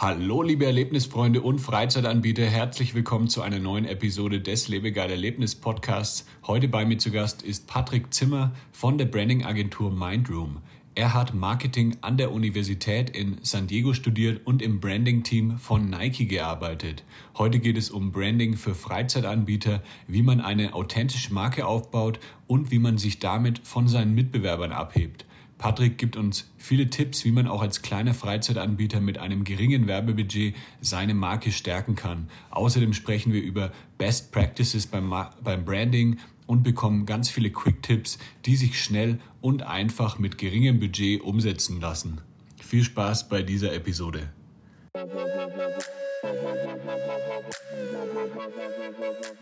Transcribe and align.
Hallo 0.00 0.42
liebe 0.42 0.64
Erlebnisfreunde 0.64 1.42
und 1.42 1.58
Freizeitanbieter, 1.58 2.46
herzlich 2.46 2.94
willkommen 2.94 3.26
zu 3.26 3.42
einer 3.42 3.58
neuen 3.58 3.84
Episode 3.84 4.40
des 4.40 4.68
Lebegeil 4.68 5.10
Erlebnis 5.10 5.56
Podcasts. 5.56 6.24
Heute 6.46 6.68
bei 6.68 6.84
mir 6.84 6.98
zu 6.98 7.10
Gast 7.10 7.42
ist 7.42 7.66
Patrick 7.66 8.14
Zimmer 8.14 8.52
von 8.70 8.96
der 8.96 9.06
Branding 9.06 9.44
Agentur 9.44 9.90
Mindroom. 9.90 10.58
Er 10.94 11.14
hat 11.14 11.34
Marketing 11.34 11.96
an 12.00 12.16
der 12.16 12.30
Universität 12.30 13.10
in 13.10 13.38
San 13.42 13.66
Diego 13.66 13.92
studiert 13.92 14.46
und 14.46 14.62
im 14.62 14.78
Branding-Team 14.78 15.58
von 15.58 15.90
Nike 15.90 16.26
gearbeitet. 16.26 17.02
Heute 17.36 17.58
geht 17.58 17.76
es 17.76 17.90
um 17.90 18.12
Branding 18.12 18.56
für 18.56 18.76
Freizeitanbieter, 18.76 19.82
wie 20.06 20.22
man 20.22 20.40
eine 20.40 20.74
authentische 20.74 21.34
Marke 21.34 21.66
aufbaut 21.66 22.20
und 22.46 22.70
wie 22.70 22.78
man 22.78 22.98
sich 22.98 23.18
damit 23.18 23.66
von 23.66 23.88
seinen 23.88 24.14
Mitbewerbern 24.14 24.70
abhebt. 24.70 25.24
Patrick 25.58 25.98
gibt 25.98 26.16
uns 26.16 26.48
viele 26.56 26.88
Tipps, 26.88 27.24
wie 27.24 27.32
man 27.32 27.48
auch 27.48 27.62
als 27.62 27.82
kleiner 27.82 28.14
Freizeitanbieter 28.14 29.00
mit 29.00 29.18
einem 29.18 29.42
geringen 29.42 29.88
Werbebudget 29.88 30.54
seine 30.80 31.14
Marke 31.14 31.50
stärken 31.50 31.96
kann. 31.96 32.28
Außerdem 32.50 32.92
sprechen 32.92 33.32
wir 33.32 33.42
über 33.42 33.72
Best 33.98 34.30
Practices 34.30 34.86
beim, 34.86 35.12
beim 35.42 35.64
Branding 35.64 36.18
und 36.46 36.62
bekommen 36.62 37.06
ganz 37.06 37.28
viele 37.28 37.50
Quick-Tipps, 37.50 38.18
die 38.46 38.56
sich 38.56 38.82
schnell 38.82 39.18
und 39.40 39.62
einfach 39.62 40.18
mit 40.18 40.38
geringem 40.38 40.78
Budget 40.78 41.20
umsetzen 41.20 41.80
lassen. 41.80 42.20
Viel 42.62 42.84
Spaß 42.84 43.28
bei 43.28 43.42
dieser 43.42 43.74
Episode. 43.74 44.30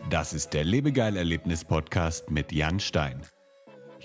Das 0.08 0.32
ist 0.32 0.50
der 0.50 0.64
Lebegeil-Erlebnis-Podcast 0.64 2.30
mit 2.30 2.52
Jan 2.52 2.80
Stein. 2.80 3.22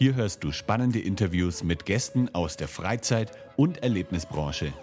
Hier 0.02 0.16
hörst 0.16 0.44
du 0.44 0.52
spannende 0.52 0.98
Interviews 0.98 1.64
mit 1.64 1.86
Gästen 1.86 2.34
aus 2.34 2.58
der 2.58 2.68
Freizeit- 2.68 3.34
und 3.56 3.84
Erlebnisbranche. 3.84 4.74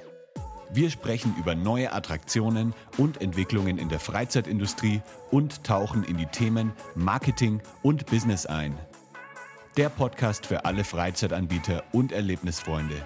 Wir 0.72 0.90
sprechen 0.90 1.34
über 1.40 1.56
neue 1.56 1.92
Attraktionen 1.92 2.72
und 2.98 3.20
Entwicklungen 3.20 3.78
in 3.78 3.88
der 3.88 3.98
Freizeitindustrie 3.98 5.02
und 5.32 5.64
tauchen 5.64 6.04
in 6.04 6.18
die 6.18 6.26
Themen 6.26 6.70
Marketing 6.94 7.60
und 7.82 8.06
Business 8.06 8.46
ein. 8.46 8.78
Der 9.76 9.88
Podcast 9.88 10.46
für 10.46 10.64
alle 10.64 10.84
Freizeitanbieter 10.84 11.82
und 11.90 12.12
Erlebnisfreunde. 12.12 13.04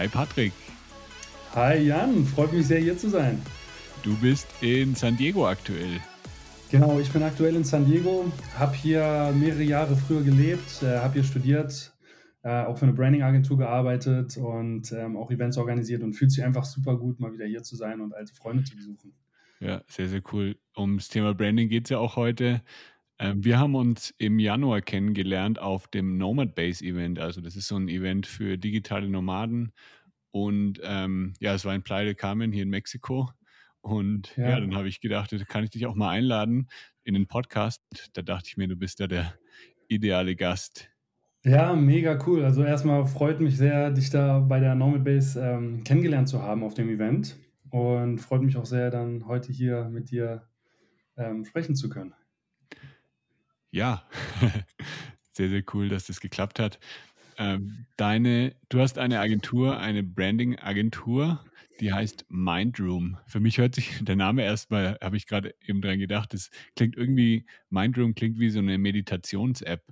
Hi 0.00 0.08
Patrick. 0.08 0.54
Hi 1.54 1.76
Jan, 1.76 2.24
freut 2.24 2.54
mich 2.54 2.66
sehr 2.66 2.80
hier 2.80 2.96
zu 2.96 3.10
sein. 3.10 3.38
Du 4.02 4.16
bist 4.16 4.46
in 4.62 4.94
San 4.94 5.14
Diego 5.14 5.46
aktuell. 5.46 6.00
Genau, 6.70 6.98
ich 6.98 7.12
bin 7.12 7.22
aktuell 7.22 7.54
in 7.54 7.64
San 7.64 7.84
Diego, 7.84 8.32
habe 8.58 8.74
hier 8.74 9.30
mehrere 9.38 9.62
Jahre 9.62 9.94
früher 9.94 10.22
gelebt, 10.22 10.82
äh, 10.82 11.00
habe 11.00 11.12
hier 11.12 11.24
studiert, 11.24 11.92
äh, 12.42 12.48
auch 12.48 12.78
für 12.78 12.86
eine 12.86 12.94
Branding-Agentur 12.94 13.58
gearbeitet 13.58 14.38
und 14.38 14.90
ähm, 14.92 15.18
auch 15.18 15.30
Events 15.30 15.58
organisiert 15.58 16.02
und 16.02 16.14
fühlt 16.14 16.30
sich 16.30 16.42
einfach 16.44 16.64
super 16.64 16.96
gut, 16.96 17.20
mal 17.20 17.34
wieder 17.34 17.44
hier 17.44 17.62
zu 17.62 17.76
sein 17.76 18.00
und 18.00 18.14
alte 18.14 18.32
Freunde 18.32 18.64
zu 18.64 18.76
besuchen. 18.76 19.12
Ja, 19.58 19.82
sehr, 19.86 20.08
sehr 20.08 20.22
cool. 20.32 20.56
Ums 20.78 21.08
Thema 21.08 21.34
Branding 21.34 21.68
geht 21.68 21.84
es 21.84 21.90
ja 21.90 21.98
auch 21.98 22.16
heute. 22.16 22.62
Ähm, 23.20 23.44
wir 23.44 23.58
haben 23.58 23.74
uns 23.74 24.14
im 24.16 24.38
Januar 24.38 24.80
kennengelernt 24.80 25.58
auf 25.58 25.86
dem 25.88 26.16
Nomad 26.16 26.54
Base 26.54 26.82
Event. 26.82 27.18
Also 27.18 27.42
das 27.42 27.54
ist 27.54 27.68
so 27.68 27.76
ein 27.76 27.88
Event 27.88 28.26
für 28.26 28.56
digitale 28.56 29.08
Nomaden. 29.10 29.72
Und 30.30 30.80
ähm, 30.82 31.34
ja, 31.38 31.54
es 31.54 31.66
war 31.66 31.74
in 31.74 31.82
Playa 31.82 32.06
del 32.06 32.14
Carmen 32.14 32.50
hier 32.50 32.62
in 32.62 32.70
Mexiko. 32.70 33.30
Und 33.82 34.34
ja, 34.36 34.50
ja 34.50 34.60
dann 34.60 34.74
habe 34.74 34.88
ich 34.88 35.00
gedacht, 35.00 35.32
da 35.32 35.36
kann 35.44 35.64
ich 35.64 35.70
dich 35.70 35.84
auch 35.84 35.94
mal 35.94 36.08
einladen 36.08 36.68
in 37.04 37.12
den 37.12 37.26
Podcast. 37.26 37.82
Da 38.14 38.22
dachte 38.22 38.48
ich 38.48 38.56
mir, 38.56 38.68
du 38.68 38.76
bist 38.76 39.00
da 39.00 39.06
der 39.06 39.34
ideale 39.88 40.34
Gast. 40.34 40.88
Ja, 41.44 41.74
mega 41.74 42.18
cool. 42.26 42.42
Also 42.44 42.64
erstmal 42.64 43.04
freut 43.04 43.40
mich 43.40 43.58
sehr, 43.58 43.90
dich 43.90 44.08
da 44.08 44.40
bei 44.40 44.60
der 44.60 44.74
Normal 44.74 45.00
Base 45.00 45.38
ähm, 45.38 45.84
kennengelernt 45.84 46.28
zu 46.28 46.42
haben 46.42 46.62
auf 46.62 46.72
dem 46.72 46.88
Event. 46.88 47.36
Und 47.68 48.18
freut 48.18 48.40
mich 48.40 48.56
auch 48.56 48.66
sehr, 48.66 48.90
dann 48.90 49.26
heute 49.26 49.52
hier 49.52 49.90
mit 49.90 50.10
dir 50.10 50.48
ähm, 51.18 51.44
sprechen 51.44 51.74
zu 51.76 51.90
können. 51.90 52.14
Ja, 53.70 54.02
sehr, 55.32 55.48
sehr 55.48 55.62
cool, 55.72 55.88
dass 55.88 56.06
das 56.06 56.20
geklappt 56.20 56.58
hat. 56.58 56.78
Ähm, 57.38 57.86
deine, 57.96 58.54
du 58.68 58.80
hast 58.80 58.98
eine 58.98 59.20
Agentur, 59.20 59.78
eine 59.78 60.02
Branding-Agentur, 60.02 61.42
die 61.80 61.92
heißt 61.92 62.26
Mindroom. 62.28 63.16
Für 63.26 63.40
mich 63.40 63.58
hört 63.58 63.74
sich 63.74 63.92
der 64.04 64.16
Name 64.16 64.42
erstmal, 64.42 64.98
habe 65.00 65.16
ich 65.16 65.26
gerade 65.26 65.54
eben 65.66 65.80
dran 65.80 65.98
gedacht, 65.98 66.34
das 66.34 66.50
klingt 66.76 66.96
irgendwie, 66.96 67.46
Mindroom 67.70 68.14
klingt 68.14 68.38
wie 68.38 68.50
so 68.50 68.58
eine 68.58 68.76
Meditations-App. 68.76 69.82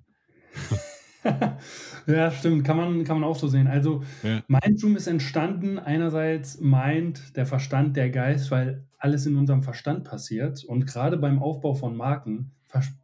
ja, 2.06 2.30
stimmt, 2.30 2.64
kann 2.64 2.76
man, 2.76 3.04
kann 3.04 3.20
man 3.20 3.28
auch 3.28 3.36
so 3.36 3.48
sehen. 3.48 3.66
Also 3.66 4.02
ja. 4.22 4.42
Mindroom 4.48 4.96
ist 4.96 5.06
entstanden, 5.06 5.78
einerseits 5.78 6.60
Mind, 6.60 7.36
der 7.36 7.46
Verstand, 7.46 7.96
der 7.96 8.10
Geist, 8.10 8.50
weil 8.50 8.84
alles 8.98 9.26
in 9.26 9.36
unserem 9.36 9.62
Verstand 9.62 10.04
passiert. 10.04 10.64
Und 10.64 10.86
gerade 10.86 11.16
beim 11.16 11.38
Aufbau 11.38 11.74
von 11.74 11.96
Marken 11.96 12.52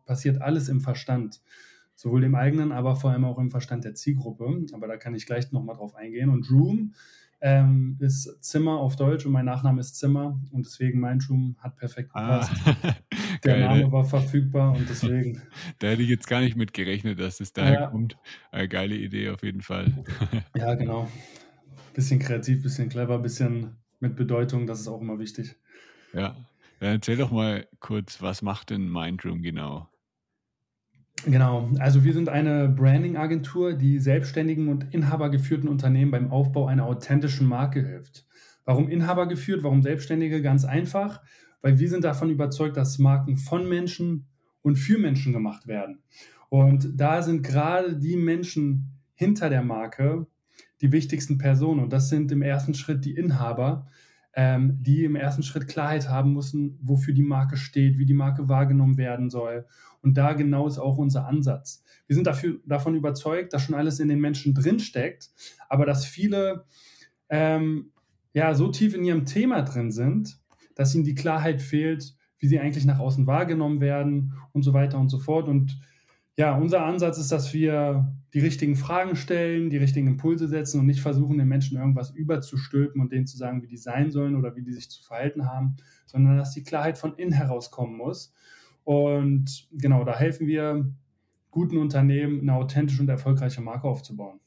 passiert 0.06 0.40
alles 0.40 0.68
im 0.68 0.80
Verstand. 0.80 1.42
Sowohl 1.96 2.24
im 2.24 2.34
eigenen, 2.34 2.72
aber 2.72 2.96
vor 2.96 3.10
allem 3.10 3.24
auch 3.24 3.38
im 3.38 3.50
Verstand 3.50 3.84
der 3.84 3.94
Zielgruppe. 3.94 4.66
Aber 4.72 4.88
da 4.88 4.96
kann 4.96 5.14
ich 5.14 5.26
gleich 5.26 5.52
nochmal 5.52 5.76
drauf 5.76 5.94
eingehen. 5.94 6.28
Und 6.28 6.50
Room 6.50 6.94
ähm, 7.44 7.98
ist 8.00 8.42
Zimmer 8.42 8.78
auf 8.78 8.96
Deutsch 8.96 9.26
und 9.26 9.32
mein 9.32 9.44
Nachname 9.44 9.78
ist 9.78 9.96
Zimmer 9.96 10.40
und 10.50 10.64
deswegen 10.64 10.98
mein 10.98 11.20
Room 11.28 11.56
hat 11.58 11.76
perfekt 11.76 12.10
ah. 12.14 12.40
gepasst. 12.40 12.78
Ah, 12.82 12.96
der 13.44 13.58
Name 13.58 13.92
war 13.92 14.04
verfügbar 14.04 14.74
und 14.74 14.88
deswegen. 14.88 15.42
Da 15.78 15.88
hätte 15.88 16.02
ich 16.02 16.08
jetzt 16.08 16.26
gar 16.26 16.40
nicht 16.40 16.56
mit 16.56 16.72
gerechnet, 16.72 17.20
dass 17.20 17.40
es 17.40 17.52
daher 17.52 17.72
ja. 17.72 17.86
kommt. 17.88 18.16
Eine 18.50 18.68
geile 18.68 18.96
Idee 18.96 19.28
auf 19.28 19.42
jeden 19.42 19.60
Fall. 19.60 19.92
ja, 20.56 20.74
genau. 20.74 21.10
Bisschen 21.92 22.18
kreativ, 22.18 22.62
bisschen 22.62 22.88
clever, 22.88 23.18
bisschen 23.18 23.76
mit 24.00 24.16
Bedeutung, 24.16 24.66
das 24.66 24.80
ist 24.80 24.88
auch 24.88 25.02
immer 25.02 25.18
wichtig. 25.18 25.54
Ja, 26.14 26.34
dann 26.80 26.92
erzähl 26.92 27.16
doch 27.16 27.30
mal 27.30 27.66
kurz, 27.80 28.20
was 28.20 28.42
macht 28.42 28.70
denn 28.70 28.90
Mindroom 28.90 29.42
genau? 29.42 29.88
Genau, 31.26 31.70
also 31.78 32.04
wir 32.04 32.12
sind 32.12 32.28
eine 32.28 32.68
Branding-Agentur, 32.68 33.74
die 33.74 33.98
selbstständigen 33.98 34.68
und 34.68 34.92
inhabergeführten 34.92 35.68
Unternehmen 35.68 36.10
beim 36.10 36.30
Aufbau 36.30 36.66
einer 36.66 36.84
authentischen 36.84 37.46
Marke 37.46 37.80
hilft. 37.86 38.26
Warum 38.64 38.88
Inhaber 38.88 39.26
geführt, 39.26 39.62
warum 39.62 39.82
Selbstständige? 39.82 40.42
Ganz 40.42 40.64
einfach, 40.64 41.22
weil 41.62 41.78
wir 41.78 41.88
sind 41.88 42.04
davon 42.04 42.30
überzeugt, 42.30 42.76
dass 42.76 42.98
Marken 42.98 43.36
von 43.36 43.68
Menschen 43.68 44.26
und 44.62 44.76
für 44.76 44.98
Menschen 44.98 45.32
gemacht 45.32 45.66
werden. 45.66 46.02
Und 46.48 46.88
da 46.94 47.22
sind 47.22 47.42
gerade 47.42 47.96
die 47.96 48.16
Menschen 48.16 49.00
hinter 49.14 49.48
der 49.48 49.62
Marke 49.62 50.26
die 50.80 50.92
wichtigsten 50.92 51.38
Personen. 51.38 51.80
Und 51.80 51.92
das 51.92 52.08
sind 52.08 52.32
im 52.32 52.42
ersten 52.42 52.74
Schritt 52.74 53.04
die 53.04 53.14
Inhaber, 53.14 53.86
ähm, 54.36 54.78
die 54.80 55.04
im 55.04 55.16
ersten 55.16 55.42
Schritt 55.42 55.68
Klarheit 55.68 56.08
haben 56.08 56.32
müssen, 56.32 56.78
wofür 56.82 57.14
die 57.14 57.22
Marke 57.22 57.56
steht, 57.56 57.98
wie 57.98 58.06
die 58.06 58.14
Marke 58.14 58.48
wahrgenommen 58.48 58.96
werden 58.96 59.30
soll. 59.30 59.66
Und 60.02 60.16
da 60.16 60.32
genau 60.32 60.66
ist 60.66 60.78
auch 60.78 60.98
unser 60.98 61.26
Ansatz. 61.26 61.82
Wir 62.06 62.14
sind 62.14 62.26
dafür, 62.26 62.58
davon 62.66 62.94
überzeugt, 62.94 63.52
dass 63.52 63.62
schon 63.62 63.74
alles 63.74 64.00
in 64.00 64.08
den 64.08 64.20
Menschen 64.20 64.54
drinsteckt, 64.54 65.30
aber 65.68 65.86
dass 65.86 66.04
viele 66.04 66.64
ähm, 67.28 67.92
ja 68.32 68.54
so 68.54 68.68
tief 68.68 68.94
in 68.94 69.04
ihrem 69.04 69.24
Thema 69.24 69.62
drin 69.62 69.90
sind, 69.90 70.38
dass 70.74 70.94
ihnen 70.94 71.04
die 71.04 71.14
Klarheit 71.14 71.62
fehlt, 71.62 72.14
wie 72.38 72.48
sie 72.48 72.58
eigentlich 72.58 72.84
nach 72.84 72.98
außen 72.98 73.26
wahrgenommen 73.26 73.80
werden 73.80 74.34
und 74.52 74.62
so 74.62 74.74
weiter 74.74 74.98
und 74.98 75.08
so 75.08 75.18
fort. 75.18 75.48
Und 75.48 75.80
ja, 76.36 76.56
unser 76.56 76.84
Ansatz 76.84 77.18
ist, 77.18 77.30
dass 77.30 77.54
wir 77.54 78.12
die 78.32 78.40
richtigen 78.40 78.74
Fragen 78.74 79.14
stellen, 79.14 79.70
die 79.70 79.76
richtigen 79.76 80.08
Impulse 80.08 80.48
setzen 80.48 80.80
und 80.80 80.86
nicht 80.86 81.00
versuchen, 81.00 81.38
den 81.38 81.46
Menschen 81.46 81.78
irgendwas 81.78 82.10
überzustülpen 82.10 83.00
und 83.00 83.12
denen 83.12 83.26
zu 83.26 83.36
sagen, 83.36 83.62
wie 83.62 83.68
die 83.68 83.76
sein 83.76 84.10
sollen 84.10 84.34
oder 84.34 84.56
wie 84.56 84.62
die 84.62 84.72
sich 84.72 84.90
zu 84.90 85.04
verhalten 85.04 85.46
haben, 85.46 85.76
sondern 86.06 86.36
dass 86.36 86.52
die 86.52 86.64
Klarheit 86.64 86.98
von 86.98 87.14
innen 87.16 87.32
herauskommen 87.32 87.96
muss. 87.96 88.34
Und 88.82 89.68
genau, 89.72 90.04
da 90.04 90.18
helfen 90.18 90.48
wir 90.48 90.92
guten 91.52 91.78
Unternehmen, 91.78 92.40
eine 92.40 92.54
authentische 92.54 93.00
und 93.00 93.08
erfolgreiche 93.08 93.60
Marke 93.60 93.86
aufzubauen. 93.86 94.40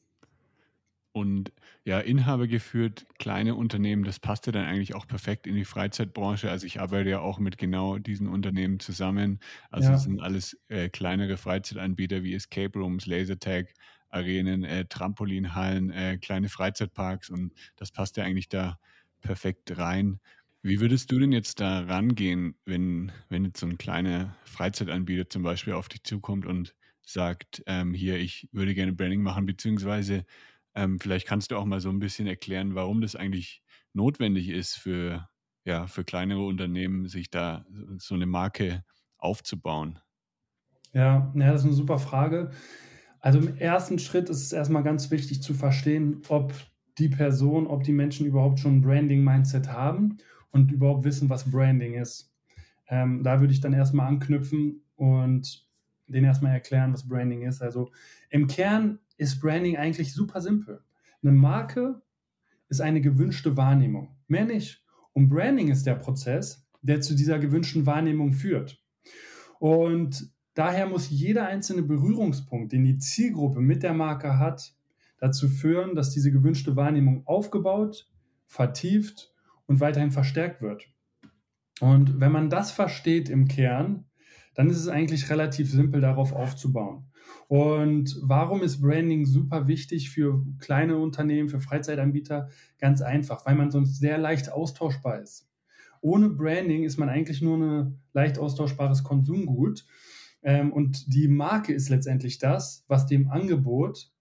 Und 1.17 1.51
ja, 1.83 1.99
Inhaber 1.99 2.47
geführt, 2.47 3.07
kleine 3.17 3.55
Unternehmen, 3.55 4.03
das 4.03 4.19
passte 4.19 4.51
dann 4.51 4.65
eigentlich 4.65 4.93
auch 4.93 5.07
perfekt 5.07 5.47
in 5.47 5.55
die 5.55 5.65
Freizeitbranche. 5.65 6.51
Also 6.51 6.67
ich 6.67 6.79
arbeite 6.79 7.09
ja 7.09 7.19
auch 7.21 7.39
mit 7.39 7.57
genau 7.57 7.97
diesen 7.97 8.27
Unternehmen 8.27 8.79
zusammen. 8.79 9.39
Also 9.71 9.93
es 9.93 10.03
sind 10.03 10.21
alles 10.21 10.57
äh, 10.67 10.89
kleinere 10.89 11.37
Freizeitanbieter 11.37 12.23
wie 12.23 12.33
Escape 12.35 12.77
Rooms, 12.77 13.07
Lasertag, 13.07 13.73
Arenen, 14.09 14.63
äh, 14.63 14.85
Trampolinhallen, 14.85 15.89
äh, 15.91 16.17
kleine 16.17 16.49
Freizeitparks 16.49 17.29
und 17.29 17.53
das 17.75 17.91
passt 17.91 18.17
ja 18.17 18.23
eigentlich 18.23 18.49
da 18.49 18.77
perfekt 19.21 19.77
rein. 19.77 20.19
Wie 20.61 20.79
würdest 20.79 21.11
du 21.11 21.19
denn 21.19 21.31
jetzt 21.31 21.59
da 21.59 21.81
rangehen, 21.81 22.55
wenn, 22.65 23.11
wenn 23.29 23.45
jetzt 23.45 23.59
so 23.59 23.65
ein 23.67 23.77
kleiner 23.77 24.35
Freizeitanbieter 24.45 25.29
zum 25.29 25.43
Beispiel 25.43 25.73
auf 25.73 25.87
dich 25.89 26.03
zukommt 26.03 26.45
und 26.45 26.75
sagt, 27.01 27.63
ähm, 27.67 27.93
hier, 27.93 28.17
ich 28.17 28.49
würde 28.51 28.73
gerne 28.75 28.93
Branding 28.93 29.21
machen, 29.21 29.45
beziehungsweise 29.45 30.25
ähm, 30.77 30.99
vielleicht 30.99 31.27
kannst 31.27 31.51
du 31.51 31.57
auch 31.57 31.65
mal 31.65 31.81
so 31.81 31.89
ein 31.89 31.99
bisschen 31.99 32.27
erklären, 32.27 32.75
warum 32.75 33.01
das 33.01 33.15
eigentlich 33.15 33.63
notwendig 33.93 34.49
ist 34.49 34.75
für, 34.75 35.27
ja, 35.65 35.87
für 35.87 36.03
kleinere 36.03 36.45
Unternehmen, 36.45 37.07
sich 37.07 37.29
da 37.31 37.65
so 37.97 38.15
eine 38.15 38.27
Marke 38.27 38.83
aufzubauen? 39.17 39.99
Ja, 40.93 41.31
ja, 41.35 41.51
das 41.51 41.61
ist 41.61 41.65
eine 41.67 41.75
super 41.75 41.99
Frage. 41.99 42.51
Also 43.19 43.39
im 43.39 43.57
ersten 43.57 43.99
Schritt 43.99 44.29
ist 44.29 44.41
es 44.41 44.53
erstmal 44.53 44.83
ganz 44.83 45.11
wichtig 45.11 45.41
zu 45.41 45.53
verstehen, 45.53 46.21
ob 46.29 46.53
die 46.97 47.09
Person, 47.09 47.67
ob 47.67 47.83
die 47.83 47.93
Menschen 47.93 48.25
überhaupt 48.25 48.59
schon 48.59 48.77
ein 48.77 48.81
Branding-Mindset 48.81 49.69
haben 49.69 50.17
und 50.51 50.71
überhaupt 50.71 51.03
wissen, 51.03 51.29
was 51.29 51.49
Branding 51.49 51.95
ist. 51.95 52.33
Ähm, 52.87 53.23
da 53.23 53.39
würde 53.39 53.53
ich 53.53 53.61
dann 53.61 53.73
erstmal 53.73 54.07
anknüpfen 54.07 54.83
und 54.95 55.67
denen 56.07 56.25
erstmal 56.25 56.53
erklären, 56.53 56.93
was 56.93 57.07
Branding 57.07 57.41
ist. 57.41 57.61
Also 57.61 57.91
im 58.29 58.47
Kern 58.47 58.99
ist 59.17 59.39
Branding 59.39 59.77
eigentlich 59.77 60.13
super 60.13 60.41
simpel. 60.41 60.81
Eine 61.21 61.31
Marke 61.31 62.01
ist 62.69 62.81
eine 62.81 63.01
gewünschte 63.01 63.57
Wahrnehmung. 63.57 64.15
Mehr 64.27 64.45
nicht. 64.45 64.83
Und 65.13 65.29
Branding 65.29 65.69
ist 65.69 65.85
der 65.85 65.95
Prozess, 65.95 66.67
der 66.81 67.01
zu 67.01 67.15
dieser 67.15 67.39
gewünschten 67.39 67.85
Wahrnehmung 67.85 68.33
führt. 68.33 68.81
Und 69.59 70.31
daher 70.53 70.87
muss 70.87 71.09
jeder 71.09 71.47
einzelne 71.47 71.83
Berührungspunkt, 71.83 72.71
den 72.71 72.83
die 72.83 72.97
Zielgruppe 72.97 73.59
mit 73.59 73.83
der 73.83 73.93
Marke 73.93 74.37
hat, 74.37 74.75
dazu 75.19 75.47
führen, 75.47 75.95
dass 75.95 76.11
diese 76.11 76.31
gewünschte 76.31 76.75
Wahrnehmung 76.75 77.25
aufgebaut, 77.25 78.07
vertieft 78.45 79.33
und 79.65 79.79
weiterhin 79.79 80.11
verstärkt 80.11 80.61
wird. 80.61 80.87
Und 81.79 82.19
wenn 82.19 82.31
man 82.31 82.49
das 82.49 82.71
versteht 82.71 83.29
im 83.29 83.47
Kern, 83.47 84.05
dann 84.55 84.69
ist 84.69 84.77
es 84.77 84.87
eigentlich 84.87 85.29
relativ 85.29 85.71
simpel, 85.71 86.01
darauf 86.01 86.33
aufzubauen. 86.33 87.05
Und 87.47 88.19
warum 88.21 88.61
ist 88.61 88.81
Branding 88.81 89.25
super 89.25 89.67
wichtig 89.67 90.09
für 90.09 90.45
kleine 90.59 90.97
Unternehmen, 90.97 91.47
für 91.47 91.61
Freizeitanbieter? 91.61 92.49
Ganz 92.77 93.01
einfach, 93.01 93.45
weil 93.45 93.55
man 93.55 93.71
sonst 93.71 93.99
sehr 93.99 94.17
leicht 94.17 94.51
austauschbar 94.51 95.21
ist. 95.21 95.49
Ohne 96.01 96.29
Branding 96.29 96.83
ist 96.83 96.97
man 96.97 97.09
eigentlich 97.09 97.41
nur 97.41 97.57
ein 97.57 98.01
leicht 98.13 98.37
austauschbares 98.37 99.03
Konsumgut. 99.03 99.85
Ähm, 100.43 100.71
und 100.73 101.13
die 101.13 101.27
Marke 101.27 101.73
ist 101.73 101.89
letztendlich 101.89 102.37
das, 102.37 102.83
was 102.87 103.07
dem 103.07 103.29
Angebot 103.29 104.11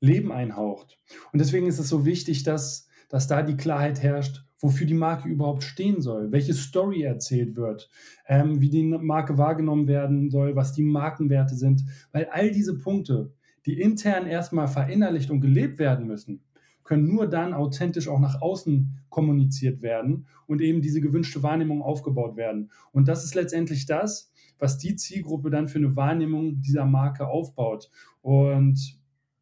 Leben 0.00 0.32
einhaucht. 0.32 0.98
Und 1.32 1.38
deswegen 1.38 1.66
ist 1.66 1.78
es 1.78 1.88
so 1.88 2.04
wichtig, 2.04 2.42
dass, 2.42 2.88
dass 3.08 3.26
da 3.26 3.42
die 3.42 3.56
Klarheit 3.56 4.02
herrscht, 4.02 4.44
wofür 4.58 4.86
die 4.86 4.94
Marke 4.94 5.28
überhaupt 5.28 5.62
stehen 5.62 6.00
soll, 6.00 6.32
welche 6.32 6.54
Story 6.54 7.02
erzählt 7.02 7.56
wird, 7.56 7.90
ähm, 8.26 8.60
wie 8.60 8.70
die 8.70 8.82
Marke 8.82 9.36
wahrgenommen 9.36 9.88
werden 9.88 10.30
soll, 10.30 10.56
was 10.56 10.72
die 10.72 10.82
Markenwerte 10.82 11.54
sind, 11.54 11.84
weil 12.12 12.28
all 12.32 12.50
diese 12.50 12.78
Punkte, 12.78 13.32
die 13.66 13.80
intern 13.80 14.26
erstmal 14.26 14.68
verinnerlicht 14.68 15.30
und 15.30 15.40
gelebt 15.40 15.78
werden 15.78 16.06
müssen, 16.06 16.42
können 16.82 17.08
nur 17.08 17.26
dann 17.28 17.54
authentisch 17.54 18.08
auch 18.08 18.20
nach 18.20 18.40
außen 18.40 19.00
kommuniziert 19.08 19.82
werden 19.82 20.26
und 20.46 20.60
eben 20.60 20.82
diese 20.82 21.00
gewünschte 21.00 21.42
Wahrnehmung 21.42 21.82
aufgebaut 21.82 22.36
werden. 22.36 22.70
Und 22.92 23.08
das 23.08 23.24
ist 23.24 23.34
letztendlich 23.34 23.86
das, 23.86 24.30
was 24.58 24.78
die 24.78 24.94
Zielgruppe 24.94 25.50
dann 25.50 25.68
für 25.68 25.78
eine 25.78 25.96
Wahrnehmung 25.96 26.60
dieser 26.60 26.84
Marke 26.84 27.26
aufbaut. 27.26 27.90
Und 28.20 28.98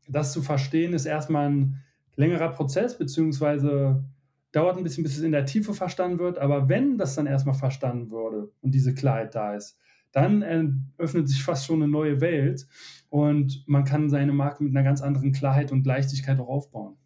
das 0.09 0.32
zu 0.32 0.43
verstehen 0.43 0.94
ist 0.94 1.06
erstmal 1.06 1.50
ein 1.50 1.82
längerer 2.23 2.51
Prozess, 2.51 2.97
beziehungsweise 2.97 4.05
dauert 4.53 4.77
ein 4.77 4.85
bisschen, 4.85 5.03
bis 5.03 5.17
es 5.17 5.25
in 5.25 5.33
der 5.33 5.47
Tiefe 5.47 5.75
verstanden 5.75 6.19
wird. 6.19 6.39
Aber 6.39 6.69
wenn 6.69 6.99
das 6.99 7.15
dann 7.15 7.27
erstmal 7.27 7.55
verstanden 7.55 8.11
wurde 8.11 8.51
und 8.61 8.73
diese 8.75 8.95
Klarheit 8.95 9.35
da 9.35 9.55
ist, 9.55 9.79
dann 10.13 10.93
öffnet 10.99 11.29
sich 11.29 11.43
fast 11.43 11.67
schon 11.67 11.83
eine 11.83 11.91
neue 11.91 12.21
Welt 12.21 12.67
und 13.09 13.65
man 13.67 13.85
kann 13.85 14.11
seine 14.11 14.33
Marke 14.33 14.63
mit 14.63 14.77
einer 14.77 14.85
ganz 14.85 15.01
anderen 15.01 15.33
Klarheit 15.33 15.73
und 15.73 15.87
Leichtigkeit 15.87 16.39
auch 16.39 16.49
aufbauen. 16.49 16.97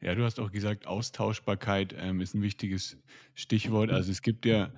Ja, 0.00 0.16
du 0.16 0.24
hast 0.24 0.40
auch 0.40 0.50
gesagt, 0.50 0.88
Austauschbarkeit 0.88 1.94
ähm, 1.96 2.20
ist 2.20 2.34
ein 2.34 2.42
wichtiges 2.42 2.98
Stichwort. 3.34 3.90
Also 3.90 4.10
es 4.10 4.20
gibt 4.20 4.44
ja 4.44 4.72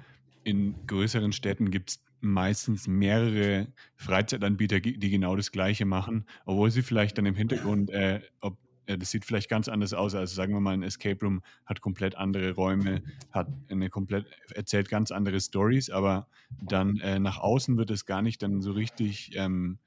in 0.45 0.75
größeren 0.87 1.33
Städten 1.33 1.71
gibt 1.71 1.91
es 1.91 2.05
meistens 2.21 2.87
mehrere 2.87 3.69
Freizeitanbieter, 3.97 4.81
die 4.81 5.11
genau 5.11 5.37
das 5.37 5.51
Gleiche 5.51 5.87
machen, 5.87 6.27
obwohl 6.45 6.71
sie 6.71 6.83
vielleicht 6.83 7.17
dann 7.17 7.27
im 7.27 7.35
Hintergrund, 7.35 7.91
äh, 7.91 8.21
ob 8.41 8.59
das 8.87 9.11
sieht 9.11 9.25
vielleicht 9.25 9.49
ganz 9.49 9.69
anders 9.69 9.93
aus. 9.95 10.15
Also 10.15 10.35
sagen 10.35 10.53
wir 10.53 10.61
mal, 10.61 10.75
ein 10.75 10.83
Escape 10.83 11.25
Room 11.25 11.43
hat 11.67 11.81
komplett 11.81 12.15
andere 12.17 12.53
Räume, 12.53 13.03
hat 13.31 13.49
eine 13.71 13.91
komplett, 13.91 14.27
erzählt 14.55 14.89
ganz 14.89 15.11
andere 15.11 15.41
Stories, 15.41 15.91
aber 15.91 16.29
dann 16.63 16.99
äh, 17.01 17.19
nach 17.19 17.39
außen 17.39 17.77
wird 17.77 17.91
es 17.91 18.07
gar 18.07 18.23
nicht 18.23 18.43
dann 18.43 18.61
so 18.61 18.73
richtig 18.73 19.33
ähm, 19.37 19.79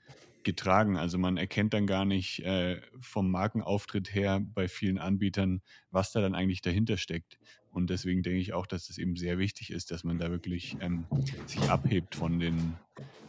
getragen. 0.44 0.98
Also 0.98 1.18
man 1.18 1.38
erkennt 1.38 1.74
dann 1.74 1.88
gar 1.88 2.06
nicht 2.06 2.40
äh, 2.40 2.82
vom 3.02 3.30
Markenauftritt 3.30 4.14
her 4.16 4.40
bei 4.40 4.68
vielen 4.68 4.98
Anbietern, 4.98 5.62
was 5.92 6.12
da 6.14 6.22
dann 6.22 6.36
eigentlich 6.36 6.62
dahinter 6.62 6.98
steckt. 6.98 7.38
Und 7.72 7.90
deswegen 7.90 8.24
denke 8.24 8.40
ich 8.40 8.54
auch, 8.54 8.66
dass 8.66 8.90
es 8.90 8.98
eben 8.98 9.18
sehr 9.18 9.38
wichtig 9.38 9.72
ist, 9.72 9.92
dass 9.92 10.04
man 10.04 10.18
da 10.18 10.32
wirklich 10.32 10.78
ähm, 10.80 11.06
sich 11.46 11.70
abhebt 11.70 12.16
von 12.16 12.40
den, 12.40 12.76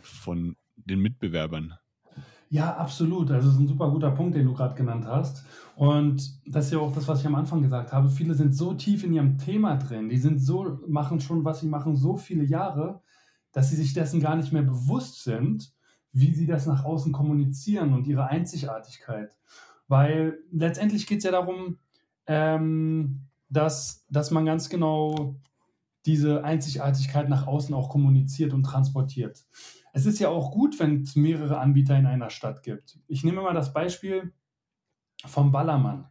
von 0.01 0.57
den 0.77 1.01
Mitbewerbern. 1.01 1.75
Ja, 2.51 2.77
absolut. 2.77 3.31
Also, 3.31 3.49
das 3.49 3.57
ist 3.57 3.61
ein 3.61 3.69
super 3.69 3.91
guter 3.91 4.11
Punkt, 4.11 4.35
den 4.35 4.47
du 4.47 4.55
gerade 4.55 4.75
genannt 4.75 5.07
hast. 5.07 5.45
Und 5.77 6.41
das 6.47 6.67
ist 6.67 6.73
ja 6.73 6.79
auch 6.79 6.93
das, 6.93 7.07
was 7.07 7.21
ich 7.21 7.27
am 7.27 7.35
Anfang 7.35 7.63
gesagt 7.63 7.93
habe. 7.93 8.09
Viele 8.09 8.35
sind 8.35 8.55
so 8.55 8.75
tief 8.75 9.05
in 9.05 9.13
ihrem 9.13 9.39
Thema 9.39 9.77
drin, 9.77 10.09
die 10.09 10.19
sind 10.19 10.41
so 10.41 10.81
machen 10.87 11.21
schon, 11.21 11.45
was 11.45 11.61
sie 11.61 11.69
machen, 11.69 11.97
so 11.97 12.17
viele 12.17 12.45
Jahre, 12.45 13.03
dass 13.53 13.71
sie 13.71 13.77
sich 13.77 13.93
dessen 13.93 14.21
gar 14.21 14.37
nicht 14.37 14.53
mehr 14.53 14.63
bewusst 14.63 15.23
sind, 15.23 15.73
wie 16.13 16.35
sie 16.35 16.47
das 16.47 16.67
nach 16.67 16.85
außen 16.85 17.13
kommunizieren 17.13 17.93
und 17.93 18.07
ihre 18.07 18.27
Einzigartigkeit. 18.27 19.37
Weil 19.89 20.39
letztendlich 20.51 21.07
geht 21.07 21.19
es 21.19 21.25
ja 21.25 21.31
darum, 21.31 21.79
ähm, 22.27 23.29
dass, 23.49 24.05
dass 24.11 24.31
man 24.31 24.47
ganz 24.47 24.69
genau 24.69 25.37
diese 26.07 26.45
Einzigartigkeit 26.45 27.29
nach 27.29 27.47
außen 27.47 27.75
auch 27.75 27.89
kommuniziert 27.89 28.53
und 28.53 28.63
transportiert. 28.63 29.45
Es 29.99 30.07
ist 30.07 30.21
ja 30.21 30.29
auch 30.29 30.53
gut, 30.53 30.79
wenn 30.79 31.03
es 31.03 31.17
mehrere 31.17 31.59
Anbieter 31.59 31.99
in 31.99 32.07
einer 32.07 32.31
Stadt 32.31 32.63
gibt. 32.63 33.01
Ich 33.09 33.25
nehme 33.25 33.43
mal 33.43 33.53
das 33.53 33.73
Beispiel 33.73 34.33
vom 35.27 35.51
Ballermann. 35.51 36.07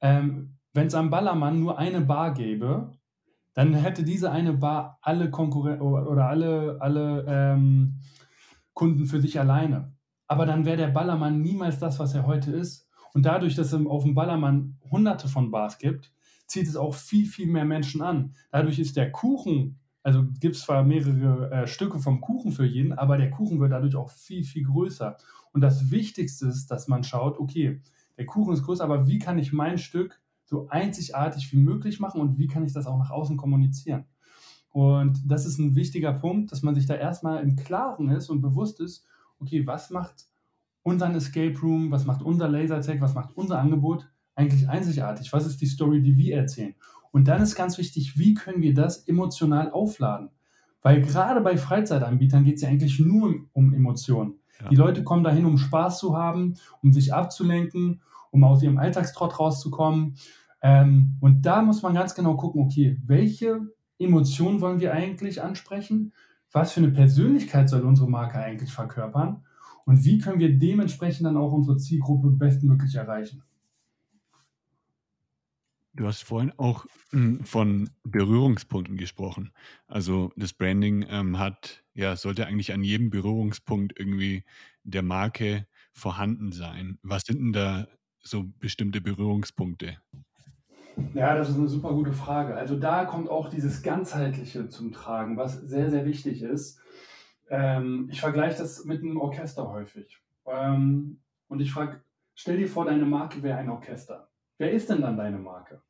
Ähm, 0.00 0.58
wenn 0.72 0.88
es 0.88 0.94
am 0.96 1.08
Ballermann 1.08 1.60
nur 1.60 1.78
eine 1.78 2.00
Bar 2.00 2.34
gäbe, 2.34 2.90
dann 3.54 3.74
hätte 3.74 4.02
diese 4.02 4.32
eine 4.32 4.54
Bar 4.54 4.98
alle 5.02 5.30
Konkurrenten 5.30 5.82
oder 5.82 6.26
alle, 6.26 6.78
alle 6.80 7.26
ähm, 7.28 8.00
Kunden 8.74 9.06
für 9.06 9.20
sich 9.20 9.38
alleine. 9.38 9.92
Aber 10.26 10.44
dann 10.44 10.64
wäre 10.64 10.76
der 10.76 10.88
Ballermann 10.88 11.40
niemals 11.40 11.78
das, 11.78 12.00
was 12.00 12.14
er 12.14 12.26
heute 12.26 12.50
ist. 12.50 12.88
Und 13.14 13.24
dadurch, 13.24 13.54
dass 13.54 13.72
es 13.72 13.86
auf 13.86 14.02
dem 14.02 14.16
Ballermann 14.16 14.80
hunderte 14.90 15.28
von 15.28 15.52
Bars 15.52 15.78
gibt, 15.78 16.12
zieht 16.48 16.66
es 16.66 16.74
auch 16.74 16.96
viel, 16.96 17.26
viel 17.26 17.46
mehr 17.46 17.64
Menschen 17.64 18.02
an. 18.02 18.34
Dadurch 18.50 18.80
ist 18.80 18.96
der 18.96 19.12
Kuchen 19.12 19.78
also 20.02 20.24
gibt 20.40 20.56
es 20.56 20.62
zwar 20.62 20.84
mehrere 20.84 21.50
äh, 21.50 21.66
Stücke 21.66 21.98
vom 21.98 22.20
Kuchen 22.20 22.52
für 22.52 22.64
jeden, 22.64 22.92
aber 22.92 23.16
der 23.16 23.30
Kuchen 23.30 23.60
wird 23.60 23.72
dadurch 23.72 23.96
auch 23.96 24.10
viel, 24.10 24.44
viel 24.44 24.64
größer. 24.64 25.16
Und 25.52 25.60
das 25.60 25.90
Wichtigste 25.90 26.46
ist, 26.46 26.68
dass 26.70 26.88
man 26.88 27.04
schaut, 27.04 27.38
okay, 27.38 27.80
der 28.16 28.26
Kuchen 28.26 28.54
ist 28.54 28.62
größer, 28.62 28.84
aber 28.84 29.06
wie 29.06 29.18
kann 29.18 29.38
ich 29.38 29.52
mein 29.52 29.78
Stück 29.78 30.20
so 30.44 30.68
einzigartig 30.68 31.52
wie 31.52 31.58
möglich 31.58 32.00
machen 32.00 32.20
und 32.20 32.38
wie 32.38 32.46
kann 32.46 32.64
ich 32.64 32.72
das 32.72 32.86
auch 32.86 32.98
nach 32.98 33.10
außen 33.10 33.36
kommunizieren? 33.36 34.06
Und 34.70 35.20
das 35.26 35.46
ist 35.46 35.58
ein 35.58 35.74
wichtiger 35.74 36.12
Punkt, 36.12 36.52
dass 36.52 36.62
man 36.62 36.74
sich 36.74 36.86
da 36.86 36.94
erstmal 36.94 37.42
im 37.42 37.56
Klaren 37.56 38.10
ist 38.10 38.28
und 38.28 38.40
bewusst 38.40 38.80
ist, 38.80 39.04
okay, 39.40 39.66
was 39.66 39.90
macht 39.90 40.28
unseren 40.82 41.14
Escape 41.14 41.58
Room, 41.60 41.90
was 41.90 42.04
macht 42.04 42.22
unser 42.22 42.48
Lasertag, 42.48 43.00
was 43.00 43.14
macht 43.14 43.36
unser 43.36 43.58
Angebot 43.58 44.08
eigentlich 44.34 44.68
einzigartig? 44.68 45.32
Was 45.32 45.46
ist 45.46 45.60
die 45.60 45.66
Story, 45.66 46.00
die 46.00 46.16
wir 46.16 46.36
erzählen? 46.36 46.74
Und 47.12 47.28
dann 47.28 47.42
ist 47.42 47.54
ganz 47.54 47.78
wichtig, 47.78 48.18
wie 48.18 48.34
können 48.34 48.62
wir 48.62 48.74
das 48.74 49.06
emotional 49.06 49.70
aufladen? 49.70 50.30
Weil 50.82 51.00
gerade 51.00 51.40
bei 51.40 51.56
Freizeitanbietern 51.56 52.44
geht 52.44 52.56
es 52.56 52.62
ja 52.62 52.68
eigentlich 52.68 52.98
nur 52.98 53.34
um 53.52 53.74
Emotionen. 53.74 54.34
Ja. 54.60 54.68
Die 54.68 54.76
Leute 54.76 55.04
kommen 55.04 55.24
dahin, 55.24 55.44
um 55.44 55.58
Spaß 55.58 55.98
zu 55.98 56.16
haben, 56.16 56.54
um 56.82 56.92
sich 56.92 57.12
abzulenken, 57.12 58.02
um 58.30 58.44
aus 58.44 58.62
ihrem 58.62 58.78
Alltagstrott 58.78 59.38
rauszukommen. 59.38 60.16
Ähm, 60.62 61.16
und 61.20 61.42
da 61.42 61.62
muss 61.62 61.82
man 61.82 61.94
ganz 61.94 62.14
genau 62.14 62.36
gucken, 62.36 62.62
okay, 62.62 63.00
welche 63.04 63.60
Emotionen 63.98 64.60
wollen 64.60 64.80
wir 64.80 64.92
eigentlich 64.92 65.42
ansprechen? 65.42 66.12
Was 66.52 66.72
für 66.72 66.80
eine 66.80 66.92
Persönlichkeit 66.92 67.68
soll 67.68 67.82
unsere 67.82 68.08
Marke 68.08 68.38
eigentlich 68.38 68.72
verkörpern? 68.72 69.44
Und 69.84 70.04
wie 70.04 70.18
können 70.18 70.40
wir 70.40 70.58
dementsprechend 70.58 71.26
dann 71.26 71.36
auch 71.36 71.52
unsere 71.52 71.76
Zielgruppe 71.78 72.30
bestmöglich 72.30 72.94
erreichen? 72.94 73.42
Du 75.98 76.06
hast 76.06 76.22
vorhin 76.22 76.52
auch 76.58 76.86
hm, 77.10 77.42
von 77.44 77.90
Berührungspunkten 78.04 78.96
gesprochen. 78.96 79.50
Also 79.88 80.30
das 80.36 80.52
Branding 80.52 81.04
ähm, 81.10 81.40
hat, 81.40 81.82
ja, 81.92 82.14
sollte 82.14 82.46
eigentlich 82.46 82.72
an 82.72 82.84
jedem 82.84 83.10
Berührungspunkt 83.10 83.98
irgendwie 83.98 84.44
der 84.84 85.02
Marke 85.02 85.66
vorhanden 85.92 86.52
sein. 86.52 87.00
Was 87.02 87.22
sind 87.22 87.40
denn 87.40 87.52
da 87.52 87.88
so 88.20 88.44
bestimmte 88.60 89.00
Berührungspunkte? 89.00 89.96
Ja, 91.14 91.34
das 91.34 91.48
ist 91.48 91.56
eine 91.56 91.68
super 91.68 91.92
gute 91.92 92.12
Frage. 92.12 92.54
Also 92.54 92.78
da 92.78 93.04
kommt 93.04 93.28
auch 93.28 93.48
dieses 93.50 93.82
Ganzheitliche 93.82 94.68
zum 94.68 94.92
Tragen, 94.92 95.36
was 95.36 95.54
sehr, 95.54 95.90
sehr 95.90 96.04
wichtig 96.04 96.42
ist. 96.42 96.80
Ähm, 97.50 98.08
ich 98.12 98.20
vergleiche 98.20 98.58
das 98.58 98.84
mit 98.84 99.02
einem 99.02 99.16
Orchester 99.16 99.68
häufig. 99.68 100.22
Ähm, 100.46 101.18
und 101.48 101.58
ich 101.58 101.72
frage, 101.72 102.02
stell 102.36 102.56
dir 102.56 102.68
vor, 102.68 102.84
deine 102.84 103.04
Marke 103.04 103.42
wäre 103.42 103.58
ein 103.58 103.68
Orchester. 103.68 104.28
Wer 104.58 104.70
ist 104.70 104.88
denn 104.90 105.00
dann 105.00 105.16
deine 105.16 105.38
Marke? 105.38 105.82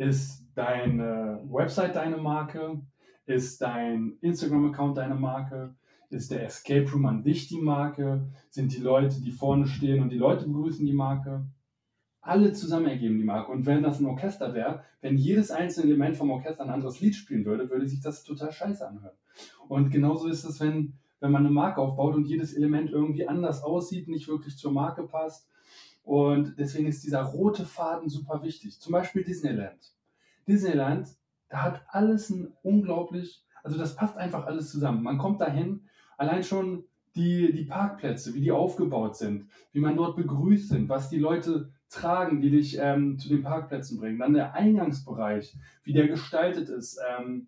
Ist 0.00 0.46
deine 0.54 1.42
Website 1.50 1.94
deine 1.94 2.16
Marke? 2.16 2.80
Ist 3.26 3.60
dein 3.60 4.16
Instagram-Account 4.22 4.96
deine 4.96 5.14
Marke? 5.14 5.74
Ist 6.08 6.30
der 6.30 6.42
Escape 6.42 6.90
Room 6.90 7.04
an 7.04 7.22
dich 7.22 7.48
die 7.48 7.60
Marke? 7.60 8.26
Sind 8.48 8.74
die 8.74 8.80
Leute, 8.80 9.20
die 9.20 9.30
vorne 9.30 9.66
stehen 9.66 10.02
und 10.02 10.08
die 10.08 10.16
Leute 10.16 10.46
begrüßen 10.46 10.86
die 10.86 10.94
Marke? 10.94 11.44
Alle 12.22 12.54
zusammen 12.54 12.86
ergeben 12.86 13.18
die 13.18 13.24
Marke. 13.24 13.52
Und 13.52 13.66
wenn 13.66 13.82
das 13.82 14.00
ein 14.00 14.06
Orchester 14.06 14.54
wäre, 14.54 14.82
wenn 15.02 15.18
jedes 15.18 15.50
einzelne 15.50 15.88
Element 15.88 16.16
vom 16.16 16.30
Orchester 16.30 16.64
ein 16.64 16.70
anderes 16.70 17.02
Lied 17.02 17.14
spielen 17.14 17.44
würde, 17.44 17.68
würde 17.68 17.86
sich 17.86 18.00
das 18.00 18.24
total 18.24 18.52
scheiße 18.52 18.88
anhören. 18.88 19.18
Und 19.68 19.90
genauso 19.90 20.28
ist 20.28 20.44
es, 20.44 20.60
wenn, 20.60 20.94
wenn 21.20 21.30
man 21.30 21.44
eine 21.44 21.54
Marke 21.54 21.82
aufbaut 21.82 22.14
und 22.14 22.24
jedes 22.26 22.54
Element 22.54 22.90
irgendwie 22.90 23.28
anders 23.28 23.62
aussieht, 23.62 24.08
nicht 24.08 24.28
wirklich 24.28 24.56
zur 24.56 24.72
Marke 24.72 25.02
passt. 25.02 25.49
Und 26.10 26.58
deswegen 26.58 26.88
ist 26.88 27.04
dieser 27.04 27.22
rote 27.22 27.64
Faden 27.64 28.08
super 28.08 28.42
wichtig. 28.42 28.80
Zum 28.80 28.90
Beispiel 28.90 29.22
Disneyland. 29.22 29.78
Disneyland, 30.48 31.06
da 31.48 31.62
hat 31.62 31.84
alles 31.86 32.30
ein 32.30 32.52
unglaublich, 32.62 33.44
also 33.62 33.78
das 33.78 33.94
passt 33.94 34.16
einfach 34.16 34.44
alles 34.44 34.72
zusammen. 34.72 35.04
Man 35.04 35.18
kommt 35.18 35.40
dahin, 35.40 35.82
allein 36.18 36.42
schon 36.42 36.82
die, 37.14 37.52
die 37.52 37.62
Parkplätze, 37.62 38.34
wie 38.34 38.40
die 38.40 38.50
aufgebaut 38.50 39.14
sind, 39.14 39.50
wie 39.70 39.78
man 39.78 39.96
dort 39.96 40.16
begrüßt 40.16 40.70
sind, 40.70 40.88
was 40.88 41.10
die 41.10 41.18
Leute 41.20 41.70
tragen, 41.88 42.40
die 42.40 42.50
dich 42.50 42.76
ähm, 42.80 43.16
zu 43.16 43.28
den 43.28 43.44
Parkplätzen 43.44 44.00
bringen. 44.00 44.18
Dann 44.18 44.34
der 44.34 44.54
Eingangsbereich, 44.54 45.54
wie 45.84 45.92
der 45.92 46.08
gestaltet 46.08 46.70
ist. 46.70 46.98
Ähm, 47.08 47.46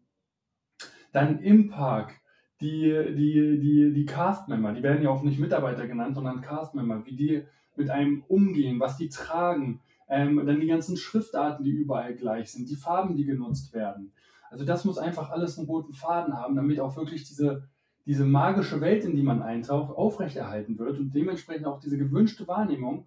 dann 1.11 1.41
im 1.41 1.69
Park 1.69 2.15
die, 2.63 3.15
die, 3.15 3.59
die, 3.59 3.93
die 3.93 4.07
Cast-Member, 4.07 4.73
die 4.73 4.83
werden 4.83 5.03
ja 5.03 5.11
auch 5.11 5.23
nicht 5.23 5.39
Mitarbeiter 5.39 5.87
genannt, 5.87 6.15
sondern 6.15 6.41
Cast-Member, 6.41 7.05
wie 7.05 7.17
die 7.17 7.43
mit 7.77 7.91
einem 7.91 8.23
umgehen, 8.29 8.81
was 8.81 8.97
die 8.97 9.09
tragen. 9.09 9.81
Ähm, 10.09 10.45
dann 10.47 10.61
die 10.61 10.67
ganzen 10.67 10.97
Schriftarten, 10.97 11.65
die 11.65 11.71
überall 11.71 12.15
gleich 12.15 12.53
sind, 12.53 12.69
die 12.69 12.77
Farben, 12.77 13.17
die 13.17 13.25
genutzt 13.25 13.73
werden. 13.73 14.13
Also 14.51 14.65
das 14.65 14.85
muss 14.85 14.99
einfach 14.99 15.31
alles 15.31 15.59
einen 15.59 15.67
roten 15.67 15.95
Faden 15.95 16.37
haben, 16.37 16.55
damit 16.55 16.81
auch 16.81 16.97
wirklich 16.97 17.25
diese 17.25 17.63
diese 18.07 18.25
magische 18.25 18.81
Welt, 18.81 19.05
in 19.05 19.15
die 19.15 19.23
man 19.23 19.43
eintaucht, 19.43 19.97
aufrechterhalten 19.97 20.79
wird 20.79 20.99
und 20.99 21.15
dementsprechend 21.15 21.67
auch 21.67 21.81
diese 21.81 21.99
gewünschte 21.99 22.49
Wahrnehmung 22.49 23.07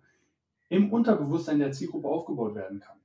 im 0.69 0.91
Unterbewusstsein 0.91 1.59
der 1.59 1.71
Zielgruppe 1.71 2.07
aufgebaut 2.07 2.55
werden 2.55 2.79
kann. 2.79 2.97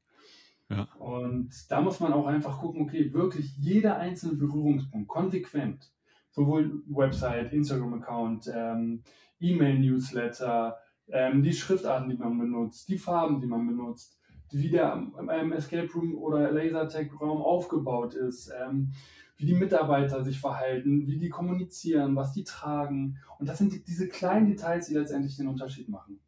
Ja. 0.68 0.88
Und 0.98 1.50
da 1.68 1.80
muss 1.80 1.98
man 1.98 2.12
auch 2.12 2.26
einfach 2.26 2.60
gucken, 2.60 2.82
okay, 2.82 3.12
wirklich 3.12 3.56
jeder 3.58 3.96
einzelne 3.96 4.34
Berührungspunkt 4.34 5.08
konsequent, 5.08 5.90
sowohl 6.30 6.82
Website, 6.86 7.52
Instagram-Account, 7.52 8.50
ähm, 8.54 9.02
E-Mail-Newsletter, 9.40 10.78
ähm, 11.08 11.42
die 11.42 11.52
Schriftarten, 11.52 12.08
die 12.08 12.16
man 12.16 12.38
benutzt, 12.38 12.88
die 12.88 12.98
Farben, 12.98 13.40
die 13.40 13.46
man 13.46 13.66
benutzt, 13.66 14.18
wie 14.52 14.70
der 14.70 15.06
ähm, 15.30 15.52
Escape 15.52 15.90
Room 15.92 16.16
oder 16.16 16.50
Lasertag-Raum 16.50 17.42
aufgebaut 17.42 18.14
ist, 18.14 18.50
ähm, 18.60 18.92
wie 19.36 19.46
die 19.46 19.54
Mitarbeiter 19.54 20.22
sich 20.22 20.38
verhalten, 20.38 21.06
wie 21.06 21.18
die 21.18 21.30
kommunizieren, 21.30 22.14
was 22.14 22.32
die 22.32 22.44
tragen. 22.44 23.18
Und 23.38 23.48
das 23.48 23.58
sind 23.58 23.72
die, 23.72 23.82
diese 23.82 24.08
kleinen 24.08 24.46
Details, 24.46 24.88
die 24.88 24.94
letztendlich 24.94 25.36
den 25.36 25.48
Unterschied 25.48 25.88
machen. 25.88 26.20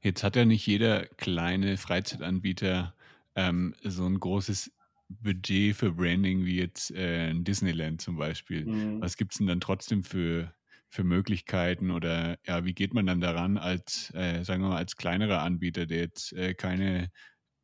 Jetzt 0.00 0.22
hat 0.22 0.36
ja 0.36 0.44
nicht 0.44 0.66
jeder 0.66 1.06
kleine 1.06 1.76
Freizeitanbieter 1.76 2.94
ähm, 3.34 3.74
so 3.82 4.06
ein 4.06 4.18
großes 4.18 4.72
Budget 5.10 5.74
für 5.74 5.92
Branding 5.92 6.44
wie 6.44 6.58
jetzt 6.58 6.92
äh, 6.92 7.34
Disneyland 7.34 8.00
zum 8.00 8.16
Beispiel. 8.16 8.66
Mhm. 8.66 9.02
Was 9.02 9.16
gibt 9.16 9.32
es 9.32 9.38
denn 9.38 9.48
dann 9.48 9.60
trotzdem 9.60 10.04
für, 10.04 10.54
für 10.88 11.04
Möglichkeiten 11.04 11.90
oder 11.90 12.38
ja, 12.46 12.64
wie 12.64 12.74
geht 12.74 12.94
man 12.94 13.06
dann 13.06 13.20
daran 13.20 13.58
als, 13.58 14.12
äh, 14.14 14.44
sagen 14.44 14.62
wir 14.62 14.70
mal, 14.70 14.76
als 14.76 14.96
kleinerer 14.96 15.42
Anbieter, 15.42 15.86
der 15.86 15.98
jetzt 15.98 16.32
äh, 16.32 16.54
keine 16.54 17.10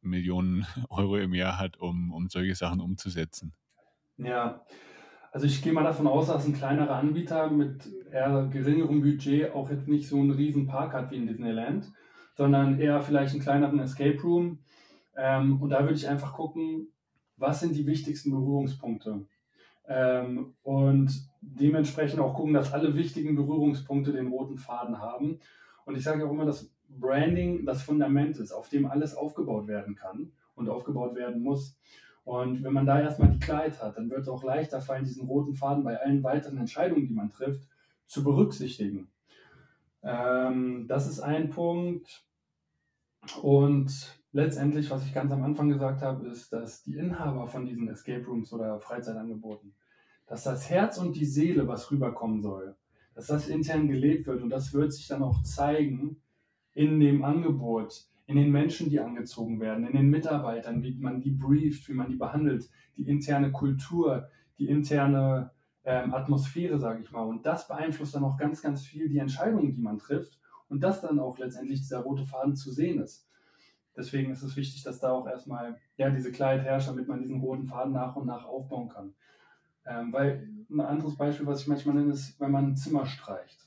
Millionen 0.00 0.66
Euro 0.90 1.16
im 1.18 1.34
Jahr 1.34 1.58
hat, 1.58 1.76
um, 1.76 2.12
um 2.12 2.28
solche 2.28 2.56
Sachen 2.56 2.80
umzusetzen? 2.80 3.54
Ja, 4.18 4.64
also 5.30 5.46
ich 5.46 5.62
gehe 5.62 5.72
mal 5.72 5.84
davon 5.84 6.06
aus, 6.06 6.28
dass 6.28 6.46
ein 6.46 6.54
kleinerer 6.54 6.96
Anbieter 6.96 7.50
mit 7.50 7.86
eher 8.10 8.48
geringerem 8.50 9.02
Budget 9.02 9.52
auch 9.52 9.70
jetzt 9.70 9.86
nicht 9.86 10.08
so 10.08 10.18
einen 10.18 10.30
riesen 10.30 10.66
Park 10.66 10.94
hat 10.94 11.10
wie 11.10 11.16
in 11.16 11.26
Disneyland, 11.26 11.92
sondern 12.34 12.80
eher 12.80 13.02
vielleicht 13.02 13.34
einen 13.34 13.42
kleineren 13.42 13.78
Escape 13.78 14.20
Room. 14.22 14.60
Ähm, 15.16 15.60
und 15.60 15.70
da 15.70 15.80
würde 15.80 15.94
ich 15.94 16.08
einfach 16.08 16.32
gucken, 16.32 16.88
was 17.36 17.60
sind 17.60 17.76
die 17.76 17.86
wichtigsten 17.86 18.30
Berührungspunkte. 18.30 19.26
Ähm, 19.88 20.54
und 20.62 21.10
dementsprechend 21.40 22.20
auch 22.20 22.34
gucken, 22.34 22.54
dass 22.54 22.72
alle 22.72 22.94
wichtigen 22.94 23.36
Berührungspunkte 23.36 24.12
den 24.12 24.28
roten 24.28 24.56
Faden 24.56 24.98
haben. 24.98 25.38
Und 25.84 25.96
ich 25.96 26.02
sage 26.02 26.26
auch 26.26 26.30
immer, 26.30 26.44
dass 26.44 26.70
Branding 26.88 27.64
das 27.64 27.82
Fundament 27.82 28.38
ist, 28.38 28.52
auf 28.52 28.68
dem 28.68 28.86
alles 28.86 29.14
aufgebaut 29.14 29.68
werden 29.68 29.94
kann 29.94 30.32
und 30.54 30.68
aufgebaut 30.68 31.14
werden 31.14 31.42
muss. 31.42 31.78
Und 32.24 32.64
wenn 32.64 32.72
man 32.72 32.86
da 32.86 33.00
erstmal 33.00 33.30
die 33.30 33.38
Klarheit 33.38 33.80
hat, 33.80 33.96
dann 33.96 34.10
wird 34.10 34.22
es 34.22 34.28
auch 34.28 34.42
leichter 34.42 34.80
fallen, 34.80 35.04
diesen 35.04 35.28
roten 35.28 35.54
Faden 35.54 35.84
bei 35.84 36.00
allen 36.00 36.24
weiteren 36.24 36.58
Entscheidungen, 36.58 37.06
die 37.06 37.14
man 37.14 37.30
trifft, 37.30 37.68
zu 38.04 38.24
berücksichtigen. 38.24 39.08
Ähm, 40.02 40.86
das 40.88 41.06
ist 41.06 41.20
ein 41.20 41.50
Punkt. 41.50 42.24
Und 43.42 44.20
letztendlich, 44.36 44.90
was 44.90 45.04
ich 45.06 45.14
ganz 45.14 45.32
am 45.32 45.42
Anfang 45.42 45.70
gesagt 45.70 46.02
habe, 46.02 46.26
ist, 46.28 46.52
dass 46.52 46.82
die 46.82 46.96
Inhaber 46.96 47.48
von 47.48 47.64
diesen 47.64 47.88
Escape 47.88 48.24
Rooms 48.26 48.52
oder 48.52 48.78
Freizeitangeboten, 48.78 49.72
dass 50.26 50.44
das 50.44 50.68
Herz 50.68 50.98
und 50.98 51.16
die 51.16 51.24
Seele, 51.24 51.66
was 51.66 51.90
rüberkommen 51.90 52.42
soll, 52.42 52.76
dass 53.14 53.28
das 53.28 53.48
intern 53.48 53.88
gelebt 53.88 54.26
wird 54.26 54.42
und 54.42 54.50
das 54.50 54.74
wird 54.74 54.92
sich 54.92 55.08
dann 55.08 55.22
auch 55.22 55.42
zeigen 55.42 56.20
in 56.74 57.00
dem 57.00 57.24
Angebot, 57.24 58.04
in 58.26 58.36
den 58.36 58.52
Menschen, 58.52 58.90
die 58.90 59.00
angezogen 59.00 59.58
werden, 59.58 59.86
in 59.86 59.96
den 59.96 60.10
Mitarbeitern, 60.10 60.82
wie 60.82 60.98
man 60.98 61.22
die 61.22 61.30
brieft, 61.30 61.88
wie 61.88 61.94
man 61.94 62.10
die 62.10 62.16
behandelt, 62.16 62.68
die 62.98 63.08
interne 63.08 63.52
Kultur, 63.52 64.28
die 64.58 64.68
interne 64.68 65.50
ähm, 65.84 66.12
Atmosphäre, 66.12 66.78
sage 66.78 67.00
ich 67.02 67.10
mal. 67.10 67.22
Und 67.22 67.46
das 67.46 67.68
beeinflusst 67.68 68.14
dann 68.14 68.24
auch 68.24 68.36
ganz, 68.36 68.60
ganz 68.60 68.84
viel 68.84 69.08
die 69.08 69.18
Entscheidungen, 69.18 69.72
die 69.72 69.80
man 69.80 69.98
trifft 69.98 70.38
und 70.68 70.82
dass 70.82 71.00
dann 71.00 71.20
auch 71.20 71.38
letztendlich 71.38 71.80
dieser 71.80 72.00
rote 72.00 72.26
Faden 72.26 72.54
zu 72.54 72.70
sehen 72.70 73.00
ist. 73.00 73.25
Deswegen 73.96 74.30
ist 74.30 74.42
es 74.42 74.56
wichtig, 74.56 74.82
dass 74.82 75.00
da 75.00 75.12
auch 75.12 75.26
erstmal 75.26 75.78
ja, 75.96 76.10
diese 76.10 76.32
Klarheit 76.32 76.62
herrscht, 76.62 76.88
damit 76.88 77.08
man 77.08 77.20
diesen 77.20 77.40
roten 77.40 77.66
Faden 77.66 77.92
nach 77.92 78.16
und 78.16 78.26
nach 78.26 78.44
aufbauen 78.44 78.88
kann. 78.88 79.14
Ähm, 79.86 80.12
weil 80.12 80.48
ein 80.70 80.80
anderes 80.80 81.16
Beispiel, 81.16 81.46
was 81.46 81.62
ich 81.62 81.68
manchmal 81.68 81.94
nenne, 81.94 82.12
ist, 82.12 82.38
wenn 82.40 82.50
man 82.50 82.66
ein 82.66 82.76
Zimmer 82.76 83.06
streicht. 83.06 83.58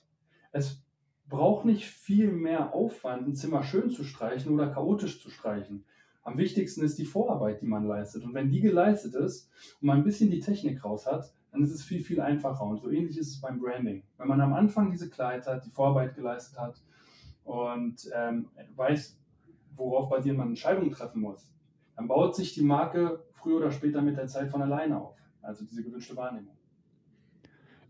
Es 0.51 0.83
braucht 1.27 1.65
nicht 1.65 1.85
viel 1.85 2.31
mehr 2.31 2.73
Aufwand, 2.73 3.27
ein 3.27 3.35
Zimmer 3.35 3.63
schön 3.63 3.89
zu 3.89 4.03
streichen 4.03 4.53
oder 4.53 4.69
chaotisch 4.69 5.21
zu 5.21 5.29
streichen. 5.29 5.85
Am 6.23 6.37
wichtigsten 6.37 6.83
ist 6.83 6.97
die 6.97 7.05
Vorarbeit, 7.05 7.61
die 7.61 7.67
man 7.67 7.85
leistet. 7.85 8.23
Und 8.23 8.33
wenn 8.33 8.49
die 8.49 8.59
geleistet 8.59 9.15
ist 9.15 9.49
und 9.81 9.87
man 9.87 9.97
ein 9.97 10.03
bisschen 10.03 10.29
die 10.29 10.41
Technik 10.41 10.83
raus 10.83 11.05
hat, 11.05 11.33
dann 11.51 11.63
ist 11.63 11.71
es 11.71 11.83
viel, 11.83 12.03
viel 12.03 12.21
einfacher. 12.21 12.63
Und 12.63 12.81
so 12.81 12.89
ähnlich 12.89 13.17
ist 13.17 13.29
es 13.29 13.41
beim 13.41 13.59
Branding. 13.59 14.03
Wenn 14.17 14.27
man 14.27 14.41
am 14.41 14.53
Anfang 14.53 14.91
diese 14.91 15.09
Klarheit 15.09 15.47
hat, 15.47 15.65
die 15.65 15.71
Vorarbeit 15.71 16.15
geleistet 16.15 16.59
hat 16.59 16.81
und 17.45 18.09
ähm, 18.13 18.47
weiß, 18.75 19.18
worauf 19.79 20.09
basierend 20.09 20.39
man 20.39 20.49
Entscheidungen 20.49 20.91
treffen 20.91 21.21
muss, 21.21 21.49
dann 21.95 22.07
baut 22.07 22.35
sich 22.35 22.53
die 22.53 22.63
Marke 22.63 23.23
früher 23.33 23.57
oder 23.57 23.71
später 23.71 24.01
mit 24.01 24.17
der 24.17 24.27
Zeit 24.27 24.49
von 24.49 24.61
alleine 24.61 25.01
auf. 25.01 25.17
Also 25.41 25.65
diese 25.65 25.83
gewünschte 25.83 26.15
Wahrnehmung. 26.15 26.55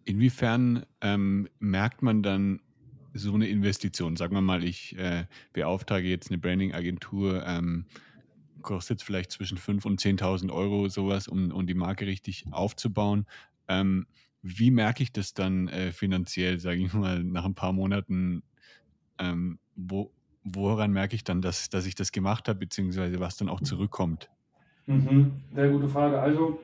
Inwiefern 0.05 0.86
ähm, 1.01 1.50
merkt 1.60 2.01
man 2.01 2.24
dann 2.24 2.62
so 3.13 3.34
eine 3.34 3.48
Investition? 3.48 4.15
Sagen 4.15 4.34
wir 4.34 4.41
mal, 4.41 4.63
ich 4.63 4.98
äh, 4.98 5.25
beauftrage 5.53 6.08
jetzt 6.08 6.29
eine 6.29 6.38
Branding-Agentur, 6.38 7.46
ähm, 7.46 7.86
kostet 8.62 9.01
vielleicht 9.01 9.31
zwischen 9.31 9.58
5.000 9.58 9.86
und 9.86 10.01
10.000 10.01 10.51
Euro 10.51 10.89
sowas, 10.89 11.27
um, 11.27 11.51
um 11.51 11.65
die 11.65 11.74
Marke 11.74 12.05
richtig 12.05 12.46
aufzubauen. 12.51 13.25
Ähm, 13.67 14.08
wie 14.41 14.72
merke 14.72 15.03
ich 15.03 15.12
das 15.12 15.34
dann 15.34 15.67
äh, 15.67 15.91
finanziell, 15.91 16.60
sage 16.60 16.81
ich 16.81 16.93
mal, 16.93 17.24
nach 17.24 17.46
ein 17.46 17.55
paar 17.55 17.74
Monaten? 17.74 18.43
Ähm, 19.17 19.60
wo, 19.75 20.12
woran 20.43 20.91
merke 20.91 21.15
ich 21.15 21.24
dann, 21.24 21.41
dass, 21.41 21.69
dass 21.69 21.86
ich 21.86 21.96
das 21.96 22.12
gemacht 22.12 22.48
habe, 22.48 22.60
beziehungsweise 22.60 23.19
was 23.19 23.38
dann 23.38 23.50
auch 23.50 23.62
zurückkommt? 23.62 24.29
Mhm, 24.86 25.43
sehr 25.53 25.69
gute 25.69 25.88
Frage. 25.88 26.19
Also 26.19 26.60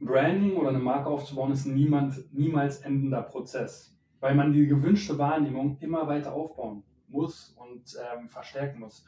Branding 0.00 0.56
oder 0.56 0.70
eine 0.70 0.78
Marke 0.78 1.08
aufzubauen 1.08 1.52
ist 1.52 1.66
niemand, 1.66 2.32
niemals 2.32 2.78
endender 2.78 3.22
Prozess 3.22 3.98
weil 4.20 4.34
man 4.34 4.52
die 4.52 4.66
gewünschte 4.66 5.18
Wahrnehmung 5.18 5.78
immer 5.80 6.06
weiter 6.06 6.32
aufbauen 6.32 6.82
muss 7.08 7.54
und 7.56 7.96
ähm, 8.12 8.28
verstärken 8.28 8.80
muss. 8.80 9.04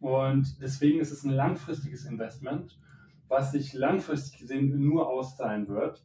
Und 0.00 0.60
deswegen 0.60 1.00
ist 1.00 1.10
es 1.10 1.24
ein 1.24 1.30
langfristiges 1.30 2.04
Investment, 2.04 2.78
was 3.28 3.52
sich 3.52 3.72
langfristig 3.72 4.40
gesehen 4.40 4.78
nur 4.80 5.08
auszahlen 5.08 5.68
wird. 5.68 6.04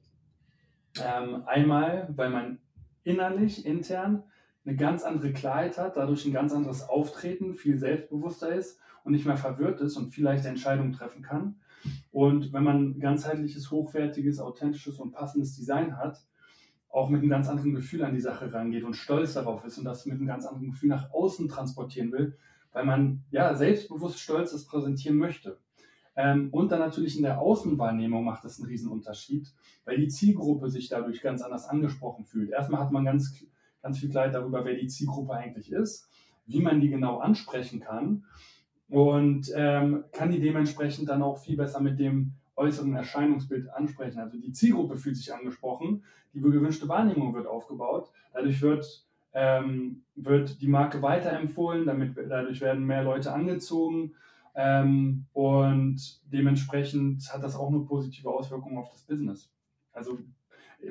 Ähm, 1.03 1.43
einmal, 1.45 2.09
weil 2.15 2.29
man 2.29 2.59
innerlich, 3.03 3.65
intern 3.65 4.23
eine 4.69 4.77
ganz 4.77 5.03
andere 5.03 5.33
Klarheit 5.33 5.79
hat, 5.79 5.97
dadurch 5.97 6.25
ein 6.25 6.33
ganz 6.33 6.53
anderes 6.53 6.87
Auftreten, 6.87 7.55
viel 7.55 7.79
selbstbewusster 7.79 8.53
ist 8.53 8.79
und 9.03 9.13
nicht 9.13 9.25
mehr 9.25 9.37
verwirrt 9.37 9.81
ist 9.81 9.97
und 9.97 10.11
vielleicht 10.11 10.45
Entscheidungen 10.45 10.93
treffen 10.93 11.23
kann. 11.23 11.55
Und 12.11 12.53
wenn 12.53 12.63
man 12.63 12.99
ganzheitliches, 12.99 13.71
hochwertiges, 13.71 14.39
authentisches 14.39 14.99
und 14.99 15.11
passendes 15.11 15.55
Design 15.55 15.97
hat, 15.97 16.23
auch 16.89 17.09
mit 17.09 17.21
einem 17.21 17.29
ganz 17.29 17.47
anderen 17.49 17.73
Gefühl 17.73 18.03
an 18.03 18.13
die 18.13 18.21
Sache 18.21 18.53
rangeht 18.53 18.83
und 18.83 18.95
stolz 18.95 19.33
darauf 19.33 19.65
ist 19.65 19.79
und 19.79 19.85
das 19.85 20.05
mit 20.05 20.15
einem 20.15 20.27
ganz 20.27 20.45
anderen 20.45 20.71
Gefühl 20.71 20.89
nach 20.89 21.11
außen 21.11 21.47
transportieren 21.47 22.11
will, 22.11 22.37
weil 22.71 22.85
man 22.85 23.23
ja 23.31 23.55
selbstbewusst 23.55 24.19
Stolzes 24.19 24.65
präsentieren 24.65 25.17
möchte. 25.17 25.57
Ähm, 26.15 26.49
und 26.51 26.71
dann 26.71 26.79
natürlich 26.79 27.15
in 27.15 27.23
der 27.23 27.39
Außenwahrnehmung 27.39 28.23
macht 28.23 28.43
das 28.43 28.61
einen 28.61 28.87
Unterschied, 28.87 29.51
weil 29.85 29.97
die 29.97 30.09
Zielgruppe 30.09 30.69
sich 30.69 30.89
dadurch 30.89 31.21
ganz 31.21 31.41
anders 31.41 31.65
angesprochen 31.65 32.25
fühlt. 32.25 32.49
Erstmal 32.49 32.81
hat 32.81 32.91
man 32.91 33.05
ganz, 33.05 33.45
ganz 33.81 33.99
viel 33.99 34.09
Klarheit 34.09 34.33
darüber, 34.33 34.65
wer 34.65 34.75
die 34.75 34.87
Zielgruppe 34.87 35.33
eigentlich 35.33 35.71
ist, 35.71 36.09
wie 36.45 36.61
man 36.61 36.81
die 36.81 36.89
genau 36.89 37.19
ansprechen 37.19 37.79
kann 37.79 38.25
und 38.89 39.51
ähm, 39.55 40.03
kann 40.11 40.31
die 40.31 40.39
dementsprechend 40.39 41.09
dann 41.09 41.21
auch 41.21 41.37
viel 41.37 41.57
besser 41.57 41.79
mit 41.79 41.99
dem 41.99 42.33
äußeren 42.55 42.93
Erscheinungsbild 42.95 43.69
ansprechen. 43.69 44.19
Also 44.19 44.37
die 44.37 44.51
Zielgruppe 44.51 44.97
fühlt 44.97 45.15
sich 45.15 45.33
angesprochen, 45.33 46.03
die 46.33 46.41
gewünschte 46.41 46.87
Wahrnehmung 46.87 47.33
wird 47.33 47.47
aufgebaut, 47.47 48.11
dadurch 48.33 48.61
wird, 48.61 49.05
ähm, 49.33 50.03
wird 50.15 50.61
die 50.61 50.67
Marke 50.67 51.01
weiterempfohlen, 51.01 51.85
damit, 51.85 52.17
dadurch 52.17 52.61
werden 52.61 52.85
mehr 52.85 53.03
Leute 53.03 53.31
angezogen 53.31 54.13
ähm, 54.55 55.25
und 55.33 56.21
dementsprechend 56.31 57.31
hat 57.31 57.43
das 57.43 57.55
auch 57.55 57.69
eine 57.69 57.79
positive 57.79 58.29
Auswirkung 58.29 58.77
auf 58.77 58.91
das 58.91 59.03
Business. 59.03 59.51
Also 59.93 60.19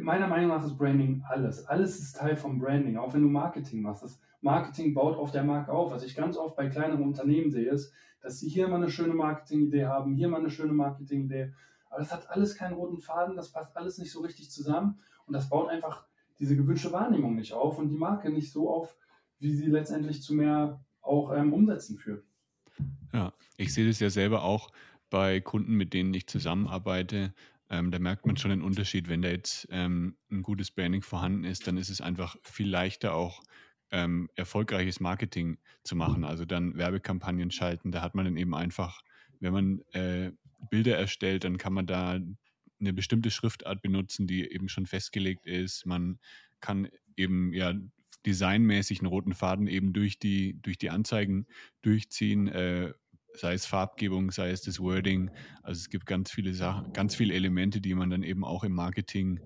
meiner 0.00 0.26
Meinung 0.26 0.48
nach 0.48 0.64
ist 0.64 0.76
Branding 0.76 1.22
alles. 1.28 1.66
Alles 1.66 1.98
ist 1.98 2.16
Teil 2.16 2.36
vom 2.36 2.58
Branding, 2.58 2.96
auch 2.96 3.14
wenn 3.14 3.22
du 3.22 3.28
Marketing 3.28 3.82
machst. 3.82 4.02
Das 4.02 4.20
Marketing 4.40 4.94
baut 4.94 5.16
auf 5.16 5.32
der 5.32 5.44
Marke 5.44 5.72
auf. 5.72 5.90
Was 5.90 6.04
ich 6.04 6.14
ganz 6.14 6.36
oft 6.36 6.56
bei 6.56 6.68
kleineren 6.68 7.02
Unternehmen 7.02 7.50
sehe, 7.50 7.70
ist, 7.70 7.92
dass 8.20 8.38
sie 8.38 8.48
hier 8.48 8.68
mal 8.68 8.76
eine 8.76 8.90
schöne 8.90 9.14
Marketingidee 9.14 9.86
haben, 9.86 10.14
hier 10.14 10.28
mal 10.28 10.40
eine 10.40 10.50
schöne 10.50 10.72
Marketingidee. 10.72 11.52
Aber 11.90 12.00
das 12.00 12.12
hat 12.12 12.28
alles 12.30 12.56
keinen 12.56 12.74
roten 12.74 12.98
Faden, 12.98 13.36
das 13.36 13.52
passt 13.52 13.76
alles 13.76 13.98
nicht 13.98 14.12
so 14.12 14.20
richtig 14.20 14.50
zusammen 14.50 15.00
und 15.26 15.32
das 15.32 15.48
baut 15.48 15.68
einfach 15.68 16.04
diese 16.38 16.56
gewünschte 16.56 16.92
Wahrnehmung 16.92 17.34
nicht 17.34 17.52
auf 17.52 17.78
und 17.78 17.88
die 17.88 17.96
Marke 17.96 18.30
nicht 18.30 18.52
so 18.52 18.70
auf, 18.70 18.96
wie 19.38 19.54
sie 19.54 19.66
letztendlich 19.66 20.22
zu 20.22 20.34
mehr 20.34 20.84
auch 21.00 21.32
ähm, 21.34 21.52
Umsätzen 21.52 21.96
führt. 21.96 22.24
Ja, 23.12 23.32
ich 23.56 23.72
sehe 23.72 23.86
das 23.86 24.00
ja 24.00 24.10
selber 24.10 24.42
auch 24.42 24.70
bei 25.10 25.40
Kunden, 25.40 25.74
mit 25.74 25.94
denen 25.94 26.12
ich 26.12 26.26
zusammenarbeite. 26.26 27.32
Ähm, 27.70 27.90
da 27.90 27.98
merkt 27.98 28.26
man 28.26 28.36
schon 28.36 28.50
einen 28.50 28.62
Unterschied. 28.62 29.08
Wenn 29.08 29.22
da 29.22 29.28
jetzt 29.28 29.66
ähm, 29.70 30.16
ein 30.30 30.42
gutes 30.42 30.70
Branding 30.70 31.02
vorhanden 31.02 31.44
ist, 31.44 31.66
dann 31.66 31.76
ist 31.76 31.90
es 31.90 32.00
einfach 32.00 32.36
viel 32.42 32.68
leichter 32.68 33.14
auch 33.14 33.42
ähm, 33.90 34.28
erfolgreiches 34.36 35.00
Marketing 35.00 35.58
zu 35.84 35.96
machen. 35.96 36.24
Also 36.24 36.44
dann 36.44 36.76
Werbekampagnen 36.76 37.50
schalten. 37.50 37.92
Da 37.92 38.02
hat 38.02 38.14
man 38.14 38.24
dann 38.24 38.36
eben 38.36 38.54
einfach, 38.54 39.02
wenn 39.40 39.52
man 39.52 39.80
äh, 39.92 40.32
Bilder 40.70 40.96
erstellt, 40.96 41.44
dann 41.44 41.58
kann 41.58 41.72
man 41.72 41.86
da 41.86 42.20
eine 42.80 42.92
bestimmte 42.92 43.30
Schriftart 43.30 43.82
benutzen, 43.82 44.26
die 44.26 44.50
eben 44.50 44.68
schon 44.68 44.86
festgelegt 44.86 45.46
ist. 45.46 45.86
Man 45.86 46.18
kann 46.60 46.88
eben 47.16 47.52
ja 47.52 47.74
designmäßig 48.26 49.00
einen 49.00 49.08
roten 49.08 49.32
Faden 49.32 49.66
eben 49.66 49.92
durch 49.92 50.18
die, 50.18 50.60
durch 50.60 50.78
die 50.78 50.90
Anzeigen 50.90 51.46
durchziehen, 51.82 52.48
äh, 52.48 52.92
sei 53.38 53.54
es 53.54 53.66
Farbgebung, 53.66 54.30
sei 54.30 54.50
es 54.50 54.62
das 54.62 54.80
Wording. 54.80 55.30
Also 55.62 55.78
es 55.78 55.88
gibt 55.88 56.06
ganz 56.06 56.30
viele 56.30 56.54
Sachen, 56.54 56.92
ganz 56.92 57.14
viele 57.14 57.34
Elemente, 57.34 57.80
die 57.80 57.94
man 57.94 58.10
dann 58.10 58.22
eben 58.22 58.44
auch 58.44 58.64
im 58.64 58.72
Marketing 58.72 59.40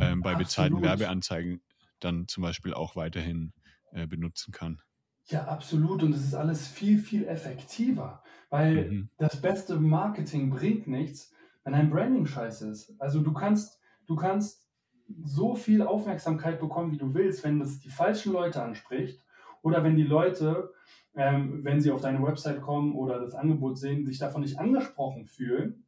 ähm, 0.00 0.22
bei 0.22 0.34
bezahlten 0.34 0.82
Werbeanzeigen 0.82 1.60
dann 2.00 2.28
zum 2.28 2.42
Beispiel 2.42 2.74
auch 2.74 2.96
weiterhin 2.96 3.52
äh, 3.92 4.06
benutzen 4.06 4.52
kann. 4.52 4.80
Ja, 5.26 5.46
absolut. 5.46 6.02
Und 6.02 6.14
es 6.14 6.24
ist 6.24 6.34
alles 6.34 6.68
viel, 6.68 6.98
viel 6.98 7.26
effektiver, 7.26 8.22
weil 8.48 8.90
mhm. 8.90 9.08
das 9.18 9.40
beste 9.40 9.76
Marketing 9.76 10.50
bringt 10.50 10.86
nichts, 10.86 11.32
wenn 11.64 11.74
ein 11.74 11.90
Branding 11.90 12.26
scheiße 12.26 12.70
ist. 12.70 12.94
Also 13.00 13.20
du 13.20 13.32
kannst, 13.32 13.80
du 14.06 14.14
kannst 14.14 14.68
so 15.24 15.54
viel 15.54 15.82
Aufmerksamkeit 15.82 16.60
bekommen, 16.60 16.92
wie 16.92 16.98
du 16.98 17.14
willst, 17.14 17.42
wenn 17.44 17.58
das 17.58 17.80
die 17.80 17.90
falschen 17.90 18.32
Leute 18.32 18.62
anspricht 18.62 19.24
oder 19.62 19.82
wenn 19.82 19.96
die 19.96 20.04
Leute, 20.04 20.72
ähm, 21.16 21.64
wenn 21.64 21.80
sie 21.80 21.90
auf 21.90 22.02
deine 22.02 22.22
Website 22.22 22.60
kommen 22.60 22.94
oder 22.94 23.18
das 23.18 23.34
Angebot 23.34 23.78
sehen, 23.78 24.04
sich 24.04 24.18
davon 24.18 24.42
nicht 24.42 24.58
angesprochen 24.58 25.26
fühlen, 25.26 25.84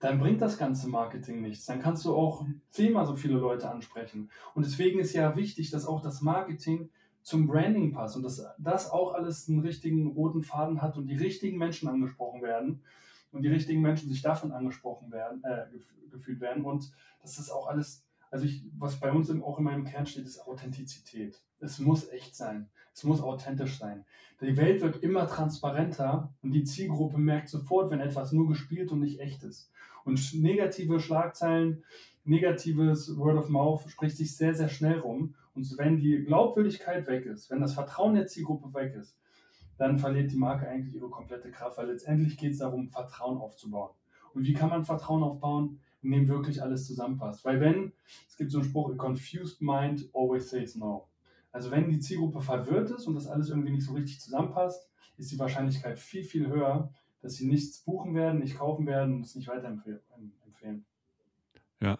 dann 0.00 0.18
bringt 0.18 0.42
das 0.42 0.58
ganze 0.58 0.88
Marketing 0.88 1.40
nichts. 1.40 1.66
Dann 1.66 1.80
kannst 1.80 2.04
du 2.04 2.14
auch 2.14 2.44
zehnmal 2.70 3.06
so 3.06 3.14
viele 3.14 3.38
Leute 3.38 3.70
ansprechen. 3.70 4.30
Und 4.54 4.66
deswegen 4.66 4.98
ist 4.98 5.14
ja 5.14 5.36
wichtig, 5.36 5.70
dass 5.70 5.86
auch 5.86 6.02
das 6.02 6.20
Marketing 6.20 6.90
zum 7.22 7.46
Branding 7.46 7.92
passt 7.92 8.16
und 8.16 8.22
dass 8.22 8.44
das 8.58 8.90
auch 8.90 9.14
alles 9.14 9.48
einen 9.48 9.60
richtigen 9.60 10.08
roten 10.08 10.42
Faden 10.42 10.82
hat 10.82 10.98
und 10.98 11.06
die 11.06 11.16
richtigen 11.16 11.56
Menschen 11.56 11.88
angesprochen 11.88 12.42
werden 12.42 12.82
und 13.32 13.42
die 13.42 13.48
richtigen 13.48 13.80
Menschen 13.80 14.10
sich 14.10 14.20
davon 14.20 14.52
angesprochen 14.52 15.10
werden, 15.10 15.42
äh, 15.42 15.64
gefühlt 16.10 16.40
werden 16.40 16.64
und 16.64 16.92
dass 17.22 17.36
das 17.36 17.50
auch 17.50 17.66
alles 17.66 18.03
also 18.34 18.46
ich, 18.46 18.64
was 18.76 18.98
bei 18.98 19.12
uns 19.12 19.30
auch 19.30 19.58
in 19.58 19.64
meinem 19.64 19.84
Kern 19.84 20.06
steht, 20.06 20.26
ist 20.26 20.44
Authentizität. 20.44 21.40
Es 21.60 21.78
muss 21.78 22.08
echt 22.08 22.34
sein. 22.34 22.68
Es 22.92 23.04
muss 23.04 23.22
authentisch 23.22 23.78
sein. 23.78 24.04
Die 24.40 24.56
Welt 24.56 24.82
wird 24.82 25.04
immer 25.04 25.28
transparenter 25.28 26.34
und 26.42 26.50
die 26.50 26.64
Zielgruppe 26.64 27.16
merkt 27.16 27.48
sofort, 27.48 27.92
wenn 27.92 28.00
etwas 28.00 28.32
nur 28.32 28.48
gespielt 28.48 28.90
und 28.90 28.98
nicht 28.98 29.20
echt 29.20 29.44
ist. 29.44 29.70
Und 30.04 30.34
negative 30.34 30.98
Schlagzeilen, 30.98 31.84
negatives 32.24 33.16
Word 33.16 33.38
of 33.38 33.50
Mouth 33.50 33.88
spricht 33.88 34.16
sich 34.16 34.36
sehr, 34.36 34.52
sehr 34.52 34.68
schnell 34.68 34.98
rum. 34.98 35.36
Und 35.54 35.78
wenn 35.78 35.98
die 35.98 36.24
Glaubwürdigkeit 36.24 37.06
weg 37.06 37.26
ist, 37.26 37.52
wenn 37.52 37.60
das 37.60 37.74
Vertrauen 37.74 38.16
der 38.16 38.26
Zielgruppe 38.26 38.74
weg 38.74 38.96
ist, 38.96 39.16
dann 39.78 39.96
verliert 39.96 40.32
die 40.32 40.36
Marke 40.36 40.68
eigentlich 40.68 40.96
ihre 40.96 41.08
komplette 41.08 41.52
Kraft, 41.52 41.78
weil 41.78 41.86
letztendlich 41.86 42.36
geht 42.36 42.54
es 42.54 42.58
darum, 42.58 42.88
Vertrauen 42.88 43.38
aufzubauen. 43.38 43.90
Und 44.34 44.44
wie 44.44 44.54
kann 44.54 44.70
man 44.70 44.84
Vertrauen 44.84 45.22
aufbauen? 45.22 45.78
In 46.04 46.12
dem 46.12 46.28
wirklich 46.28 46.62
alles 46.62 46.86
zusammenpasst. 46.86 47.44
Weil 47.44 47.60
wenn, 47.60 47.92
es 48.28 48.36
gibt 48.36 48.50
so 48.50 48.58
einen 48.58 48.68
Spruch, 48.68 48.90
a 48.90 48.94
confused 48.94 49.60
mind 49.60 50.08
always 50.14 50.50
says 50.50 50.76
no. 50.76 51.08
Also 51.52 51.70
wenn 51.70 51.88
die 51.88 52.00
Zielgruppe 52.00 52.40
verwirrt 52.40 52.90
ist 52.90 53.06
und 53.06 53.14
das 53.14 53.26
alles 53.26 53.48
irgendwie 53.48 53.70
nicht 53.70 53.84
so 53.84 53.92
richtig 53.92 54.20
zusammenpasst, 54.20 54.90
ist 55.16 55.30
die 55.30 55.38
Wahrscheinlichkeit 55.38 55.98
viel, 55.98 56.24
viel 56.24 56.48
höher, 56.48 56.92
dass 57.22 57.34
sie 57.34 57.46
nichts 57.46 57.78
buchen 57.78 58.14
werden, 58.14 58.40
nicht 58.40 58.58
kaufen 58.58 58.86
werden 58.86 59.14
und 59.14 59.24
es 59.24 59.34
nicht 59.34 59.48
weiterempfehlen. 59.48 60.84
Ja, 61.80 61.98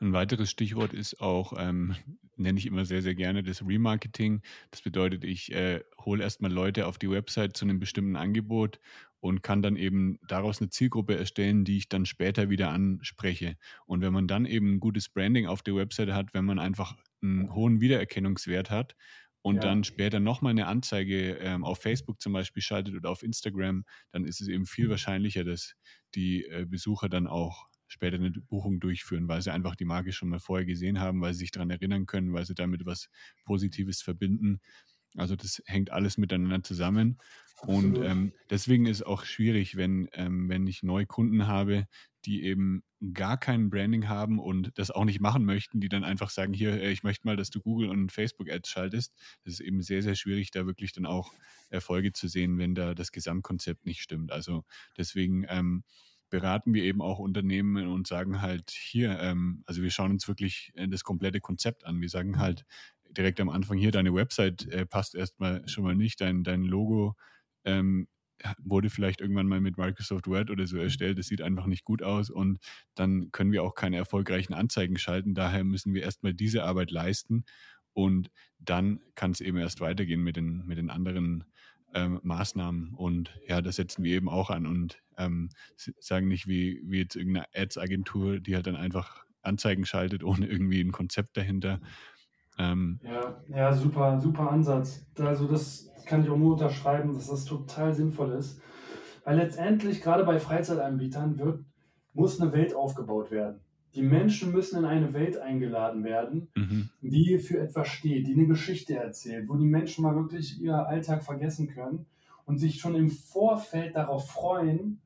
ein 0.00 0.12
weiteres 0.12 0.50
Stichwort 0.50 0.92
ist 0.92 1.20
auch, 1.20 1.54
ähm, 1.56 1.94
nenne 2.36 2.58
ich 2.58 2.66
immer 2.66 2.84
sehr, 2.84 3.00
sehr 3.00 3.14
gerne, 3.14 3.42
das 3.42 3.66
Remarketing. 3.66 4.42
Das 4.70 4.82
bedeutet, 4.82 5.24
ich 5.24 5.52
äh, 5.52 5.80
hole 6.04 6.22
erstmal 6.22 6.52
Leute 6.52 6.86
auf 6.86 6.98
die 6.98 7.10
Website 7.10 7.56
zu 7.56 7.64
einem 7.64 7.78
bestimmten 7.78 8.16
Angebot 8.16 8.78
und 9.20 9.42
kann 9.42 9.62
dann 9.62 9.76
eben 9.76 10.18
daraus 10.26 10.60
eine 10.60 10.70
Zielgruppe 10.70 11.16
erstellen, 11.16 11.64
die 11.64 11.78
ich 11.78 11.88
dann 11.88 12.06
später 12.06 12.50
wieder 12.50 12.70
anspreche. 12.70 13.56
Und 13.86 14.00
wenn 14.00 14.12
man 14.12 14.28
dann 14.28 14.46
eben 14.46 14.74
ein 14.74 14.80
gutes 14.80 15.08
Branding 15.08 15.46
auf 15.46 15.62
der 15.62 15.74
Webseite 15.74 16.14
hat, 16.14 16.34
wenn 16.34 16.44
man 16.44 16.58
einfach 16.58 16.96
einen 17.22 17.52
hohen 17.54 17.80
Wiedererkennungswert 17.80 18.70
hat 18.70 18.94
und 19.42 19.56
ja. 19.56 19.62
dann 19.62 19.84
später 19.84 20.20
nochmal 20.20 20.50
eine 20.50 20.66
Anzeige 20.66 21.36
ähm, 21.38 21.64
auf 21.64 21.78
Facebook 21.78 22.20
zum 22.20 22.32
Beispiel 22.32 22.62
schaltet 22.62 22.94
oder 22.94 23.10
auf 23.10 23.22
Instagram, 23.22 23.84
dann 24.12 24.24
ist 24.24 24.40
es 24.40 24.48
eben 24.48 24.66
viel 24.66 24.90
wahrscheinlicher, 24.90 25.44
dass 25.44 25.74
die 26.14 26.44
äh, 26.44 26.66
Besucher 26.68 27.08
dann 27.08 27.26
auch 27.26 27.66
später 27.88 28.16
eine 28.16 28.30
Buchung 28.30 28.80
durchführen, 28.80 29.28
weil 29.28 29.42
sie 29.42 29.52
einfach 29.52 29.76
die 29.76 29.84
Marke 29.84 30.12
schon 30.12 30.28
mal 30.28 30.40
vorher 30.40 30.66
gesehen 30.66 30.98
haben, 31.00 31.20
weil 31.20 31.32
sie 31.32 31.40
sich 31.40 31.52
daran 31.52 31.70
erinnern 31.70 32.06
können, 32.06 32.32
weil 32.32 32.44
sie 32.44 32.54
damit 32.54 32.84
was 32.84 33.08
Positives 33.44 34.02
verbinden. 34.02 34.60
Also 35.18 35.36
das 35.36 35.62
hängt 35.66 35.90
alles 35.90 36.18
miteinander 36.18 36.62
zusammen. 36.62 37.18
Und 37.62 37.98
ähm, 37.98 38.32
deswegen 38.50 38.86
ist 38.86 38.98
es 38.98 39.02
auch 39.02 39.24
schwierig, 39.24 39.76
wenn, 39.76 40.08
ähm, 40.12 40.48
wenn 40.48 40.66
ich 40.66 40.82
neue 40.82 41.06
Kunden 41.06 41.46
habe, 41.46 41.86
die 42.26 42.42
eben 42.42 42.82
gar 43.14 43.38
kein 43.38 43.70
Branding 43.70 44.08
haben 44.08 44.38
und 44.38 44.72
das 44.78 44.90
auch 44.90 45.04
nicht 45.04 45.20
machen 45.20 45.44
möchten, 45.44 45.80
die 45.80 45.88
dann 45.88 46.04
einfach 46.04 46.30
sagen, 46.30 46.52
hier, 46.52 46.80
äh, 46.80 46.90
ich 46.90 47.02
möchte 47.02 47.26
mal, 47.26 47.36
dass 47.36 47.50
du 47.50 47.60
Google 47.60 47.88
und 47.88 48.12
Facebook 48.12 48.50
Ads 48.50 48.68
schaltest. 48.68 49.14
Das 49.44 49.54
ist 49.54 49.60
eben 49.60 49.80
sehr, 49.80 50.02
sehr 50.02 50.16
schwierig, 50.16 50.50
da 50.50 50.66
wirklich 50.66 50.92
dann 50.92 51.06
auch 51.06 51.32
Erfolge 51.70 52.12
zu 52.12 52.28
sehen, 52.28 52.58
wenn 52.58 52.74
da 52.74 52.94
das 52.94 53.10
Gesamtkonzept 53.10 53.86
nicht 53.86 54.02
stimmt. 54.02 54.32
Also 54.32 54.64
deswegen 54.98 55.46
ähm, 55.48 55.84
beraten 56.28 56.74
wir 56.74 56.82
eben 56.82 57.00
auch 57.00 57.18
Unternehmen 57.18 57.86
und 57.86 58.06
sagen 58.06 58.42
halt 58.42 58.70
hier, 58.70 59.18
ähm, 59.20 59.62
also 59.66 59.82
wir 59.82 59.90
schauen 59.90 60.12
uns 60.12 60.26
wirklich 60.26 60.72
äh, 60.74 60.88
das 60.88 61.04
komplette 61.04 61.40
Konzept 61.40 61.84
an. 61.84 62.00
Wir 62.00 62.08
sagen 62.08 62.38
halt 62.38 62.64
direkt 63.16 63.40
am 63.40 63.48
Anfang 63.48 63.78
hier, 63.78 63.90
deine 63.90 64.14
Website 64.14 64.66
äh, 64.68 64.86
passt 64.86 65.14
erstmal 65.14 65.66
schon 65.68 65.84
mal 65.84 65.94
nicht, 65.94 66.20
dein, 66.20 66.44
dein 66.44 66.64
Logo 66.64 67.16
ähm, 67.64 68.08
wurde 68.58 68.90
vielleicht 68.90 69.20
irgendwann 69.20 69.48
mal 69.48 69.60
mit 69.60 69.78
Microsoft 69.78 70.26
Word 70.26 70.50
oder 70.50 70.66
so 70.66 70.76
erstellt. 70.78 71.18
Das 71.18 71.26
sieht 71.26 71.42
einfach 71.42 71.66
nicht 71.66 71.84
gut 71.84 72.02
aus 72.02 72.30
und 72.30 72.58
dann 72.94 73.32
können 73.32 73.52
wir 73.52 73.62
auch 73.62 73.74
keine 73.74 73.96
erfolgreichen 73.96 74.54
Anzeigen 74.54 74.98
schalten. 74.98 75.34
Daher 75.34 75.64
müssen 75.64 75.94
wir 75.94 76.02
erstmal 76.02 76.34
diese 76.34 76.64
Arbeit 76.64 76.90
leisten 76.90 77.44
und 77.92 78.30
dann 78.58 79.00
kann 79.14 79.30
es 79.30 79.40
eben 79.40 79.56
erst 79.56 79.80
weitergehen 79.80 80.22
mit 80.22 80.36
den, 80.36 80.66
mit 80.66 80.78
den 80.78 80.90
anderen 80.90 81.44
ähm, 81.94 82.20
Maßnahmen. 82.22 82.94
Und 82.94 83.34
ja, 83.48 83.62
das 83.62 83.76
setzen 83.76 84.04
wir 84.04 84.14
eben 84.14 84.28
auch 84.28 84.50
an 84.50 84.66
und 84.66 85.00
ähm, 85.16 85.48
sagen 85.76 86.28
nicht 86.28 86.46
wie, 86.46 86.82
wie 86.84 86.98
jetzt 86.98 87.16
irgendeine 87.16 87.46
Ads-Agentur, 87.54 88.38
die 88.38 88.54
halt 88.54 88.66
dann 88.66 88.76
einfach 88.76 89.24
Anzeigen 89.42 89.86
schaltet, 89.86 90.22
ohne 90.24 90.46
irgendwie 90.46 90.80
ein 90.80 90.92
Konzept 90.92 91.36
dahinter. 91.36 91.80
Ähm, 92.58 93.00
ja, 93.02 93.42
ja, 93.48 93.72
super, 93.72 94.20
super 94.20 94.50
Ansatz. 94.50 95.06
Also 95.18 95.46
das 95.46 95.90
kann 96.06 96.22
ich 96.22 96.30
auch 96.30 96.38
nur 96.38 96.52
unterschreiben, 96.52 97.12
dass 97.12 97.28
das 97.28 97.44
total 97.44 97.92
sinnvoll 97.94 98.32
ist. 98.32 98.60
Weil 99.24 99.36
letztendlich, 99.36 100.00
gerade 100.00 100.24
bei 100.24 100.38
Freizeitanbietern, 100.38 101.38
wird, 101.38 101.64
muss 102.14 102.40
eine 102.40 102.52
Welt 102.52 102.74
aufgebaut 102.74 103.30
werden. 103.30 103.60
Die 103.94 104.02
Menschen 104.02 104.52
müssen 104.52 104.78
in 104.78 104.84
eine 104.84 105.12
Welt 105.14 105.38
eingeladen 105.38 106.04
werden, 106.04 106.48
mhm. 106.54 106.90
die 107.00 107.38
für 107.38 107.58
etwas 107.58 107.88
steht, 107.88 108.26
die 108.26 108.34
eine 108.34 108.46
Geschichte 108.46 108.94
erzählt, 108.94 109.48
wo 109.48 109.56
die 109.56 109.66
Menschen 109.66 110.02
mal 110.02 110.14
wirklich 110.14 110.60
ihr 110.60 110.86
Alltag 110.86 111.24
vergessen 111.24 111.68
können 111.68 112.06
und 112.44 112.58
sich 112.58 112.78
schon 112.78 112.94
im 112.94 113.10
Vorfeld 113.10 113.96
darauf 113.96 114.30
freuen, 114.30 115.00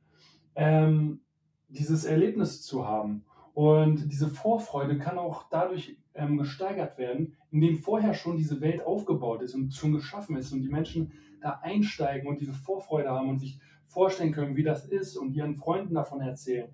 ähm, 0.55 1.21
dieses 1.69 2.05
Erlebnis 2.05 2.63
zu 2.63 2.87
haben. 2.87 3.25
Und 3.55 4.11
diese 4.13 4.29
Vorfreude 4.29 4.99
kann 4.99 5.19
auch 5.19 5.49
dadurch 5.51 5.97
ähm, 6.15 6.39
gesteigert 6.39 6.99
werden, 6.99 7.37
indem 7.51 7.79
vorher 7.79 8.15
schon 8.15 8.37
diese 8.37 8.61
Welt 8.61 8.85
aufgebaut 8.85 9.43
ist 9.43 9.55
und 9.55 9.75
schon 9.75 9.93
geschaffen 9.93 10.37
ist 10.37 10.53
und 10.53 10.63
die 10.63 10.69
Menschen 10.69 11.13
da 11.41 11.61
einsteigen 11.63 12.29
und 12.29 12.41
diese 12.41 12.53
Vorfreude 12.53 13.11
haben 13.11 13.29
und 13.29 13.39
sich 13.39 13.61
vorstellen 13.87 14.33
können, 14.33 14.57
wie 14.57 14.63
das 14.63 14.87
ist 14.87 15.17
und 15.17 15.35
ihren 15.35 15.57
Freunden 15.57 15.95
davon 15.95 16.21
erzählen. 16.21 16.69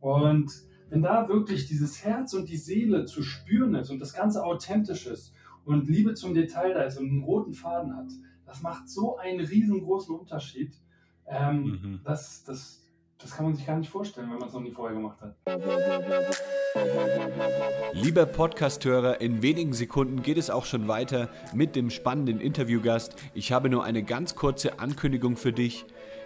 Und 0.00 0.52
wenn 0.90 1.02
da 1.02 1.28
wirklich 1.28 1.66
dieses 1.66 2.04
Herz 2.04 2.34
und 2.34 2.48
die 2.48 2.56
Seele 2.56 3.06
zu 3.06 3.22
spüren 3.22 3.74
ist 3.74 3.90
und 3.90 3.98
das 3.98 4.12
Ganze 4.12 4.44
authentisch 4.44 5.06
ist 5.06 5.34
und 5.64 5.88
Liebe 5.88 6.14
zum 6.14 6.34
Detail 6.34 6.74
da 6.74 6.82
ist 6.82 6.98
und 6.98 7.08
einen 7.08 7.22
roten 7.22 7.54
Faden 7.54 7.96
hat, 7.96 8.10
das 8.44 8.60
macht 8.60 8.88
so 8.88 9.16
einen 9.16 9.40
riesengroßen 9.40 10.14
Unterschied. 10.14 10.74
Ähm, 11.26 11.62
mhm. 11.62 12.00
das, 12.04 12.44
das, 12.44 12.81
das 13.22 13.30
kann 13.36 13.46
man 13.46 13.54
sich 13.54 13.66
gar 13.66 13.78
nicht 13.78 13.90
vorstellen, 13.90 14.30
wenn 14.30 14.38
man 14.38 14.48
es 14.48 14.54
noch 14.54 14.60
nie 14.60 14.72
vorher 14.72 14.96
gemacht 14.96 15.18
hat. 15.20 15.34
Lieber 17.92 18.26
Podcasthörer, 18.26 19.20
in 19.20 19.42
wenigen 19.42 19.72
Sekunden 19.72 20.22
geht 20.22 20.38
es 20.38 20.50
auch 20.50 20.64
schon 20.64 20.88
weiter 20.88 21.28
mit 21.54 21.76
dem 21.76 21.90
spannenden 21.90 22.40
Interviewgast. 22.40 23.14
Ich 23.34 23.52
habe 23.52 23.70
nur 23.70 23.84
eine 23.84 24.02
ganz 24.02 24.34
kurze 24.34 24.80
Ankündigung 24.80 25.36
für 25.36 25.52
dich. 25.52 25.84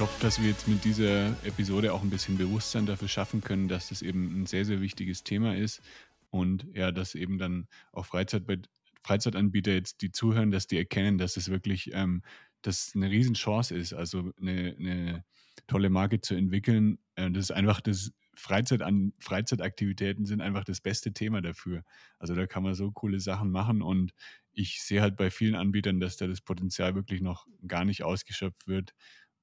Ich 0.00 0.02
hoffe, 0.02 0.22
dass 0.22 0.40
wir 0.40 0.48
jetzt 0.48 0.66
mit 0.66 0.82
dieser 0.82 1.26
Episode 1.44 1.92
auch 1.92 2.02
ein 2.02 2.08
bisschen 2.08 2.38
Bewusstsein 2.38 2.86
dafür 2.86 3.06
schaffen 3.06 3.42
können, 3.42 3.68
dass 3.68 3.90
das 3.90 4.00
eben 4.00 4.40
ein 4.40 4.46
sehr, 4.46 4.64
sehr 4.64 4.80
wichtiges 4.80 5.24
Thema 5.24 5.54
ist 5.54 5.82
und 6.30 6.66
ja, 6.72 6.90
dass 6.90 7.14
eben 7.14 7.36
dann 7.36 7.68
auch 7.92 8.06
Freizeit 8.06 8.46
bei, 8.46 8.56
Freizeitanbieter 9.02 9.72
jetzt, 9.72 10.00
die 10.00 10.10
zuhören, 10.10 10.52
dass 10.52 10.66
die 10.66 10.78
erkennen, 10.78 11.18
dass 11.18 11.36
es 11.36 11.50
wirklich 11.50 11.90
ähm, 11.92 12.22
das 12.62 12.92
eine 12.94 13.10
Riesenchance 13.10 13.74
ist, 13.74 13.92
also 13.92 14.32
eine, 14.40 14.74
eine 14.78 15.24
tolle 15.66 15.90
Marke 15.90 16.22
zu 16.22 16.34
entwickeln. 16.34 16.98
Äh, 17.16 17.30
das 17.30 17.50
ist 17.50 17.50
einfach 17.50 17.82
das 17.82 18.10
Freizeit 18.34 18.80
an 18.80 19.12
Freizeitaktivitäten 19.18 20.24
sind 20.24 20.40
einfach 20.40 20.64
das 20.64 20.80
beste 20.80 21.12
Thema 21.12 21.42
dafür. 21.42 21.84
Also 22.18 22.34
da 22.34 22.46
kann 22.46 22.62
man 22.62 22.74
so 22.74 22.90
coole 22.90 23.20
Sachen 23.20 23.50
machen 23.50 23.82
und 23.82 24.14
ich 24.52 24.82
sehe 24.82 25.02
halt 25.02 25.16
bei 25.16 25.30
vielen 25.30 25.54
Anbietern, 25.54 26.00
dass 26.00 26.16
da 26.16 26.26
das 26.26 26.40
Potenzial 26.40 26.94
wirklich 26.94 27.20
noch 27.20 27.46
gar 27.66 27.84
nicht 27.84 28.02
ausgeschöpft 28.02 28.66
wird. 28.66 28.94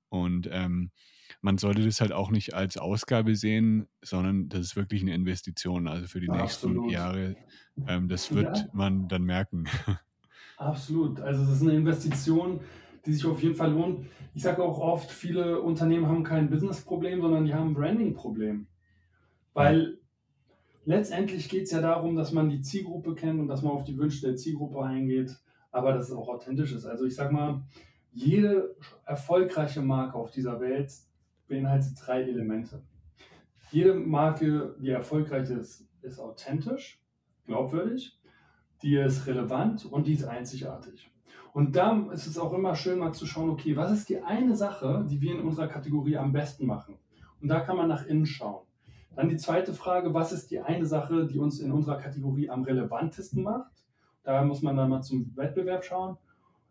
Und 0.09 0.49
ähm, 0.51 0.91
man 1.41 1.57
sollte 1.57 1.83
das 1.83 2.01
halt 2.01 2.11
auch 2.11 2.31
nicht 2.31 2.53
als 2.53 2.77
Ausgabe 2.77 3.35
sehen, 3.35 3.87
sondern 4.01 4.49
das 4.49 4.61
ist 4.61 4.75
wirklich 4.75 5.01
eine 5.01 5.13
Investition. 5.13 5.87
Also 5.87 6.07
für 6.07 6.19
die 6.19 6.29
Absolut. 6.29 6.77
nächsten 6.77 6.89
Jahre, 6.89 7.35
ähm, 7.87 8.07
das 8.07 8.33
wird 8.33 8.57
ja. 8.57 8.65
man 8.73 9.07
dann 9.07 9.23
merken. 9.23 9.65
Absolut. 10.57 11.19
Also 11.19 11.43
es 11.43 11.49
ist 11.49 11.61
eine 11.61 11.73
Investition, 11.73 12.61
die 13.05 13.13
sich 13.13 13.25
auf 13.25 13.41
jeden 13.41 13.55
Fall 13.55 13.71
lohnt. 13.71 14.07
Ich 14.33 14.43
sage 14.43 14.63
auch 14.63 14.79
oft, 14.79 15.11
viele 15.11 15.61
Unternehmen 15.61 16.07
haben 16.07 16.23
kein 16.23 16.49
Business-Problem, 16.49 17.21
sondern 17.21 17.45
die 17.45 17.53
haben 17.53 17.71
ein 17.71 17.73
Branding-Problem. 17.73 18.67
Weil 19.53 19.99
letztendlich 20.85 21.49
geht 21.49 21.63
es 21.63 21.71
ja 21.71 21.81
darum, 21.81 22.15
dass 22.15 22.31
man 22.31 22.49
die 22.49 22.61
Zielgruppe 22.61 23.15
kennt 23.15 23.39
und 23.39 23.47
dass 23.47 23.61
man 23.61 23.73
auf 23.73 23.83
die 23.83 23.97
Wünsche 23.97 24.25
der 24.25 24.35
Zielgruppe 24.35 24.83
eingeht, 24.83 25.35
aber 25.71 25.93
dass 25.93 26.09
es 26.09 26.15
auch 26.15 26.27
authentisch 26.27 26.73
ist. 26.73 26.85
Also 26.85 27.05
ich 27.05 27.15
sage 27.15 27.33
mal, 27.33 27.63
jede 28.17 28.75
erfolgreiche 29.05 29.81
Marke 29.81 30.15
auf 30.15 30.31
dieser 30.31 30.59
Welt 30.59 30.91
beinhaltet 31.47 31.93
drei 32.03 32.23
Elemente. 32.23 32.81
Jede 33.71 33.93
Marke, 33.93 34.75
die 34.79 34.89
erfolgreich 34.89 35.49
ist, 35.51 35.87
ist 36.01 36.19
authentisch, 36.19 36.99
glaubwürdig, 37.45 38.19
die 38.81 38.95
ist 38.95 39.27
relevant 39.27 39.85
und 39.85 40.07
die 40.07 40.13
ist 40.13 40.23
einzigartig. 40.23 41.11
Und 41.53 41.75
da 41.75 42.09
ist 42.11 42.25
es 42.25 42.39
auch 42.39 42.53
immer 42.53 42.75
schön 42.75 42.99
mal 42.99 43.13
zu 43.13 43.27
schauen, 43.27 43.51
okay, 43.51 43.75
was 43.75 43.91
ist 43.91 44.09
die 44.09 44.19
eine 44.19 44.55
Sache, 44.55 45.05
die 45.09 45.21
wir 45.21 45.35
in 45.35 45.41
unserer 45.41 45.67
Kategorie 45.67 46.17
am 46.17 46.31
besten 46.31 46.65
machen? 46.65 46.95
Und 47.39 47.49
da 47.49 47.59
kann 47.59 47.77
man 47.77 47.87
nach 47.87 48.05
innen 48.05 48.25
schauen. 48.25 48.65
Dann 49.15 49.29
die 49.29 49.37
zweite 49.37 49.73
Frage, 49.73 50.13
was 50.13 50.31
ist 50.31 50.49
die 50.49 50.59
eine 50.59 50.85
Sache, 50.85 51.27
die 51.27 51.37
uns 51.37 51.59
in 51.59 51.71
unserer 51.71 51.97
Kategorie 51.97 52.49
am 52.49 52.63
relevantesten 52.63 53.43
macht? 53.43 53.71
Da 54.23 54.43
muss 54.43 54.61
man 54.61 54.75
dann 54.75 54.89
mal 54.89 55.01
zum 55.01 55.35
Wettbewerb 55.35 55.83
schauen 55.83 56.17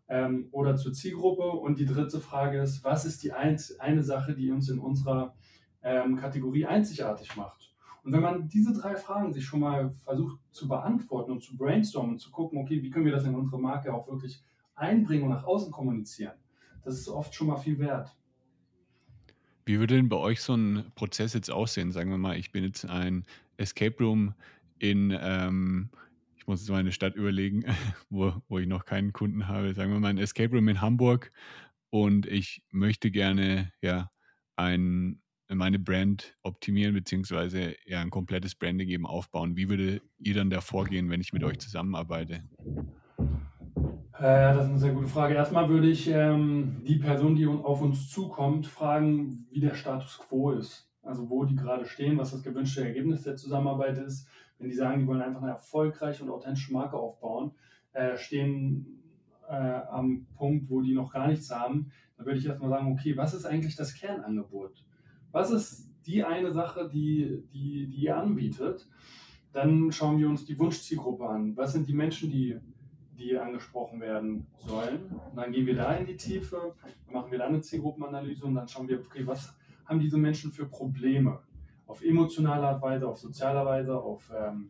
ähm, 0.09 0.47
oder 0.51 0.75
zur 0.75 0.93
Zielgruppe. 0.93 1.43
Und 1.43 1.79
die 1.79 1.85
dritte 1.85 2.19
Frage 2.19 2.59
ist, 2.61 2.83
was 2.83 3.05
ist 3.05 3.23
die 3.23 3.33
ein, 3.33 3.57
eine 3.79 4.03
Sache, 4.03 4.33
die 4.33 4.51
uns 4.51 4.69
in 4.69 4.79
unserer 4.79 5.35
ähm, 5.83 6.17
Kategorie 6.17 6.65
einzigartig 6.65 7.35
macht? 7.35 7.73
Und 8.03 8.13
wenn 8.13 8.21
man 8.21 8.47
diese 8.47 8.71
drei 8.71 8.95
Fragen 8.95 9.33
sich 9.33 9.45
schon 9.45 9.59
mal 9.59 9.91
versucht 9.91 10.39
zu 10.51 10.69
beantworten 10.69 11.31
und 11.31 11.43
zu 11.43 11.57
brainstormen 11.57 12.11
und 12.13 12.19
zu 12.19 12.31
gucken, 12.31 12.57
okay, 12.59 12.81
wie 12.81 12.89
können 12.89 13.03
wir 13.03 13.11
das 13.11 13.25
in 13.25 13.35
unsere 13.35 13.59
Marke 13.59 13.93
auch 13.93 14.07
wirklich 14.07 14.41
einbringen 14.75 15.23
und 15.23 15.31
nach 15.31 15.43
außen 15.43 15.71
kommunizieren, 15.73 16.35
das 16.85 16.97
ist 16.97 17.09
oft 17.09 17.35
schon 17.35 17.47
mal 17.47 17.57
viel 17.57 17.79
wert. 17.79 18.15
Wie 19.65 19.77
würde 19.79 19.97
denn 19.97 20.07
bei 20.07 20.15
euch 20.15 20.41
so 20.41 20.55
ein 20.55 20.85
Prozess 20.95 21.33
jetzt 21.33 21.51
aussehen? 21.51 21.91
Sagen 21.91 22.09
wir 22.09 22.17
mal, 22.17 22.37
ich 22.37 22.53
bin 22.53 22.63
jetzt 22.63 22.85
ein 22.85 23.25
Escape 23.57 24.01
Room 24.01 24.33
in 24.79 25.13
ähm, 25.19 25.89
ich 26.47 26.49
muss 26.49 26.61
jetzt 26.61 26.69
mal 26.69 26.77
eine 26.77 26.93
Stadt 26.93 27.15
überlegen, 27.15 27.65
wo, 28.09 28.31
wo 28.47 28.57
ich 28.57 28.67
noch 28.67 28.85
keinen 28.85 29.11
Kunden 29.11 29.49
habe. 29.49 29.73
Sagen 29.73 29.91
wir 29.91 29.99
mal 29.99 30.07
ein 30.07 30.17
Escape 30.17 30.55
Room 30.55 30.69
in 30.69 30.79
Hamburg 30.79 31.33
und 31.89 32.25
ich 32.25 32.63
möchte 32.71 33.11
gerne 33.11 33.73
ja 33.81 34.11
ein, 34.55 35.21
meine 35.49 35.77
Brand 35.77 36.37
optimieren, 36.43 36.93
beziehungsweise 36.93 37.75
ja 37.85 37.99
ein 37.99 38.11
komplettes 38.11 38.55
Branding 38.55 38.87
eben 38.87 39.05
aufbauen. 39.05 39.57
Wie 39.57 39.67
würde 39.67 40.01
ihr 40.19 40.35
dann 40.35 40.49
da 40.49 40.61
vorgehen, 40.61 41.09
wenn 41.09 41.19
ich 41.19 41.33
mit 41.33 41.43
euch 41.43 41.59
zusammenarbeite? 41.59 42.45
Äh, 44.13 44.21
das 44.21 44.63
ist 44.63 44.69
eine 44.69 44.79
sehr 44.79 44.93
gute 44.93 45.09
Frage. 45.09 45.33
Erstmal 45.33 45.67
würde 45.67 45.89
ich 45.89 46.07
ähm, 46.07 46.81
die 46.87 46.99
Person, 46.99 47.35
die 47.35 47.45
auf 47.45 47.81
uns 47.81 48.09
zukommt, 48.09 48.67
fragen, 48.67 49.45
wie 49.51 49.59
der 49.59 49.75
Status 49.75 50.17
quo 50.17 50.51
ist. 50.51 50.89
Also 51.01 51.29
wo 51.29 51.43
die 51.43 51.57
gerade 51.57 51.85
stehen, 51.85 52.17
was 52.17 52.31
das 52.31 52.41
gewünschte 52.41 52.85
Ergebnis 52.85 53.23
der 53.23 53.35
Zusammenarbeit 53.35 53.97
ist 53.97 54.29
wenn 54.59 54.69
die 54.69 54.75
sagen, 54.75 55.01
die 55.01 55.07
wollen 55.07 55.21
einfach 55.21 55.41
eine 55.41 55.51
erfolgreiche 55.51 56.23
und 56.23 56.29
authentische 56.29 56.73
Marke 56.73 56.97
aufbauen, 56.97 57.51
äh, 57.93 58.17
stehen 58.17 58.97
äh, 59.47 59.53
am 59.53 60.27
Punkt, 60.35 60.69
wo 60.69 60.81
die 60.81 60.93
noch 60.93 61.11
gar 61.11 61.27
nichts 61.27 61.49
haben, 61.51 61.91
dann 62.17 62.25
würde 62.25 62.39
ich 62.39 62.45
erstmal 62.45 62.69
sagen, 62.69 62.91
okay, 62.91 63.15
was 63.15 63.33
ist 63.33 63.45
eigentlich 63.45 63.75
das 63.75 63.93
Kernangebot? 63.93 64.83
Was 65.31 65.51
ist 65.51 65.89
die 66.05 66.23
eine 66.23 66.51
Sache, 66.51 66.89
die, 66.89 67.43
die, 67.53 67.87
die 67.87 68.03
ihr 68.03 68.17
anbietet? 68.17 68.87
Dann 69.53 69.91
schauen 69.91 70.19
wir 70.19 70.29
uns 70.29 70.45
die 70.45 70.57
Wunschzielgruppe 70.57 71.27
an. 71.27 71.55
Was 71.55 71.73
sind 71.73 71.87
die 71.87 71.93
Menschen, 71.93 72.29
die, 72.29 72.57
die 73.17 73.37
angesprochen 73.37 73.99
werden 73.99 74.47
sollen? 74.57 75.11
Und 75.29 75.35
dann 75.35 75.51
gehen 75.51 75.65
wir 75.65 75.75
da 75.75 75.95
in 75.95 76.05
die 76.05 76.17
Tiefe, 76.17 76.75
machen 77.11 77.31
wir 77.31 77.39
dann 77.39 77.49
eine 77.49 77.61
Zielgruppenanalyse 77.61 78.45
und 78.45 78.55
dann 78.55 78.67
schauen 78.67 78.87
wir, 78.87 78.99
okay, 78.99 79.25
was 79.25 79.55
haben 79.85 79.99
diese 79.99 80.17
Menschen 80.17 80.51
für 80.51 80.65
Probleme? 80.65 81.39
Auf 81.87 82.03
emotionaler 82.03 82.81
Weise, 82.81 83.07
auf 83.07 83.17
sozialer 83.17 83.65
Weise, 83.65 83.97
auf 83.97 84.31
ähm, 84.37 84.69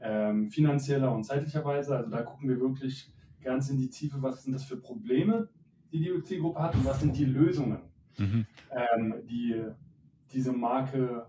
ähm, 0.00 0.50
finanzieller 0.50 1.12
und 1.12 1.24
zeitlicher 1.24 1.64
Weise. 1.64 1.96
Also 1.96 2.10
da 2.10 2.22
gucken 2.22 2.48
wir 2.48 2.58
wirklich 2.60 3.12
ganz 3.42 3.70
in 3.70 3.78
die 3.78 3.90
Tiefe, 3.90 4.20
was 4.20 4.42
sind 4.42 4.52
das 4.52 4.64
für 4.64 4.76
Probleme, 4.76 5.48
die 5.92 6.00
die 6.00 6.22
Zielgruppe 6.22 6.60
hat 6.60 6.74
und 6.74 6.84
was 6.84 7.00
sind 7.00 7.16
die 7.16 7.24
Lösungen, 7.24 7.78
mhm. 8.18 8.46
ähm, 8.70 9.14
die 9.28 9.62
diese 10.32 10.52
Marke 10.52 11.26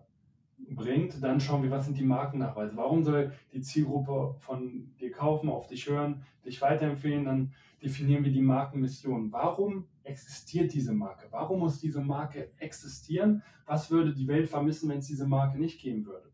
bringt. 0.70 1.22
Dann 1.22 1.40
schauen 1.40 1.64
wir, 1.64 1.72
was 1.72 1.86
sind 1.86 1.98
die 1.98 2.04
Markennachweise. 2.04 2.76
Warum 2.76 3.04
soll 3.04 3.32
die 3.54 3.62
Zielgruppe 3.62 4.36
von 4.40 4.94
dir 5.00 5.12
kaufen, 5.12 5.50
auf 5.50 5.68
dich 5.68 5.88
hören, 5.88 6.24
dich 6.44 6.62
weiterempfehlen? 6.62 7.26
Dann 7.26 7.54
definieren 7.82 8.24
wir 8.24 8.32
die 8.32 8.42
Markenmission. 8.42 9.32
Warum 9.32 9.86
existiert 10.08 10.74
diese 10.74 10.94
Marke? 10.94 11.28
Warum 11.32 11.60
muss 11.60 11.80
diese 11.80 12.02
Marke 12.02 12.52
existieren? 12.58 13.44
Was 13.66 13.92
würde 13.92 14.14
die 14.14 14.28
Welt 14.28 14.50
vermissen, 14.50 14.90
wenn 14.90 15.00
es 15.00 15.08
diese 15.08 15.28
Marke 15.28 15.60
nicht 15.60 15.82
geben 15.82 16.06
würde? 16.06 16.32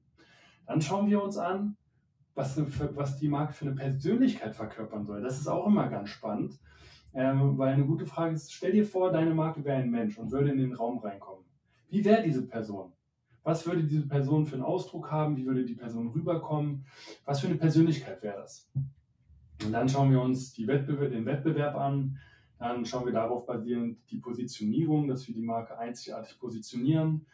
Dann 0.66 0.82
schauen 0.82 1.10
wir 1.10 1.22
uns 1.22 1.38
an, 1.38 1.76
was, 2.36 2.60
was 2.96 3.18
die 3.20 3.28
Marke 3.28 3.54
für 3.54 3.66
eine 3.66 3.76
Persönlichkeit 3.76 4.56
verkörpern 4.56 5.06
soll. 5.06 5.22
Das 5.22 5.40
ist 5.40 5.48
auch 5.48 5.68
immer 5.68 5.88
ganz 5.90 6.10
spannend, 6.10 6.60
ähm, 7.14 7.58
weil 7.58 7.74
eine 7.74 7.86
gute 7.86 8.06
Frage 8.06 8.34
ist, 8.34 8.54
stell 8.54 8.72
dir 8.72 8.86
vor, 8.86 9.12
deine 9.12 9.34
Marke 9.34 9.64
wäre 9.64 9.78
ein 9.78 9.92
Mensch 9.92 10.18
und 10.18 10.32
würde 10.32 10.52
in 10.52 10.58
den 10.58 10.74
Raum 10.74 11.00
reinkommen. 11.00 11.46
Wie 11.90 12.04
wäre 12.04 12.24
diese 12.24 12.48
Person? 12.48 12.94
Was 13.44 13.66
würde 13.68 13.84
diese 13.84 14.08
Person 14.08 14.46
für 14.46 14.56
einen 14.56 14.64
Ausdruck 14.64 15.12
haben? 15.12 15.36
Wie 15.36 15.46
würde 15.46 15.66
die 15.66 15.76
Person 15.76 16.08
rüberkommen? 16.08 16.86
Was 17.26 17.42
für 17.42 17.48
eine 17.48 17.58
Persönlichkeit 17.58 18.24
wäre 18.24 18.38
das? 18.38 18.72
Und 19.64 19.74
dann 19.74 19.88
schauen 19.88 20.12
wir 20.12 20.22
uns 20.22 20.58
Wettbewerb, 20.58 21.12
den 21.12 21.26
Wettbewerb 21.26 21.76
an. 21.76 22.18
Dann 22.60 22.86
schauen 22.86 23.06
wir 23.06 23.14
darauf 23.14 23.46
basierend 23.46 24.00
die 24.10 24.18
Positionierung, 24.18 25.08
dass 25.08 25.28
wir 25.28 25.36
die 25.36 25.42
Marke 25.42 25.78
einzigartig 25.78 26.40
positionieren. 26.40 27.26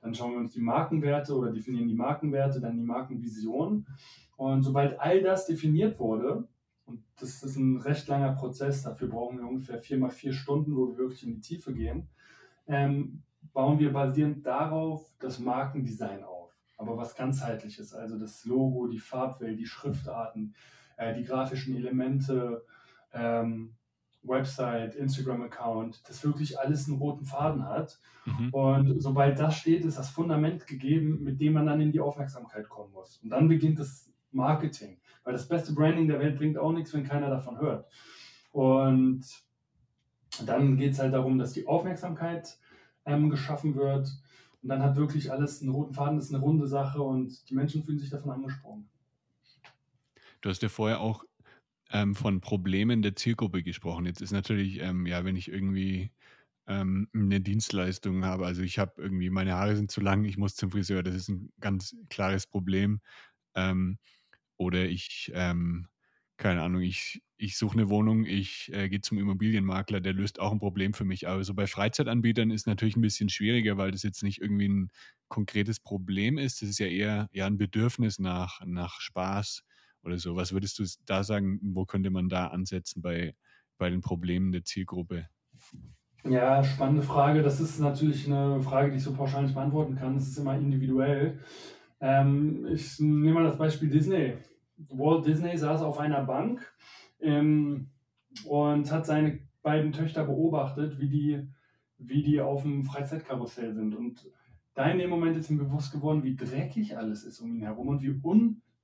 Dann 0.00 0.14
schauen 0.14 0.32
wir 0.32 0.38
uns 0.38 0.52
die 0.52 0.60
Markenwerte 0.60 1.34
oder 1.34 1.52
definieren 1.52 1.88
die 1.88 1.94
Markenwerte, 1.94 2.60
dann 2.60 2.76
die 2.76 2.84
Markenvision. 2.84 3.86
Und 4.36 4.62
sobald 4.62 5.00
all 5.00 5.22
das 5.22 5.46
definiert 5.46 5.98
wurde, 5.98 6.46
und 6.84 7.02
das 7.18 7.42
ist 7.42 7.56
ein 7.56 7.78
recht 7.78 8.06
langer 8.06 8.32
Prozess, 8.32 8.82
dafür 8.82 9.08
brauchen 9.08 9.38
wir 9.38 9.46
ungefähr 9.46 9.78
vier 9.78 9.98
mal 9.98 10.10
vier 10.10 10.32
Stunden, 10.32 10.76
wo 10.76 10.88
wir 10.88 10.98
wirklich 10.98 11.24
in 11.24 11.34
die 11.34 11.40
Tiefe 11.40 11.74
gehen, 11.74 12.08
ähm, 12.68 13.22
bauen 13.52 13.78
wir 13.78 13.92
basierend 13.92 14.46
darauf 14.46 15.12
das 15.18 15.40
Markendesign 15.40 16.22
auf. 16.22 16.54
Aber 16.76 16.96
was 16.96 17.16
ganzheitliches, 17.16 17.94
also 17.94 18.18
das 18.18 18.44
Logo, 18.44 18.86
die 18.86 18.98
Farbwelt, 18.98 19.58
die 19.58 19.66
Schriftarten, 19.66 20.54
äh, 20.96 21.14
die 21.14 21.24
grafischen 21.24 21.74
Elemente, 21.74 22.64
ähm, 23.12 23.74
Website, 24.28 24.94
Instagram-Account, 24.94 26.02
das 26.08 26.24
wirklich 26.24 26.58
alles 26.58 26.88
einen 26.88 26.98
roten 26.98 27.24
Faden 27.24 27.64
hat. 27.64 27.98
Mhm. 28.24 28.50
Und 28.50 29.02
sobald 29.02 29.38
das 29.38 29.56
steht, 29.56 29.84
ist 29.84 29.98
das 29.98 30.10
Fundament 30.10 30.66
gegeben, 30.66 31.22
mit 31.22 31.40
dem 31.40 31.54
man 31.54 31.66
dann 31.66 31.80
in 31.80 31.92
die 31.92 32.00
Aufmerksamkeit 32.00 32.68
kommen 32.68 32.92
muss. 32.92 33.18
Und 33.22 33.30
dann 33.30 33.48
beginnt 33.48 33.78
das 33.78 34.10
Marketing. 34.32 34.98
Weil 35.24 35.32
das 35.32 35.48
beste 35.48 35.72
Branding 35.72 36.08
der 36.08 36.20
Welt 36.20 36.36
bringt 36.36 36.58
auch 36.58 36.72
nichts, 36.72 36.94
wenn 36.94 37.04
keiner 37.04 37.30
davon 37.30 37.58
hört. 37.58 37.86
Und 38.52 39.24
dann 40.44 40.76
geht 40.76 40.92
es 40.92 40.98
halt 40.98 41.14
darum, 41.14 41.38
dass 41.38 41.52
die 41.52 41.66
Aufmerksamkeit 41.66 42.58
ähm, 43.04 43.30
geschaffen 43.30 43.74
wird. 43.74 44.08
Und 44.62 44.68
dann 44.68 44.82
hat 44.82 44.96
wirklich 44.96 45.30
alles 45.32 45.62
einen 45.62 45.70
roten 45.70 45.94
Faden, 45.94 46.16
das 46.16 46.26
ist 46.26 46.34
eine 46.34 46.42
runde 46.42 46.66
Sache 46.66 47.02
und 47.02 47.48
die 47.48 47.54
Menschen 47.54 47.84
fühlen 47.84 47.98
sich 47.98 48.10
davon 48.10 48.32
angesprochen. 48.32 48.88
Du 50.40 50.48
hast 50.48 50.62
ja 50.62 50.68
vorher 50.68 51.00
auch 51.00 51.24
ähm, 51.90 52.14
von 52.14 52.40
Problemen 52.40 53.02
der 53.02 53.16
Zielgruppe 53.16 53.62
gesprochen. 53.62 54.06
Jetzt 54.06 54.20
ist 54.22 54.32
natürlich, 54.32 54.80
ähm, 54.80 55.06
ja, 55.06 55.24
wenn 55.24 55.36
ich 55.36 55.48
irgendwie 55.50 56.10
ähm, 56.66 57.08
eine 57.14 57.40
Dienstleistung 57.40 58.24
habe, 58.24 58.46
also 58.46 58.62
ich 58.62 58.78
habe 58.78 59.00
irgendwie, 59.02 59.30
meine 59.30 59.54
Haare 59.54 59.76
sind 59.76 59.90
zu 59.90 60.00
lang, 60.00 60.24
ich 60.24 60.36
muss 60.38 60.56
zum 60.56 60.70
Friseur, 60.72 61.02
das 61.02 61.14
ist 61.14 61.28
ein 61.28 61.52
ganz 61.60 61.96
klares 62.10 62.46
Problem. 62.46 63.00
Ähm, 63.54 63.98
oder 64.56 64.86
ich, 64.86 65.30
ähm, 65.34 65.88
keine 66.38 66.62
Ahnung, 66.62 66.82
ich, 66.82 67.22
ich 67.38 67.56
suche 67.56 67.74
eine 67.78 67.88
Wohnung, 67.88 68.24
ich 68.26 68.70
äh, 68.72 68.88
gehe 68.88 69.00
zum 69.00 69.18
Immobilienmakler, 69.18 70.00
der 70.00 70.12
löst 70.12 70.38
auch 70.40 70.52
ein 70.52 70.58
Problem 70.58 70.92
für 70.94 71.04
mich. 71.04 71.28
Aber 71.28 71.44
so 71.44 71.54
bei 71.54 71.66
Freizeitanbietern 71.66 72.50
ist 72.50 72.66
natürlich 72.66 72.96
ein 72.96 73.02
bisschen 73.02 73.28
schwieriger, 73.30 73.76
weil 73.78 73.90
das 73.90 74.02
jetzt 74.02 74.22
nicht 74.22 74.40
irgendwie 74.40 74.68
ein 74.68 74.90
konkretes 75.28 75.80
Problem 75.80 76.38
ist. 76.38 76.62
Das 76.62 76.68
ist 76.70 76.78
ja 76.78 76.86
eher, 76.86 77.28
eher 77.32 77.46
ein 77.46 77.58
Bedürfnis 77.58 78.18
nach, 78.18 78.60
nach 78.66 79.00
Spaß 79.00 79.62
oder 80.06 80.18
so. 80.18 80.36
Was 80.36 80.52
würdest 80.52 80.78
du 80.78 80.84
da 81.04 81.24
sagen, 81.24 81.60
wo 81.62 81.84
könnte 81.84 82.10
man 82.10 82.28
da 82.28 82.46
ansetzen 82.48 83.02
bei, 83.02 83.34
bei 83.76 83.90
den 83.90 84.00
Problemen 84.00 84.52
der 84.52 84.64
Zielgruppe? 84.64 85.28
Ja, 86.24 86.64
spannende 86.64 87.02
Frage. 87.02 87.42
Das 87.42 87.60
ist 87.60 87.78
natürlich 87.78 88.26
eine 88.26 88.60
Frage, 88.60 88.90
die 88.90 88.96
ich 88.96 89.02
so 89.02 89.12
pauschal 89.12 89.42
nicht 89.42 89.54
beantworten 89.54 89.96
kann. 89.96 90.14
Das 90.14 90.26
ist 90.26 90.38
immer 90.38 90.56
individuell. 90.56 91.38
Ähm, 92.00 92.66
ich 92.72 92.98
nehme 92.98 93.34
mal 93.34 93.44
das 93.44 93.58
Beispiel 93.58 93.88
Disney. 93.88 94.34
Walt 94.88 95.26
Disney 95.26 95.56
saß 95.56 95.82
auf 95.82 95.98
einer 95.98 96.24
Bank 96.24 96.60
ähm, 97.20 97.90
und 98.44 98.90
hat 98.90 99.06
seine 99.06 99.40
beiden 99.62 99.92
Töchter 99.92 100.24
beobachtet, 100.24 101.00
wie 101.00 101.08
die, 101.08 101.48
wie 101.98 102.22
die 102.22 102.40
auf 102.40 102.62
dem 102.62 102.84
Freizeitkarussell 102.84 103.74
sind. 103.74 103.94
Und 103.94 104.30
da 104.74 104.90
in 104.90 104.98
dem 104.98 105.10
Moment 105.10 105.36
ist 105.36 105.50
ihm 105.50 105.58
bewusst 105.58 105.92
geworden, 105.92 106.22
wie 106.22 106.36
dreckig 106.36 106.96
alles 106.98 107.24
ist 107.24 107.40
um 107.40 107.54
ihn 107.54 107.62
herum 107.62 107.88
und 107.88 108.02
wie 108.02 108.08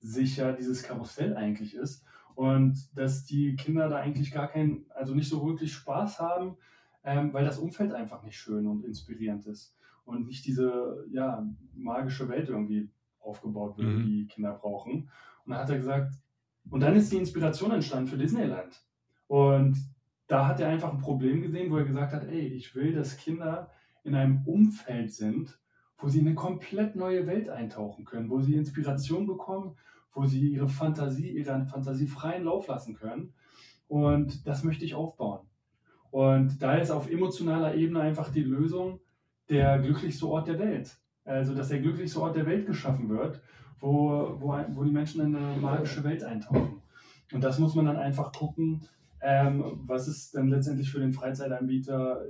unsicher 0.02 0.52
dieses 0.52 0.82
Karussell 0.82 1.36
eigentlich 1.36 1.74
ist. 1.74 2.04
Und 2.34 2.96
dass 2.96 3.24
die 3.24 3.56
Kinder 3.56 3.88
da 3.88 3.96
eigentlich 3.96 4.32
gar 4.32 4.48
keinen, 4.48 4.86
also 4.94 5.14
nicht 5.14 5.28
so 5.28 5.46
wirklich 5.46 5.72
Spaß 5.72 6.18
haben, 6.18 6.56
ähm, 7.04 7.32
weil 7.32 7.44
das 7.44 7.58
Umfeld 7.58 7.92
einfach 7.92 8.22
nicht 8.22 8.38
schön 8.38 8.66
und 8.66 8.84
inspirierend 8.84 9.46
ist 9.46 9.76
und 10.04 10.26
nicht 10.26 10.46
diese 10.46 11.06
ja, 11.10 11.46
magische 11.74 12.28
Welt 12.28 12.48
irgendwie 12.48 12.90
aufgebaut 13.20 13.76
wird, 13.76 13.88
mhm. 13.88 14.02
die 14.04 14.26
Kinder 14.26 14.54
brauchen. 14.54 15.10
Und 15.44 15.52
dann 15.52 15.58
hat 15.58 15.70
er 15.70 15.78
gesagt, 15.78 16.14
und 16.70 16.80
dann 16.80 16.96
ist 16.96 17.12
die 17.12 17.16
Inspiration 17.16 17.72
entstanden 17.72 18.08
für 18.08 18.16
Disneyland. 18.16 18.82
Und 19.26 19.76
da 20.26 20.46
hat 20.46 20.60
er 20.60 20.68
einfach 20.68 20.92
ein 20.92 21.00
Problem 21.00 21.42
gesehen, 21.42 21.70
wo 21.70 21.76
er 21.76 21.84
gesagt 21.84 22.12
hat, 22.12 22.24
ey, 22.24 22.46
ich 22.46 22.74
will, 22.74 22.94
dass 22.94 23.16
Kinder 23.16 23.70
in 24.04 24.14
einem 24.14 24.46
Umfeld 24.46 25.12
sind, 25.12 25.58
wo 25.98 26.08
sie 26.08 26.20
in 26.20 26.26
eine 26.26 26.34
komplett 26.34 26.96
neue 26.96 27.26
Welt 27.26 27.48
eintauchen 27.48 28.04
können, 28.04 28.30
wo 28.30 28.40
sie 28.40 28.54
Inspiration 28.54 29.26
bekommen, 29.26 29.76
wo 30.14 30.26
sie 30.26 30.48
ihre 30.48 30.68
Fantasie, 30.68 31.30
ihre 31.30 31.66
Fantasie 31.66 32.06
freien 32.06 32.44
Lauf 32.44 32.66
lassen 32.68 32.94
können. 32.94 33.32
Und 33.88 34.46
das 34.46 34.64
möchte 34.64 34.84
ich 34.84 34.94
aufbauen. 34.94 35.46
Und 36.10 36.62
da 36.62 36.76
ist 36.76 36.90
auf 36.90 37.10
emotionaler 37.10 37.74
Ebene 37.74 38.00
einfach 38.00 38.30
die 38.30 38.42
Lösung 38.42 39.00
der 39.48 39.78
glücklichste 39.78 40.28
Ort 40.28 40.48
der 40.48 40.58
Welt. 40.58 40.98
Also, 41.24 41.54
dass 41.54 41.68
der 41.68 41.80
glücklichste 41.80 42.20
Ort 42.20 42.36
der 42.36 42.46
Welt 42.46 42.66
geschaffen 42.66 43.08
wird, 43.08 43.40
wo, 43.80 44.36
wo, 44.40 44.56
wo 44.68 44.84
die 44.84 44.90
Menschen 44.90 45.20
in 45.22 45.36
eine 45.36 45.56
magische 45.60 46.04
Welt 46.04 46.22
eintauchen. 46.22 46.82
Und 47.32 47.42
das 47.42 47.58
muss 47.58 47.74
man 47.74 47.86
dann 47.86 47.96
einfach 47.96 48.32
gucken, 48.32 48.86
ähm, 49.20 49.80
was 49.86 50.08
ist 50.08 50.34
denn 50.34 50.48
letztendlich 50.48 50.90
für 50.90 50.98
den 50.98 51.12
Freizeitanbieter, 51.12 52.26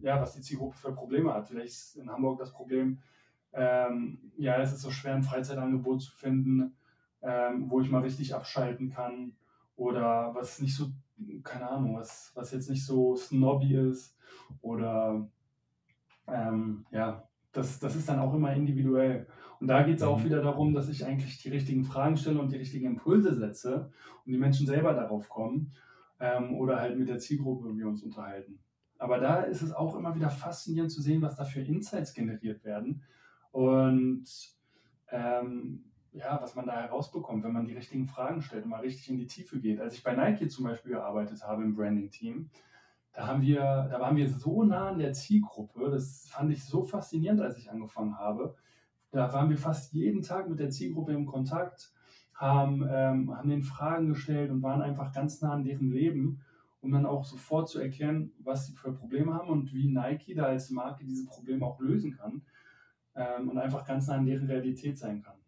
ja, 0.00 0.20
was 0.20 0.34
die 0.34 0.40
Zielgruppe 0.40 0.76
für 0.76 0.92
Probleme 0.92 1.32
hat. 1.32 1.48
Vielleicht 1.48 1.68
ist 1.68 1.96
in 1.96 2.10
Hamburg 2.10 2.38
das 2.38 2.52
Problem, 2.52 2.98
ähm, 3.52 4.32
ja, 4.36 4.60
es 4.60 4.72
ist 4.72 4.82
so 4.82 4.90
schwer, 4.90 5.14
ein 5.14 5.22
Freizeitangebot 5.22 6.02
zu 6.02 6.12
finden, 6.12 6.74
ähm, 7.22 7.70
wo 7.70 7.80
ich 7.80 7.90
mal 7.90 8.02
richtig 8.02 8.34
abschalten 8.34 8.90
kann 8.90 9.32
oder 9.76 10.34
was 10.34 10.60
nicht 10.60 10.76
so, 10.76 10.90
keine 11.42 11.68
Ahnung, 11.68 11.96
was, 11.96 12.32
was 12.34 12.52
jetzt 12.52 12.70
nicht 12.70 12.84
so 12.84 13.16
snobby 13.16 13.74
ist 13.74 14.16
oder 14.60 15.28
ähm, 16.28 16.86
ja, 16.90 17.28
das, 17.52 17.78
das 17.78 17.96
ist 17.96 18.08
dann 18.08 18.20
auch 18.20 18.34
immer 18.34 18.52
individuell. 18.52 19.26
Und 19.60 19.68
da 19.68 19.82
geht 19.82 19.98
es 19.98 20.02
auch 20.02 20.18
mhm. 20.18 20.24
wieder 20.24 20.42
darum, 20.42 20.74
dass 20.74 20.88
ich 20.88 21.04
eigentlich 21.04 21.40
die 21.40 21.50
richtigen 21.50 21.84
Fragen 21.84 22.16
stelle 22.16 22.40
und 22.40 22.50
die 22.50 22.56
richtigen 22.56 22.86
Impulse 22.86 23.34
setze 23.34 23.92
und 24.24 24.32
die 24.32 24.38
Menschen 24.38 24.66
selber 24.66 24.94
darauf 24.94 25.28
kommen 25.28 25.72
ähm, 26.18 26.56
oder 26.56 26.80
halt 26.80 26.98
mit 26.98 27.08
der 27.08 27.18
Zielgruppe 27.18 27.76
wir 27.76 27.86
uns 27.86 28.02
unterhalten. 28.02 28.58
Aber 28.98 29.18
da 29.18 29.42
ist 29.42 29.62
es 29.62 29.72
auch 29.72 29.96
immer 29.96 30.14
wieder 30.14 30.30
faszinierend 30.30 30.90
zu 30.90 31.02
sehen, 31.02 31.22
was 31.22 31.36
da 31.36 31.44
für 31.44 31.60
Insights 31.60 32.14
generiert 32.14 32.64
werden 32.64 33.02
und 33.50 34.24
ähm, 35.10 35.84
ja, 36.12 36.38
was 36.40 36.54
man 36.54 36.66
da 36.66 36.80
herausbekommt, 36.80 37.42
wenn 37.42 37.52
man 37.52 37.66
die 37.66 37.74
richtigen 37.74 38.06
Fragen 38.06 38.42
stellt 38.42 38.64
und 38.64 38.70
mal 38.70 38.80
richtig 38.80 39.08
in 39.08 39.16
die 39.16 39.26
Tiefe 39.26 39.58
geht. 39.58 39.80
Als 39.80 39.94
ich 39.94 40.02
bei 40.02 40.14
Nike 40.14 40.48
zum 40.48 40.64
Beispiel 40.64 40.92
gearbeitet 40.92 41.42
habe 41.42 41.62
im 41.62 41.74
Branding-Team, 41.74 42.50
da, 43.12 43.26
haben 43.26 43.42
wir, 43.42 43.60
da 43.90 44.00
waren 44.00 44.16
wir 44.16 44.28
so 44.28 44.62
nah 44.62 44.90
an 44.90 44.98
der 44.98 45.12
Zielgruppe, 45.12 45.90
das 45.90 46.26
fand 46.28 46.52
ich 46.52 46.64
so 46.64 46.82
faszinierend, 46.82 47.40
als 47.40 47.58
ich 47.58 47.70
angefangen 47.70 48.18
habe. 48.18 48.54
Da 49.10 49.32
waren 49.32 49.50
wir 49.50 49.58
fast 49.58 49.92
jeden 49.92 50.22
Tag 50.22 50.48
mit 50.48 50.58
der 50.58 50.70
Zielgruppe 50.70 51.12
im 51.12 51.26
Kontakt, 51.26 51.92
haben, 52.34 52.82
ähm, 52.90 53.36
haben 53.36 53.48
den 53.48 53.62
Fragen 53.62 54.08
gestellt 54.08 54.50
und 54.50 54.62
waren 54.62 54.82
einfach 54.82 55.12
ganz 55.12 55.40
nah 55.40 55.52
an 55.52 55.64
deren 55.64 55.90
Leben, 55.90 56.40
um 56.80 56.90
dann 56.90 57.06
auch 57.06 57.24
sofort 57.24 57.68
zu 57.68 57.78
erklären, 57.78 58.32
was 58.38 58.66
sie 58.66 58.72
für 58.72 58.92
Probleme 58.92 59.34
haben 59.34 59.48
und 59.48 59.72
wie 59.72 59.88
Nike 59.88 60.34
da 60.34 60.44
als 60.44 60.70
Marke 60.70 61.04
diese 61.04 61.26
Probleme 61.26 61.64
auch 61.64 61.78
lösen 61.80 62.16
kann 62.16 62.42
ähm, 63.14 63.48
und 63.48 63.58
einfach 63.58 63.86
ganz 63.86 64.08
nah 64.08 64.14
an 64.14 64.26
deren 64.26 64.46
Realität 64.46 64.98
sein 64.98 65.22
kann. 65.22 65.41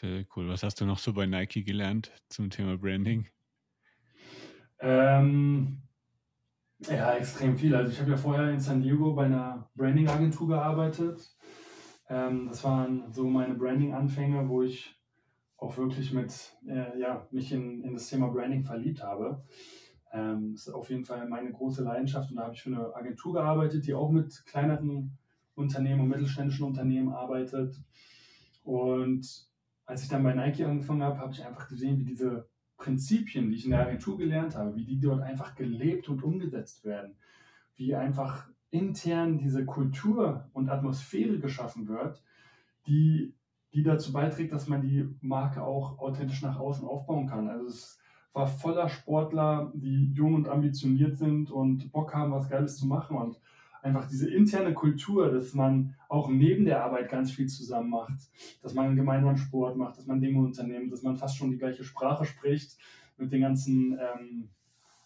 Sehr 0.00 0.24
cool. 0.36 0.48
Was 0.48 0.62
hast 0.62 0.80
du 0.80 0.84
noch 0.84 0.98
so 0.98 1.12
bei 1.12 1.26
Nike 1.26 1.64
gelernt 1.64 2.12
zum 2.28 2.50
Thema 2.50 2.78
Branding? 2.78 3.26
Ähm, 4.78 5.82
ja, 6.88 7.14
extrem 7.14 7.58
viel. 7.58 7.74
Also 7.74 7.90
ich 7.90 7.98
habe 7.98 8.12
ja 8.12 8.16
vorher 8.16 8.48
in 8.50 8.60
San 8.60 8.80
Diego 8.80 9.14
bei 9.14 9.24
einer 9.24 9.68
Branding-Agentur 9.74 10.46
gearbeitet. 10.46 11.36
Ähm, 12.08 12.46
das 12.46 12.62
waren 12.62 13.12
so 13.12 13.28
meine 13.28 13.54
Branding-Anfänge, 13.54 14.48
wo 14.48 14.62
ich 14.62 14.94
auch 15.56 15.76
wirklich 15.76 16.12
mit, 16.12 16.32
äh, 16.68 16.96
ja, 17.00 17.26
mich 17.32 17.50
in, 17.50 17.82
in 17.82 17.94
das 17.94 18.08
Thema 18.08 18.28
Branding 18.28 18.62
verliebt 18.62 19.02
habe. 19.02 19.44
Ähm, 20.12 20.52
das 20.52 20.68
ist 20.68 20.74
auf 20.74 20.90
jeden 20.90 21.06
Fall 21.06 21.28
meine 21.28 21.50
große 21.50 21.82
Leidenschaft 21.82 22.30
und 22.30 22.36
da 22.36 22.44
habe 22.44 22.54
ich 22.54 22.62
für 22.62 22.70
eine 22.70 22.94
Agentur 22.94 23.32
gearbeitet, 23.32 23.84
die 23.88 23.94
auch 23.94 24.12
mit 24.12 24.46
kleineren 24.46 25.18
Unternehmen 25.56 26.02
und 26.02 26.08
mittelständischen 26.08 26.66
Unternehmen 26.66 27.08
arbeitet. 27.08 27.82
Und 28.62 29.48
als 29.88 30.02
ich 30.02 30.10
dann 30.10 30.22
bei 30.22 30.34
Nike 30.34 30.64
angefangen 30.64 31.02
habe, 31.02 31.18
habe 31.18 31.32
ich 31.32 31.44
einfach 31.44 31.66
gesehen, 31.66 31.98
wie 31.98 32.04
diese 32.04 32.46
Prinzipien, 32.76 33.50
die 33.50 33.56
ich 33.56 33.64
in 33.64 33.70
der 33.70 33.86
Agentur 33.86 34.18
gelernt 34.18 34.54
habe, 34.54 34.76
wie 34.76 34.84
die 34.84 35.00
dort 35.00 35.22
einfach 35.22 35.54
gelebt 35.54 36.10
und 36.10 36.22
umgesetzt 36.22 36.84
werden, 36.84 37.16
wie 37.74 37.94
einfach 37.94 38.46
intern 38.70 39.38
diese 39.38 39.64
Kultur 39.64 40.50
und 40.52 40.68
Atmosphäre 40.68 41.38
geschaffen 41.38 41.88
wird, 41.88 42.22
die, 42.86 43.34
die 43.72 43.82
dazu 43.82 44.12
beiträgt, 44.12 44.52
dass 44.52 44.68
man 44.68 44.82
die 44.82 45.08
Marke 45.22 45.64
auch 45.64 45.98
authentisch 45.98 46.42
nach 46.42 46.58
außen 46.58 46.86
aufbauen 46.86 47.26
kann. 47.26 47.48
Also 47.48 47.68
es 47.68 47.98
war 48.34 48.46
voller 48.46 48.90
Sportler, 48.90 49.72
die 49.74 50.12
jung 50.12 50.34
und 50.34 50.50
ambitioniert 50.50 51.16
sind 51.16 51.50
und 51.50 51.90
Bock 51.92 52.12
haben, 52.14 52.32
was 52.32 52.50
Geiles 52.50 52.76
zu 52.76 52.86
machen 52.86 53.16
und 53.16 53.40
einfach 53.82 54.06
diese 54.08 54.30
interne 54.30 54.74
Kultur, 54.74 55.30
dass 55.30 55.54
man 55.54 55.94
auch 56.08 56.28
neben 56.28 56.64
der 56.64 56.84
Arbeit 56.84 57.10
ganz 57.10 57.30
viel 57.30 57.46
zusammen 57.46 57.90
macht, 57.90 58.30
dass 58.62 58.74
man 58.74 58.96
gemeinsam 58.96 59.36
Sport 59.36 59.76
macht, 59.76 59.98
dass 59.98 60.06
man 60.06 60.20
Dinge 60.20 60.40
unternimmt, 60.40 60.92
dass 60.92 61.02
man 61.02 61.16
fast 61.16 61.36
schon 61.36 61.50
die 61.50 61.58
gleiche 61.58 61.84
Sprache 61.84 62.24
spricht 62.24 62.76
mit 63.16 63.32
den 63.32 63.42
ganzen, 63.42 63.98
ähm, 63.98 64.48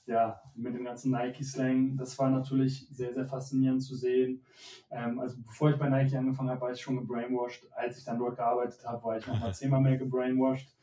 ja, 0.07 0.41
mit 0.55 0.75
dem 0.75 0.85
ganzen 0.85 1.13
Nike-Slang. 1.13 1.97
Das 1.97 2.19
war 2.19 2.31
natürlich 2.31 2.89
sehr, 2.91 3.15
sehr 3.15 3.25
faszinierend 3.25 3.83
zu 3.83 3.95
sehen. 3.95 4.43
Ähm, 4.91 5.19
also 5.19 5.37
bevor 5.43 5.71
ich 5.71 5.77
bei 5.77 5.89
Nike 5.89 6.17
angefangen 6.17 6.51
habe, 6.51 6.61
war 6.61 6.73
ich 6.73 6.81
schon 6.81 6.97
gebrainwashed. 6.97 7.67
Als 7.73 7.99
ich 7.99 8.05
dann 8.05 8.19
dort 8.19 8.37
gearbeitet 8.37 8.85
habe, 8.85 9.03
war 9.05 9.19
ich 9.19 9.27
noch 9.27 9.39
mal 9.41 9.55
zehnmal 9.55 9.81
mehr 9.81 9.97
gebrainwashed. 9.97 10.75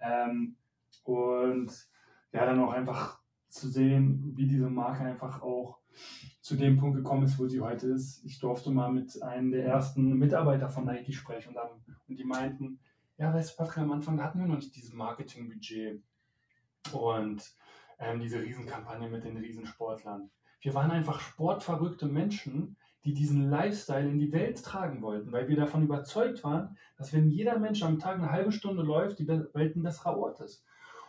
Ähm, 0.00 0.56
und 1.04 1.70
ja, 2.32 2.46
dann 2.46 2.60
auch 2.60 2.72
einfach 2.72 3.20
zu 3.48 3.68
sehen, 3.68 4.32
wie 4.36 4.46
diese 4.46 4.68
Marke 4.68 5.04
einfach 5.04 5.40
auch 5.42 5.78
zu 6.44 6.56
dem 6.56 6.76
Punkt 6.76 6.94
gekommen 6.94 7.24
ist, 7.24 7.38
wo 7.38 7.46
sie 7.46 7.62
heute 7.62 7.86
ist. 7.86 8.22
Ich 8.22 8.38
durfte 8.38 8.70
mal 8.70 8.92
mit 8.92 9.22
einem 9.22 9.50
der 9.50 9.64
ersten 9.64 10.18
Mitarbeiter 10.18 10.68
von 10.68 10.84
Nike 10.84 11.14
sprechen 11.14 11.48
und, 11.48 11.54
dann, 11.54 11.70
und 12.06 12.18
die 12.18 12.24
meinten, 12.24 12.80
ja, 13.16 13.32
weißt 13.32 13.52
du, 13.52 13.56
Patrick, 13.56 13.78
am 13.78 13.92
Anfang 13.92 14.22
hatten 14.22 14.40
wir 14.40 14.46
noch 14.46 14.56
nicht 14.56 14.76
dieses 14.76 14.92
Marketingbudget 14.92 16.02
und 16.92 17.42
ähm, 17.98 18.20
diese 18.20 18.42
Riesenkampagne 18.42 19.08
mit 19.08 19.24
den 19.24 19.38
Riesensportlern. 19.38 20.28
Wir 20.60 20.74
waren 20.74 20.90
einfach 20.90 21.18
sportverrückte 21.20 22.04
Menschen, 22.04 22.76
die 23.06 23.14
diesen 23.14 23.48
Lifestyle 23.48 24.06
in 24.06 24.18
die 24.18 24.32
Welt 24.32 24.62
tragen 24.62 25.00
wollten, 25.00 25.32
weil 25.32 25.48
wir 25.48 25.56
davon 25.56 25.84
überzeugt 25.84 26.44
waren, 26.44 26.76
dass 26.98 27.14
wenn 27.14 27.30
jeder 27.30 27.58
Mensch 27.58 27.82
am 27.82 27.98
Tag 27.98 28.18
eine 28.18 28.30
halbe 28.30 28.52
Stunde 28.52 28.82
läuft, 28.82 29.18
die 29.18 29.26
Welt 29.28 29.76
ein 29.76 29.82
besserer 29.82 30.18
Ort 30.18 30.40
ist. 30.40 30.62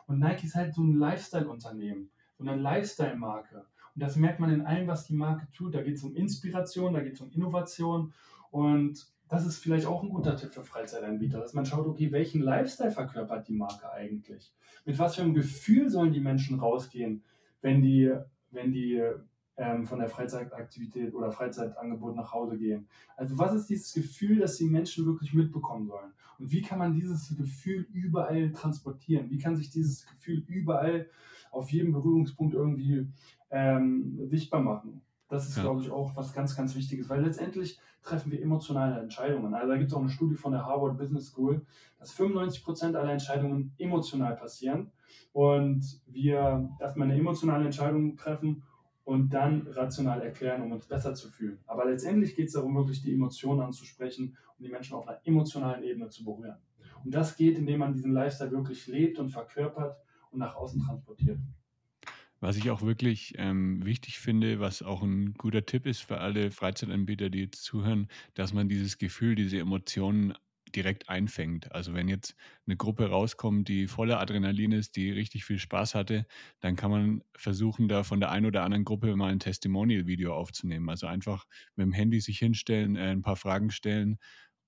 Und 0.08 0.20
Nike 0.20 0.46
ist 0.46 0.56
halt 0.56 0.74
so 0.74 0.82
ein 0.82 0.94
Lifestyle-Unternehmen, 0.94 2.10
so 2.38 2.46
eine 2.46 2.56
Lifestyle-Marke. 2.56 3.66
Und 3.96 4.04
das 4.04 4.16
merkt 4.18 4.40
man 4.40 4.52
in 4.52 4.66
allem, 4.66 4.88
was 4.88 5.08
die 5.08 5.16
Marke 5.16 5.48
tut. 5.52 5.74
Da 5.74 5.82
geht 5.82 5.96
es 5.96 6.04
um 6.04 6.16
Inspiration, 6.16 6.94
da 6.94 7.02
geht 7.02 7.14
es 7.14 7.22
um 7.22 7.32
Innovation. 7.32 8.14
Und 8.52 9.08
das 9.30 9.46
ist 9.46 9.58
vielleicht 9.58 9.86
auch 9.86 10.04
ein 10.04 10.10
guter 10.10 10.36
Tipp 10.36 10.54
für 10.54 10.64
Freizeitanbieter, 10.64 11.40
dass 11.40 11.54
man 11.54 11.66
schaut, 11.66 11.88
okay, 11.88 12.12
welchen 12.12 12.42
Lifestyle 12.42 12.92
verkörpert 12.92 13.48
die 13.48 13.54
Marke 13.54 13.92
eigentlich? 13.92 14.54
Mit 14.86 15.00
was 15.00 15.16
für 15.16 15.24
einem 15.24 15.34
Gefühl 15.34 15.90
sollen 15.90 16.14
die 16.14 16.20
Menschen 16.20 16.60
rausgehen, 16.60 17.24
wenn 17.62 17.82
die, 17.82 18.14
wenn 18.52 18.72
die 18.72 19.02
ähm, 19.58 19.86
von 19.86 20.00
der 20.00 20.10
Freizeitaktivität 20.10 21.14
oder 21.14 21.32
Freizeitangebot 21.32 22.16
nach 22.16 22.34
Hause 22.34 22.58
gehen? 22.58 22.88
Also 23.16 23.38
was 23.38 23.54
ist 23.54 23.70
dieses 23.70 23.94
Gefühl, 23.94 24.40
das 24.40 24.58
die 24.58 24.66
Menschen 24.66 25.06
wirklich 25.06 25.34
mitbekommen 25.34 25.88
sollen? 25.88 26.12
Und 26.40 26.52
wie 26.52 26.62
kann 26.62 26.80
man 26.80 26.94
dieses 26.94 27.36
Gefühl 27.38 27.88
überall 27.94 28.52
transportieren? 28.52 29.30
Wie 29.30 29.38
kann 29.38 29.56
sich 29.56 29.70
dieses 29.70 30.06
Gefühl 30.06 30.44
überall 30.48 31.08
auf 31.56 31.72
jedem 31.72 31.94
Berührungspunkt 31.94 32.54
irgendwie 32.54 33.08
ähm, 33.50 34.20
sichtbar 34.28 34.62
machen. 34.62 35.02
Das 35.30 35.48
ist, 35.48 35.58
ja. 35.58 35.64
glaube 35.64 35.82
ich, 35.82 35.90
auch 35.90 36.16
was 36.16 36.34
ganz, 36.34 36.56
ganz 36.56 36.76
Wichtiges, 36.76 37.10
weil 37.10 37.24
letztendlich 37.24 37.80
treffen 38.04 38.32
wir 38.32 38.42
emotionale 38.42 39.00
Entscheidungen. 39.00 39.56
Also 39.56 39.70
da 39.70 39.78
gibt 39.78 39.90
es 39.90 39.96
auch 39.96 40.02
eine 40.02 40.10
Studie 40.10 40.36
von 40.36 40.52
der 40.52 40.66
Harvard 40.66 40.98
Business 40.98 41.28
School, 41.28 41.66
dass 41.98 42.12
95 42.12 42.64
Prozent 42.64 42.96
aller 42.96 43.14
Entscheidungen 43.14 43.74
emotional 43.80 44.36
passieren 44.36 44.92
und 45.34 45.84
wir 46.06 46.70
erstmal 46.80 47.10
eine 47.10 47.18
emotionale 47.18 47.66
Entscheidung 47.66 48.16
treffen 48.18 48.62
und 49.06 49.30
dann 49.30 49.68
rational 49.68 50.22
erklären, 50.22 50.64
um 50.64 50.72
uns 50.72 50.88
besser 50.88 51.14
zu 51.14 51.30
fühlen. 51.30 51.60
Aber 51.68 51.86
letztendlich 51.86 52.36
geht 52.36 52.48
es 52.48 52.54
darum, 52.54 52.76
wirklich 52.76 53.02
die 53.02 53.14
Emotionen 53.14 53.62
anzusprechen 53.62 54.36
und 54.58 54.66
die 54.66 54.72
Menschen 54.72 54.96
auf 54.96 55.08
einer 55.08 55.22
emotionalen 55.24 55.84
Ebene 55.84 56.10
zu 56.10 56.26
berühren. 56.26 56.58
Und 57.04 57.14
das 57.14 57.38
geht, 57.38 57.58
indem 57.58 57.80
man 57.80 57.94
diesen 57.94 58.12
Lifestyle 58.12 58.52
wirklich 58.52 58.88
lebt 58.88 59.20
und 59.20 59.30
verkörpert 59.30 59.96
und 60.32 60.40
nach 60.40 60.56
außen 60.56 60.82
transportiert. 60.82 61.40
Was 62.40 62.58
ich 62.58 62.70
auch 62.72 62.82
wirklich 62.82 63.36
ähm, 63.38 63.86
wichtig 63.86 64.20
finde, 64.20 64.60
was 64.60 64.82
auch 64.82 65.04
ein 65.04 65.36
guter 65.36 65.66
Tipp 65.66 65.86
ist 65.86 66.02
für 66.02 66.20
alle 66.20 66.52
Freizeitanbieter, 66.52 67.30
die 67.30 67.42
jetzt 67.42 67.64
zuhören, 67.64 68.08
dass 68.34 68.54
man 68.54 68.68
dieses 68.68 68.98
Gefühl, 68.98 69.36
diese 69.36 69.60
Emotionen 69.60 70.34
direkt 70.76 71.10
einfängt. 71.10 71.72
Also 71.72 71.94
wenn 71.94 72.08
jetzt 72.08 72.36
eine 72.66 72.78
Gruppe 72.78 73.10
rauskommt, 73.10 73.68
die 73.68 73.88
voller 73.88 74.20
Adrenalin 74.20 74.72
ist, 74.72 74.96
die 74.96 75.12
richtig 75.12 75.46
viel 75.46 75.60
Spaß 75.60 75.96
hatte, 75.96 76.26
dann 76.60 76.76
kann 76.76 76.92
man 76.92 77.24
versuchen, 77.36 77.88
da 77.88 78.04
von 78.04 78.20
der 78.20 78.32
einen 78.32 78.46
oder 78.46 78.64
anderen 78.64 78.86
Gruppe 78.86 79.16
mal 79.16 79.32
ein 79.32 79.40
Testimonial-Video 79.40 80.34
aufzunehmen. 80.34 80.90
Also 80.90 81.08
einfach 81.08 81.46
mit 81.76 81.86
dem 81.86 81.94
Handy 81.94 82.20
sich 82.22 82.40
hinstellen, 82.40 82.96
äh, 82.96 83.12
ein 83.12 83.22
paar 83.22 83.38
Fragen 83.38 83.72
stellen 83.72 84.20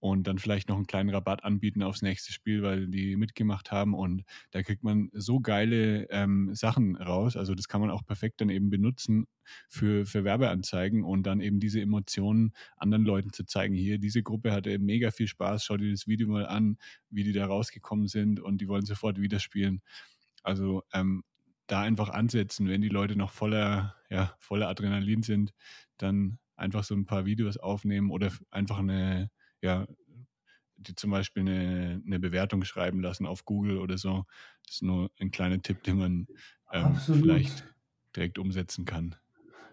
und 0.08 0.26
dann 0.26 0.40
vielleicht 0.40 0.70
noch 0.70 0.78
einen 0.78 0.88
kleinen 0.88 1.10
Rabatt 1.10 1.44
anbieten 1.44 1.84
aufs 1.84 2.02
nächste 2.02 2.32
Spiel, 2.32 2.64
weil 2.64 2.88
die 2.88 3.16
mitgemacht 3.18 3.72
haben. 3.72 3.94
Und 3.94 4.24
da 4.52 4.64
kriegt 4.64 4.84
man 4.84 5.10
so 5.14 5.40
geile 5.40 6.10
ähm, 6.10 6.54
Sachen 6.56 6.96
raus. 6.96 7.36
Also 7.36 7.56
das 7.56 7.68
kann 7.68 7.82
man 7.82 7.92
auch 7.92 8.06
perfekt 8.06 8.40
dann 8.42 8.50
eben 8.50 8.70
benutzen 8.70 9.28
für, 9.68 10.06
für 10.06 10.24
Werbeanzeigen 10.24 11.04
und 11.04 11.24
dann 11.24 11.42
eben 11.42 11.60
diese 11.60 11.82
Emotionen 11.82 12.54
anderen 12.78 13.04
Leuten 13.04 13.34
zu 13.34 13.46
zeigen. 13.46 13.76
Hier, 13.76 14.00
diese 14.00 14.24
Gruppe 14.24 14.52
hatte 14.52 14.80
mega 14.80 15.12
viel 15.12 15.28
Spaß. 15.28 15.66
Schau 15.66 15.78
dir 15.78 15.92
das 15.92 16.08
Video 16.08 16.28
mal 16.28 16.46
an, 16.46 16.78
wie 17.10 17.24
die 17.24 17.34
da 17.34 17.46
rausgekommen 17.46 18.08
sind 18.08 18.40
und 18.40 18.62
die 18.62 18.68
wollen 18.68 18.86
sofort 18.86 19.20
wieder 19.20 19.40
spielen. 19.40 19.82
Also 20.44 20.84
ähm, 20.94 21.24
da 21.68 21.82
einfach 21.82 22.10
ansetzen, 22.10 22.70
wenn 22.70 22.82
die 22.82 22.90
Leute 22.90 23.18
noch 23.18 23.32
voller, 23.32 23.96
ja, 24.10 24.34
voller 24.40 24.70
Adrenalin 24.70 25.22
sind, 25.22 25.54
dann 25.98 26.40
einfach 26.56 26.84
so 26.84 26.96
ein 26.96 27.06
paar 27.06 27.26
Videos 27.26 27.58
aufnehmen 27.58 28.10
oder 28.10 28.32
einfach 28.52 28.80
eine 28.80 29.30
ja, 29.62 29.88
die 30.78 30.96
zum 30.96 31.12
Beispiel 31.12 31.42
eine, 31.42 32.02
eine 32.06 32.20
Bewertung 32.20 32.64
schreiben 32.64 33.02
lassen 33.02 33.26
auf 33.26 33.46
Google 33.46 33.78
oder 33.78 33.98
so. 33.98 34.26
Das 34.66 34.76
ist 34.76 34.84
nur 34.84 35.10
ein 35.20 35.32
kleiner 35.32 35.62
Tipp, 35.62 35.84
den 35.84 35.98
man 35.98 36.28
ähm, 36.72 36.96
vielleicht 36.96 37.64
direkt 38.16 38.40
umsetzen 38.40 38.86
kann. 38.86 39.16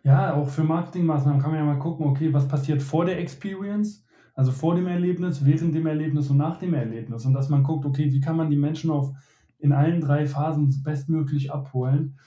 Ja, 0.02 0.34
auch 0.34 0.48
für 0.48 0.64
Marketingmaßnahmen 0.64 1.40
kann 1.40 1.50
man 1.50 1.60
ja 1.60 1.66
mal 1.66 1.78
gucken, 1.78 2.06
okay, 2.06 2.32
was 2.32 2.46
passiert 2.46 2.82
vor 2.82 3.06
der 3.06 3.18
Experience, 3.18 4.04
also 4.34 4.52
vor 4.52 4.74
dem 4.74 4.86
Erlebnis, 4.86 5.44
während 5.44 5.74
dem 5.74 5.86
Erlebnis 5.86 6.28
und 6.28 6.36
nach 6.36 6.58
dem 6.58 6.74
Erlebnis. 6.74 7.24
Und 7.24 7.32
dass 7.32 7.48
man 7.48 7.62
guckt, 7.62 7.86
okay, 7.86 8.12
wie 8.12 8.20
kann 8.20 8.36
man 8.36 8.50
die 8.50 8.56
Menschen 8.56 8.90
auf 8.90 9.14
in 9.58 9.72
allen 9.72 10.02
drei 10.02 10.26
Phasen 10.26 10.82
bestmöglich 10.82 11.50
abholen. 11.50 12.18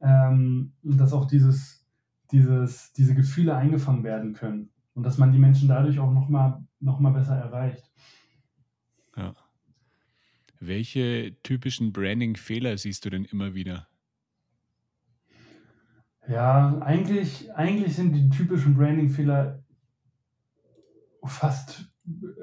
Ähm, 0.00 0.72
dass 0.82 1.12
auch 1.12 1.26
dieses, 1.26 1.84
dieses, 2.30 2.92
diese 2.92 3.14
Gefühle 3.14 3.56
eingefangen 3.56 4.04
werden 4.04 4.32
können. 4.32 4.70
Und 4.94 5.02
dass 5.02 5.18
man 5.18 5.32
die 5.32 5.38
Menschen 5.38 5.68
dadurch 5.68 5.98
auch 5.98 6.12
nochmal 6.12 6.64
noch 6.80 7.00
mal 7.00 7.12
besser 7.12 7.36
erreicht. 7.36 7.90
Ja. 9.16 9.34
Welche 10.60 11.36
typischen 11.42 11.92
Branding-Fehler 11.92 12.76
siehst 12.78 13.04
du 13.04 13.10
denn 13.10 13.24
immer 13.24 13.54
wieder? 13.54 13.88
Ja, 16.28 16.78
eigentlich, 16.80 17.54
eigentlich 17.54 17.94
sind 17.94 18.12
die 18.12 18.28
typischen 18.28 18.74
Branding-Fehler 18.74 19.62
fast 21.24 21.90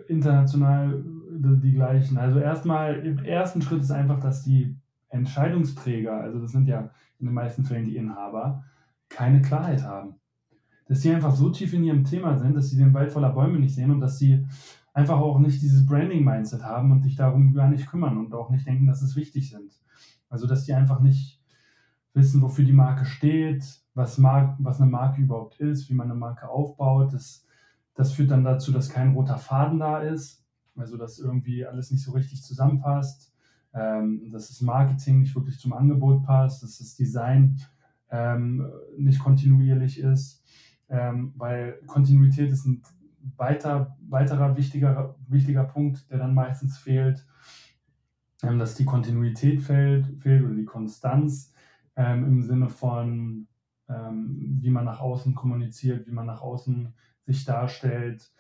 international 0.08 1.04
die 1.30 1.74
gleichen. 1.74 2.17
Also 2.17 2.39
erstmal, 2.39 3.06
im 3.06 3.19
ersten 3.19 3.62
Schritt 3.62 3.82
ist 3.82 3.91
einfach, 3.91 4.19
dass 4.19 4.43
die 4.43 4.76
Entscheidungsträger, 5.10 6.13
also 6.13 6.39
das 6.39 6.52
sind 6.52 6.67
ja 6.67 6.91
in 7.19 7.26
den 7.26 7.34
meisten 7.34 7.63
Fällen 7.63 7.86
die 7.86 7.98
Inhaber, 7.98 8.63
keine 9.10 9.41
Klarheit 9.41 9.84
haben 9.84 10.19
dass 10.88 11.02
sie 11.02 11.13
einfach 11.13 11.36
so 11.36 11.50
tief 11.50 11.74
in 11.74 11.84
ihrem 11.84 12.04
Thema 12.04 12.38
sind, 12.38 12.56
dass 12.56 12.69
sie 12.69 12.78
den 12.78 12.93
Wald 12.93 13.12
voller 13.12 13.32
Bäume 13.32 13.60
nicht 13.60 13.76
sehen 13.76 13.91
und 13.91 14.00
dass 14.00 14.19
sie 14.19 14.45
einfach 14.93 15.17
auch 15.17 15.39
nicht 15.39 15.62
dieses 15.62 15.86
Branding-Mindset 15.86 16.63
haben 16.63 16.91
und 16.91 17.02
sich 17.02 17.15
darum 17.15 17.54
gar 17.54 17.69
nicht 17.69 17.88
kümmern 17.88 18.17
und 18.17 18.34
auch 18.34 18.50
nicht 18.50 18.65
denken, 18.65 18.88
dass 18.88 19.02
es 19.02 19.15
wichtig 19.15 19.50
sind. 19.50 19.74
Also, 20.30 20.48
dass 20.48 20.63
die 20.63 20.74
einfach 20.74 21.02
nicht 21.02 21.41
wissen, 22.13 22.41
wofür 22.41 22.63
die 22.63 22.74
Marke 22.74 23.06
steht, 23.06 23.65
was, 23.93 24.17
Mar 24.17 24.56
was 24.60 24.80
eine 24.80 24.89
Marke 24.89 25.21
überhaupt 25.21 25.60
ist, 25.60 25.89
wie 25.89 25.93
man 25.93 26.10
eine 26.10 26.19
Marke 26.19 26.48
aufbaut. 26.48 27.13
Das, 27.13 27.45
das 27.93 28.13
führt 28.13 28.32
dann 28.32 28.43
dazu, 28.43 28.71
dass 28.71 28.89
kein 28.89 29.13
roter 29.13 29.38
Faden 29.38 29.80
da 29.80 30.00
ist, 30.00 30.45
also 30.78 30.98
dass 30.98 31.19
irgendwie 31.19 31.65
alles 31.65 31.91
nicht 31.91 32.04
so 32.04 32.12
richtig 32.12 32.43
zusammenpasst, 32.43 33.34
ähm, 33.74 34.30
dass 34.32 34.48
das 34.48 34.62
Marketing 34.62 35.19
nicht 35.19 35.36
wirklich 35.36 35.60
zum 35.60 35.74
Angebot 35.74 36.24
passt, 36.24 36.63
dass 36.63 36.78
das 36.78 36.95
Design 36.95 37.60
ähm, 38.10 38.65
nicht 38.98 39.19
kontinuierlich 39.19 40.00
ist 40.00 40.44
ähm, 40.89 41.34
weil 41.36 41.80
Kontinuität 41.88 42.52
ist 42.52 42.65
ein 42.65 42.82
weiter, 43.38 43.98
weiterer 44.08 44.56
wichtiger, 44.56 45.15
wichtiger 45.28 45.63
Punkt, 45.63 46.10
der 46.10 46.19
dann 46.19 46.34
meistens 46.34 46.78
fehlt, 46.78 47.26
ähm, 48.43 48.60
dass 48.60 48.76
die 48.76 48.86
Kontinuität 48.86 49.62
fehlt, 49.62 50.08
fehlt 50.21 50.44
oder 50.44 50.56
die 50.56 50.65
Konstanz 50.65 51.54
ähm, 51.96 52.25
im 52.25 52.44
Sinne 52.44 52.69
von, 52.69 53.48
ähm, 53.90 54.60
wie 54.62 54.69
man 54.69 54.86
nach 54.86 55.00
außen 55.00 55.33
kommuniziert, 55.36 56.08
wie 56.08 56.12
man 56.12 56.25
nach 56.25 56.42
außen 56.42 56.94
sich 57.25 57.46
darstellt 57.46 58.31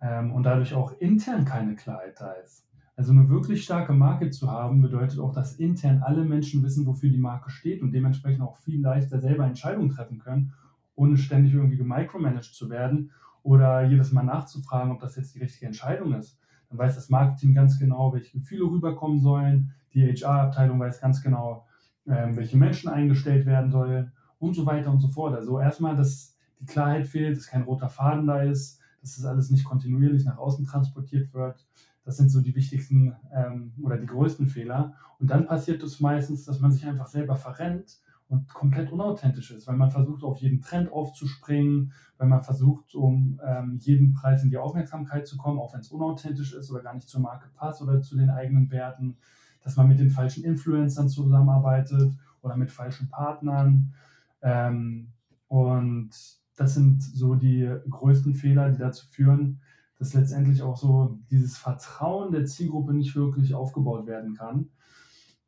ähm, 0.00 0.32
und 0.32 0.42
dadurch 0.42 0.74
auch 0.74 0.92
intern 1.00 1.44
keine 1.44 1.74
Klarheit 1.76 2.20
da 2.20 2.32
ist. 2.32 2.66
Also 2.96 3.10
eine 3.10 3.28
wirklich 3.28 3.64
starke 3.64 3.92
Marke 3.92 4.30
zu 4.30 4.50
haben, 4.50 4.80
bedeutet 4.80 5.18
auch, 5.18 5.32
dass 5.32 5.56
intern 5.56 6.02
alle 6.02 6.24
Menschen 6.24 6.62
wissen, 6.62 6.86
wofür 6.86 7.10
die 7.10 7.18
Marke 7.18 7.50
steht 7.50 7.82
und 7.82 7.90
dementsprechend 7.90 8.42
auch 8.42 8.56
viel 8.56 8.80
leichter 8.80 9.20
selber 9.20 9.46
Entscheidungen 9.46 9.88
treffen 9.88 10.18
können 10.18 10.52
ohne 10.96 11.16
ständig 11.16 11.54
irgendwie 11.54 11.76
gemicromanaged 11.76 12.54
zu 12.54 12.70
werden 12.70 13.10
oder 13.42 13.82
jedes 13.84 14.12
Mal 14.12 14.22
nachzufragen, 14.22 14.92
ob 14.92 15.00
das 15.00 15.16
jetzt 15.16 15.34
die 15.34 15.40
richtige 15.40 15.66
Entscheidung 15.66 16.14
ist. 16.14 16.38
Dann 16.68 16.78
weiß 16.78 16.94
das 16.94 17.10
Marketing 17.10 17.54
ganz 17.54 17.78
genau, 17.78 18.12
welche 18.12 18.38
Gefühle 18.38 18.64
rüberkommen 18.64 19.20
sollen. 19.20 19.72
Die 19.92 20.02
HR-Abteilung 20.02 20.80
weiß 20.80 21.00
ganz 21.00 21.22
genau, 21.22 21.66
ähm, 22.06 22.36
welche 22.36 22.56
Menschen 22.56 22.88
eingestellt 22.88 23.46
werden 23.46 23.70
sollen 23.70 24.12
und 24.38 24.54
so 24.54 24.66
weiter 24.66 24.90
und 24.90 25.00
so 25.00 25.08
fort. 25.08 25.34
Also 25.34 25.60
erstmal 25.60 25.96
das, 25.96 26.36
die 26.60 26.66
Klarheit 26.66 27.06
fehlt, 27.06 27.36
dass 27.36 27.46
kein 27.46 27.62
roter 27.62 27.88
Faden 27.88 28.26
da 28.26 28.42
ist, 28.42 28.80
dass 29.00 29.16
das 29.16 29.26
alles 29.26 29.50
nicht 29.50 29.64
kontinuierlich 29.64 30.24
nach 30.24 30.38
außen 30.38 30.64
transportiert 30.64 31.32
wird. 31.34 31.66
Das 32.04 32.16
sind 32.16 32.28
so 32.28 32.40
die 32.40 32.54
wichtigsten 32.54 33.14
ähm, 33.32 33.72
oder 33.82 33.96
die 33.96 34.06
größten 34.06 34.48
Fehler. 34.48 34.94
Und 35.18 35.30
dann 35.30 35.46
passiert 35.46 35.82
es 35.82 36.00
meistens, 36.00 36.44
dass 36.44 36.60
man 36.60 36.72
sich 36.72 36.86
einfach 36.86 37.06
selber 37.06 37.36
verrennt 37.36 38.00
und 38.34 38.48
komplett 38.52 38.90
unauthentisch 38.90 39.50
ist, 39.52 39.66
weil 39.66 39.76
man 39.76 39.90
versucht, 39.90 40.22
auf 40.24 40.38
jeden 40.38 40.60
Trend 40.60 40.92
aufzuspringen, 40.92 41.92
weil 42.18 42.28
man 42.28 42.42
versucht, 42.42 42.94
um 42.94 43.40
ähm, 43.44 43.78
jeden 43.80 44.12
Preis 44.12 44.42
in 44.42 44.50
die 44.50 44.58
Aufmerksamkeit 44.58 45.26
zu 45.26 45.36
kommen, 45.36 45.58
auch 45.58 45.72
wenn 45.72 45.80
es 45.80 45.90
unauthentisch 45.90 46.52
ist 46.54 46.70
oder 46.70 46.82
gar 46.82 46.94
nicht 46.94 47.08
zur 47.08 47.20
Marke 47.20 47.48
passt 47.54 47.80
oder 47.82 48.02
zu 48.02 48.16
den 48.16 48.30
eigenen 48.30 48.70
Werten, 48.70 49.16
dass 49.62 49.76
man 49.76 49.88
mit 49.88 50.00
den 50.00 50.10
falschen 50.10 50.44
Influencern 50.44 51.08
zusammenarbeitet 51.08 52.12
oder 52.42 52.56
mit 52.56 52.70
falschen 52.70 53.08
Partnern. 53.08 53.94
Ähm, 54.42 55.08
und 55.48 56.10
das 56.56 56.74
sind 56.74 57.02
so 57.02 57.34
die 57.34 57.72
größten 57.88 58.34
Fehler, 58.34 58.70
die 58.70 58.78
dazu 58.78 59.06
führen, 59.08 59.60
dass 59.98 60.14
letztendlich 60.14 60.62
auch 60.62 60.76
so 60.76 61.18
dieses 61.30 61.56
Vertrauen 61.56 62.32
der 62.32 62.44
Zielgruppe 62.44 62.92
nicht 62.92 63.14
wirklich 63.14 63.54
aufgebaut 63.54 64.06
werden 64.06 64.34
kann. 64.34 64.70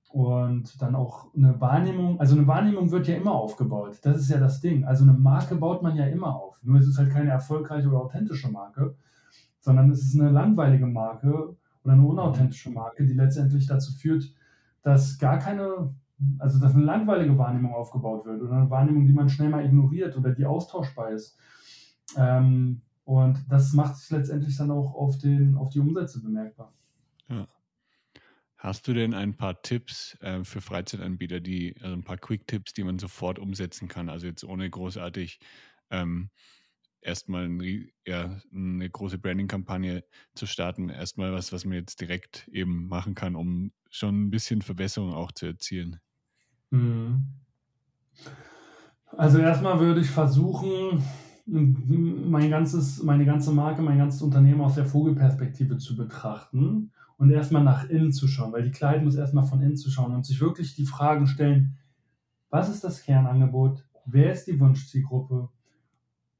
Und 0.09 0.81
dann 0.81 0.95
auch 0.95 1.35
eine 1.35 1.61
Wahrnehmung, 1.61 2.19
also 2.21 2.37
eine 2.37 2.47
Wahrnehmung 2.47 2.91
wird 2.91 3.09
ja 3.09 3.17
immer 3.17 3.33
aufgebaut. 3.33 3.99
Das 4.03 4.19
ist 4.19 4.31
ja 4.31 4.39
das 4.39 4.61
Ding. 4.61 4.85
Also 4.85 5.05
eine 5.05 5.13
Marke 5.13 5.57
baut 5.57 5.83
man 5.83 5.97
ja 5.97 6.07
immer 6.07 6.35
auf. 6.35 6.63
Nur 6.63 6.79
es 6.79 6.87
ist 6.87 6.99
halt 6.99 7.11
keine 7.11 7.31
erfolgreiche 7.31 7.89
oder 7.89 8.01
authentische 8.01 8.51
Marke, 8.51 8.95
sondern 9.61 9.91
es 9.91 10.03
ist 10.03 10.19
eine 10.19 10.31
langweilige 10.31 10.87
Marke 10.87 11.57
oder 11.85 11.93
eine 11.93 12.07
unauthentische 12.07 12.71
Marke, 12.71 13.05
die 13.05 13.15
letztendlich 13.15 13.67
dazu 13.67 13.93
führt, 13.93 14.33
dass 14.83 15.19
gar 15.19 15.39
keine, 15.39 15.95
also 16.39 16.61
dass 16.61 16.75
eine 16.75 16.85
langweilige 16.85 17.37
Wahrnehmung 17.37 17.75
aufgebaut 17.75 18.25
wird 18.25 18.41
oder 18.41 18.53
eine 18.53 18.71
Wahrnehmung, 18.71 19.07
die 19.07 19.13
man 19.13 19.29
schnell 19.29 19.51
mal 19.51 19.65
ignoriert 19.65 20.17
oder 20.17 20.31
die 20.31 20.47
austauschbar 20.47 21.11
ist. 21.11 21.37
Ähm, 22.17 22.81
und 23.05 23.45
das 23.49 23.73
macht 23.73 23.97
sich 23.97 24.11
letztendlich 24.11 24.57
dann 24.57 24.71
auch 24.71 24.95
auf, 24.95 25.19
den, 25.19 25.57
auf 25.57 25.71
die 25.71 25.81
Umsätze 25.81 26.21
bemerkbar. 26.21 26.73
Ja. 27.29 27.47
Hast 28.67 28.89
du 28.89 28.95
denn 28.95 29.15
ein 29.15 29.37
paar 29.37 29.63
Tipps 29.63 30.19
äh, 30.23 30.43
für 30.43 30.61
Freizeitanbieter, 30.61 31.39
die, 31.39 31.77
also 31.81 31.95
ein 31.95 32.03
paar 32.03 32.17
Quick-Tipps, 32.17 32.73
die 32.73 32.83
man 32.83 32.99
sofort 32.99 33.39
umsetzen 33.39 33.87
kann? 33.87 34.09
Also 34.09 34.27
jetzt 34.27 34.43
ohne 34.43 34.69
großartig 34.69 35.39
ähm, 35.93 36.31
erstmal 37.01 37.45
ein, 37.45 37.89
ja, 38.05 38.41
eine 38.53 38.91
große 38.91 39.19
Branding-Kampagne 39.19 40.03
zu 40.35 40.47
starten. 40.47 40.89
Erstmal 40.89 41.33
was, 41.33 41.53
was 41.53 41.65
man 41.65 41.75
jetzt 41.75 42.01
direkt 42.01 42.49
eben 42.49 42.89
machen 42.89 43.15
kann, 43.15 43.37
um 43.37 43.71
schon 43.89 44.23
ein 44.23 44.31
bisschen 44.31 44.63
Verbesserung 44.63 45.15
auch 45.15 45.31
zu 45.31 45.47
erzielen. 45.47 46.01
Mhm. 46.71 47.25
Also 49.17 49.39
erstmal 49.39 49.79
würde 49.79 50.01
ich 50.01 50.11
versuchen, 50.11 51.05
mein 51.47 52.51
ganzes, 52.51 53.01
meine 53.01 53.27
ganze 53.27 53.53
Marke, 53.53 53.81
mein 53.81 53.99
ganzes 53.99 54.23
Unternehmen 54.23 54.61
aus 54.61 54.75
der 54.75 54.87
Vogelperspektive 54.87 55.79
zu 55.79 55.95
betrachten 55.95 56.91
und 57.19 57.31
erstmal 57.31 57.65
nach 57.65 57.89
innen 57.89 58.13
zu 58.13 58.29
schauen, 58.29 58.53
weil 58.53 58.63
die 58.63 58.71
Klarheit 58.71 59.05
muss 59.05 59.15
erstmal 59.15 59.45
von 59.45 59.63
innen 59.63 59.77
zu 59.77 59.91
schauen 59.91 60.15
und 60.15 60.27
sich 60.27 60.41
wirklich 60.41 60.75
die 60.75 60.87
Fragen 60.87 61.27
stellen, 61.27 61.77
was 62.51 62.69
ist 62.69 62.85
das 62.85 63.03
Kernangebot? 63.03 63.85
Wer 64.05 64.33
ist 64.33 64.47
die 64.47 64.59
Wunschzielgruppe? 64.61 65.49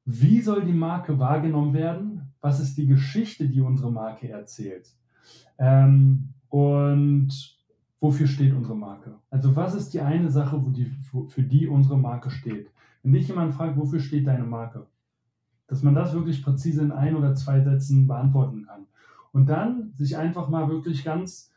Wie 0.05 0.41
soll 0.41 0.63
die 0.63 0.73
Marke 0.73 1.19
wahrgenommen 1.19 1.73
werden? 1.73 2.33
Was 2.39 2.59
ist 2.59 2.77
die 2.77 2.87
Geschichte, 2.87 3.49
die 3.49 3.61
unsere 3.61 3.91
Marke 3.91 4.29
erzählt? 4.29 4.95
Ähm, 5.57 6.33
und 6.49 7.57
wofür 7.99 8.27
steht 8.27 8.53
unsere 8.53 8.75
Marke? 8.75 9.15
Also 9.29 9.55
was 9.55 9.75
ist 9.75 9.93
die 9.93 10.01
eine 10.01 10.31
Sache, 10.31 10.63
wo 10.63 10.69
die, 10.69 10.91
für 11.27 11.43
die 11.43 11.67
unsere 11.67 11.97
Marke 11.97 12.29
steht? 12.29 12.71
Wenn 13.03 13.13
dich 13.13 13.27
jemand 13.27 13.53
fragt, 13.53 13.77
wofür 13.77 13.99
steht 13.99 14.27
deine 14.27 14.45
Marke? 14.45 14.87
dass 15.67 15.83
man 15.83 15.95
das 15.95 16.13
wirklich 16.13 16.41
präzise 16.43 16.81
in 16.81 16.91
ein 16.91 17.15
oder 17.15 17.35
zwei 17.35 17.61
Sätzen 17.61 18.07
beantworten 18.07 18.65
kann. 18.65 18.87
Und 19.31 19.47
dann 19.47 19.93
sich 19.95 20.17
einfach 20.17 20.49
mal 20.49 20.69
wirklich 20.69 21.03
ganz, 21.03 21.51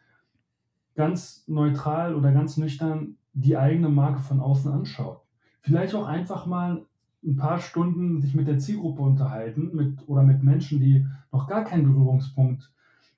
ganz 0.94 1.44
neutral 1.46 2.14
oder 2.14 2.32
ganz 2.32 2.56
nüchtern 2.56 3.16
die 3.32 3.56
eigene 3.56 3.88
Marke 3.88 4.20
von 4.20 4.40
außen 4.40 4.70
anschaut. 4.72 5.22
Vielleicht 5.60 5.94
auch 5.94 6.06
einfach 6.06 6.46
mal 6.46 6.86
ein 7.22 7.36
paar 7.36 7.58
Stunden 7.58 8.20
sich 8.20 8.34
mit 8.34 8.48
der 8.48 8.58
Zielgruppe 8.58 9.02
unterhalten 9.02 9.70
mit, 9.74 10.08
oder 10.08 10.22
mit 10.22 10.42
Menschen, 10.42 10.80
die 10.80 11.06
noch 11.32 11.46
gar 11.46 11.64
keinen 11.64 11.84
Berührungspunkt 11.84 12.72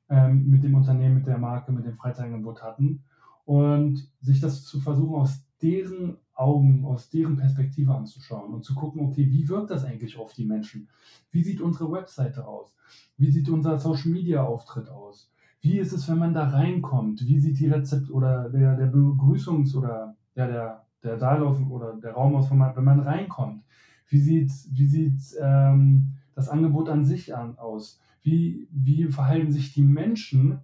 ähm, 0.09 0.49
mit 0.49 0.65
dem 0.65 0.75
Unternehmen, 0.75 1.17
mit 1.17 1.27
der 1.27 1.39
Marke, 1.39 1.73
mit 1.73 1.87
dem 1.87 1.97
Freizeitangebot 1.97 2.63
hatten 2.63 3.05
und 3.45 4.09
sich 4.21 4.41
das 4.41 4.65
zu 4.65 4.81
versuchen 4.81 5.21
aus 5.21 5.45
deren 5.63 6.17
Augen, 6.35 6.85
aus 6.85 7.11
deren 7.11 7.37
Perspektive 7.37 7.95
anzuschauen 7.95 8.53
und 8.53 8.65
zu 8.65 8.75
gucken, 8.75 9.03
okay, 9.03 9.31
wie 9.31 9.49
wirkt 9.49 9.71
das 9.71 9.85
eigentlich 9.85 10.19
auf 10.19 10.33
die 10.33 10.45
Menschen? 10.45 10.89
Wie 11.31 11.43
sieht 11.43 11.61
unsere 11.61 11.91
Webseite 11.93 12.47
aus? 12.47 12.75
Wie 13.17 13.31
sieht 13.31 13.49
unser 13.49 13.79
Social 13.79 14.11
Media 14.11 14.43
Auftritt 14.43 14.89
aus? 14.89 15.31
Wie 15.61 15.79
ist 15.79 15.93
es, 15.93 16.09
wenn 16.09 16.19
man 16.19 16.35
da 16.35 16.49
reinkommt? 16.49 17.25
Wie 17.27 17.39
sieht 17.39 17.59
die 17.61 17.69
Rezept 17.69 18.11
oder 18.11 18.49
der, 18.49 18.77
der 18.77 18.93
Begrüßungs- 18.93 19.77
oder 19.77 20.17
ja, 20.35 20.47
der, 20.47 20.87
der 21.03 21.19
Saallauf 21.19 21.61
oder 21.71 21.95
der 21.95 22.13
Raum 22.13 22.35
aus, 22.35 22.51
wenn 22.51 22.59
man 22.59 23.01
reinkommt? 23.01 23.63
Wie 24.09 24.19
sieht, 24.19 24.51
wie 24.71 24.87
sieht 24.87 25.21
ähm, 25.41 26.15
das 26.35 26.49
Angebot 26.49 26.89
an 26.89 27.05
sich 27.05 27.37
an, 27.37 27.59
aus? 27.59 28.01
Wie, 28.23 28.69
wie 28.71 29.05
verhalten 29.05 29.53
sich 29.53 29.73
die 29.73 29.83
Menschen 29.83 30.61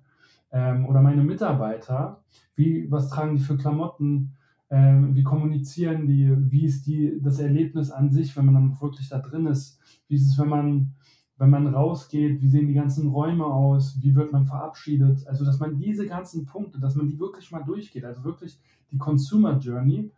ähm, 0.50 0.86
oder 0.86 1.00
meine 1.00 1.22
Mitarbeiter? 1.22 2.22
Wie, 2.56 2.90
was 2.90 3.08
tragen 3.08 3.36
die 3.36 3.42
für 3.42 3.56
Klamotten? 3.56 4.32
Ähm, 4.70 5.14
wie 5.14 5.22
kommunizieren 5.22 6.06
die, 6.06 6.30
wie 6.50 6.64
ist 6.64 6.86
die, 6.86 7.18
das 7.22 7.38
Erlebnis 7.38 7.90
an 7.90 8.10
sich, 8.10 8.36
wenn 8.36 8.44
man 8.44 8.54
dann 8.54 8.80
wirklich 8.80 9.08
da 9.08 9.18
drin 9.18 9.46
ist, 9.46 9.80
wie 10.08 10.16
ist 10.16 10.26
es, 10.26 10.38
wenn 10.38 10.48
man, 10.48 10.94
wenn 11.38 11.50
man 11.50 11.66
rausgeht, 11.68 12.42
wie 12.42 12.48
sehen 12.48 12.68
die 12.68 12.74
ganzen 12.74 13.08
Räume 13.08 13.46
aus, 13.46 13.98
wie 14.02 14.14
wird 14.14 14.30
man 14.30 14.46
verabschiedet, 14.46 15.26
also 15.26 15.44
dass 15.44 15.58
man 15.58 15.78
diese 15.78 16.06
ganzen 16.06 16.44
Punkte, 16.44 16.80
dass 16.80 16.96
man 16.96 17.08
die 17.08 17.18
wirklich 17.18 17.50
mal 17.50 17.62
durchgeht, 17.62 18.04
also 18.04 18.24
wirklich 18.24 18.60
die 18.90 18.98
Consumer 18.98 19.58
Journey 19.58 20.10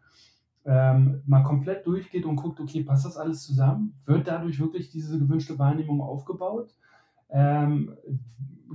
ähm, 0.64 1.22
mal 1.26 1.42
komplett 1.42 1.86
durchgeht 1.86 2.24
und 2.24 2.36
guckt, 2.36 2.58
okay, 2.58 2.82
passt 2.82 3.04
das 3.04 3.16
alles 3.16 3.44
zusammen, 3.44 3.94
wird 4.04 4.26
dadurch 4.26 4.58
wirklich 4.58 4.90
diese 4.90 5.18
gewünschte 5.18 5.58
Wahrnehmung 5.58 6.00
aufgebaut, 6.00 6.74
ähm, 7.28 7.94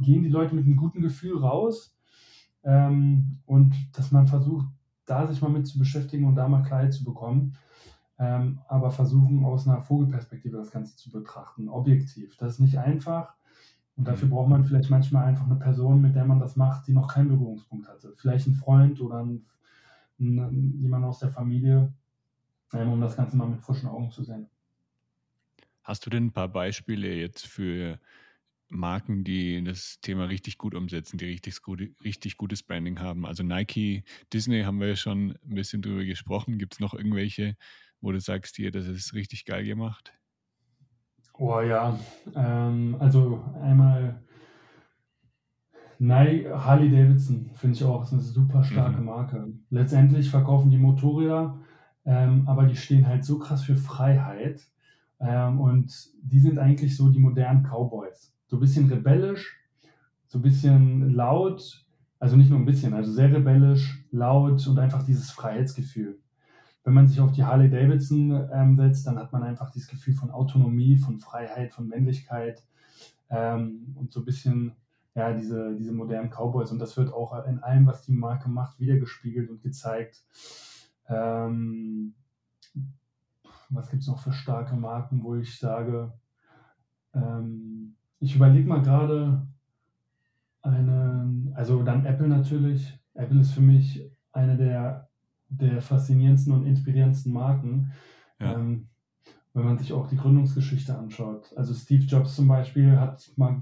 gehen 0.02 0.24
die 0.24 0.30
Leute 0.30 0.56
mit 0.56 0.66
einem 0.66 0.78
guten 0.78 1.02
Gefühl 1.02 1.38
raus? 1.38 1.96
Ähm, 2.64 3.40
und 3.46 3.76
dass 3.94 4.12
man 4.12 4.28
versucht, 4.28 4.66
da 5.06 5.28
sich 5.28 5.42
mal 5.42 5.50
mit 5.50 5.68
zu 5.68 5.80
beschäftigen 5.80 6.26
und 6.26 6.36
da 6.36 6.48
mal 6.48 6.64
Klarheit 6.64 6.94
zu 6.94 7.04
bekommen. 7.04 7.58
Ähm, 8.18 8.60
aber 8.68 8.92
versuchen 8.92 9.44
aus 9.44 9.68
einer 9.68 9.82
Vogelperspektive 9.82 10.58
das 10.58 10.72
Ganze 10.72 10.96
zu 10.96 11.12
betrachten, 11.12 11.68
objektiv. 11.68 12.38
Das 12.38 12.54
ist 12.54 12.60
nicht 12.60 12.78
einfach 12.78 13.34
und 13.98 14.08
dafür 14.08 14.28
braucht 14.28 14.50
man 14.50 14.66
vielleicht 14.66 14.90
manchmal 14.90 15.26
einfach 15.26 15.46
eine 15.46 15.56
Person, 15.56 16.02
mit 16.02 16.16
der 16.16 16.26
man 16.26 16.40
das 16.40 16.56
macht, 16.56 16.88
die 16.88 16.94
noch 16.94 17.14
keinen 17.14 17.30
Berührungspunkt 17.30 17.88
hatte. 17.88 18.14
Vielleicht 18.18 18.48
ein 18.48 18.54
Freund 18.54 19.00
oder 19.00 19.24
ein, 19.24 19.46
ein, 20.20 20.74
jemand 20.80 21.06
aus 21.06 21.20
der 21.20 21.30
Familie, 21.30 21.94
ähm, 22.74 22.92
um 22.92 23.02
das 23.02 23.16
Ganze 23.16 23.38
mal 23.38 23.48
mit 23.48 23.62
frischen 23.62 23.88
Augen 23.88 24.12
zu 24.12 24.24
sehen. 24.24 24.50
Hast 25.84 26.06
du 26.06 26.10
denn 26.10 26.28
ein 26.28 26.34
paar 26.34 26.50
Beispiele 26.50 27.14
jetzt 27.14 27.48
für 27.48 28.00
Marken, 28.76 29.24
die 29.24 29.64
das 29.64 30.00
Thema 30.02 30.26
richtig 30.26 30.58
gut 30.58 30.76
umsetzen, 30.76 31.18
die 31.18 31.26
richtig, 31.26 31.62
gut, 31.62 31.82
richtig 32.04 32.38
gutes 32.38 32.64
Branding 32.64 33.00
haben. 33.00 33.26
Also 33.26 33.44
Nike, 33.44 34.04
Disney 34.32 34.64
haben 34.64 34.80
wir 34.80 34.90
ja 34.90 34.96
schon 34.96 35.38
ein 35.44 35.56
bisschen 35.56 35.82
drüber 35.82 36.04
gesprochen. 36.04 36.58
Gibt 36.58 36.74
es 36.74 36.80
noch 36.80 36.94
irgendwelche, 36.94 37.56
wo 38.02 38.12
du 38.12 38.20
sagst, 38.20 38.56
hier, 38.56 38.72
das 38.72 38.88
ist 38.88 39.14
richtig 39.14 39.46
geil 39.46 39.66
gemacht? 39.66 40.14
Oh 41.38 41.60
ja, 41.60 42.00
ähm, 42.36 42.96
also 43.00 43.44
einmal 43.62 44.24
Nike, 46.00 46.48
Harley 46.50 46.90
Davidson 46.90 47.52
finde 47.54 47.76
ich 47.76 47.84
auch, 47.84 48.04
ist 48.04 48.14
eine 48.14 48.22
super 48.22 48.64
starke 48.64 49.00
mhm. 49.00 49.06
Marke. 49.06 49.54
Letztendlich 49.70 50.30
verkaufen 50.30 50.70
die 50.70 50.78
Motorräder, 50.78 51.60
ähm, 52.06 52.48
aber 52.48 52.66
die 52.66 52.76
stehen 52.76 53.08
halt 53.08 53.26
so 53.26 53.40
krass 53.40 53.64
für 53.64 53.76
Freiheit. 53.76 54.62
Ähm, 55.20 55.60
und 55.60 56.10
die 56.22 56.40
sind 56.40 56.60
eigentlich 56.60 56.96
so 56.96 57.10
die 57.10 57.20
modernen 57.20 57.64
Cowboys 57.64 58.35
so 58.56 58.60
ein 58.60 58.62
bisschen 58.62 58.88
rebellisch, 58.88 59.54
so 60.28 60.40
ein 60.40 60.42
bisschen 60.42 61.10
laut, 61.14 61.86
also 62.20 62.38
nicht 62.38 62.50
nur 62.50 62.58
ein 62.58 62.66
bisschen, 62.66 62.94
also 62.94 63.12
sehr 63.12 63.34
rebellisch, 63.34 64.08
laut 64.12 64.66
und 64.66 64.80
einfach 64.80 65.04
dieses 65.04 65.30
Freiheitsgefühl. 65.30 66.20
Wenn 66.86 66.94
man 66.94 67.06
sich 67.06 67.20
auf 67.20 67.34
die 67.34 67.44
Harley 67.44 67.70
Davidson 67.70 68.48
ähm, 68.54 68.78
setzt, 68.78 69.08
dann 69.08 69.20
hat 69.20 69.34
man 69.34 69.44
einfach 69.44 69.72
dieses 69.72 69.90
Gefühl 69.90 70.14
von 70.14 70.32
Autonomie, 70.32 70.98
von 70.98 71.20
Freiheit, 71.20 71.74
von 71.74 71.90
Männlichkeit 71.90 72.64
ähm, 73.30 73.94
und 73.96 74.14
so 74.14 74.22
ein 74.22 74.26
bisschen 74.26 74.78
ja, 75.16 75.34
diese, 75.34 75.76
diese 75.76 75.92
modernen 75.92 76.30
Cowboys. 76.30 76.72
Und 76.72 76.80
das 76.80 76.96
wird 76.96 77.12
auch 77.12 77.46
in 77.46 77.60
allem, 77.60 77.88
was 77.88 78.04
die 78.04 78.14
Marke 78.14 78.50
macht, 78.50 78.80
wiedergespiegelt 78.80 79.50
und 79.50 79.62
gezeigt. 79.62 80.24
Ähm, 81.10 82.14
was 83.70 83.90
gibt 83.90 84.04
es 84.04 84.08
noch 84.08 84.20
für 84.20 84.32
starke 84.32 84.78
Marken, 84.78 85.24
wo 85.24 85.36
ich 85.36 85.60
sage, 85.60 86.14
ähm, 87.14 87.96
ich 88.20 88.36
überlege 88.36 88.68
mal 88.68 88.82
gerade 88.82 89.48
eine, 90.62 91.52
also 91.56 91.84
dann 91.84 92.06
Apple 92.06 92.28
natürlich. 92.28 92.98
Apple 93.14 93.42
ist 93.42 93.52
für 93.52 93.62
mich 93.62 94.04
eine 94.32 94.58
der, 94.58 95.10
der 95.50 95.82
faszinierendsten 95.82 96.54
und 96.54 96.66
inspirierendsten 96.66 97.32
Marken. 97.32 97.92
Ja. 98.40 98.54
Ähm, 98.54 98.88
wenn 99.54 99.64
man 99.64 99.78
sich 99.78 99.94
auch 99.94 100.08
die 100.08 100.18
Gründungsgeschichte 100.18 100.98
anschaut. 100.98 101.54
Also 101.56 101.74
Steve 101.74 102.04
Jobs 102.04 102.36
zum 102.36 102.48
Beispiel 102.48 103.00
hat 103.00 103.32
mal 103.38 103.62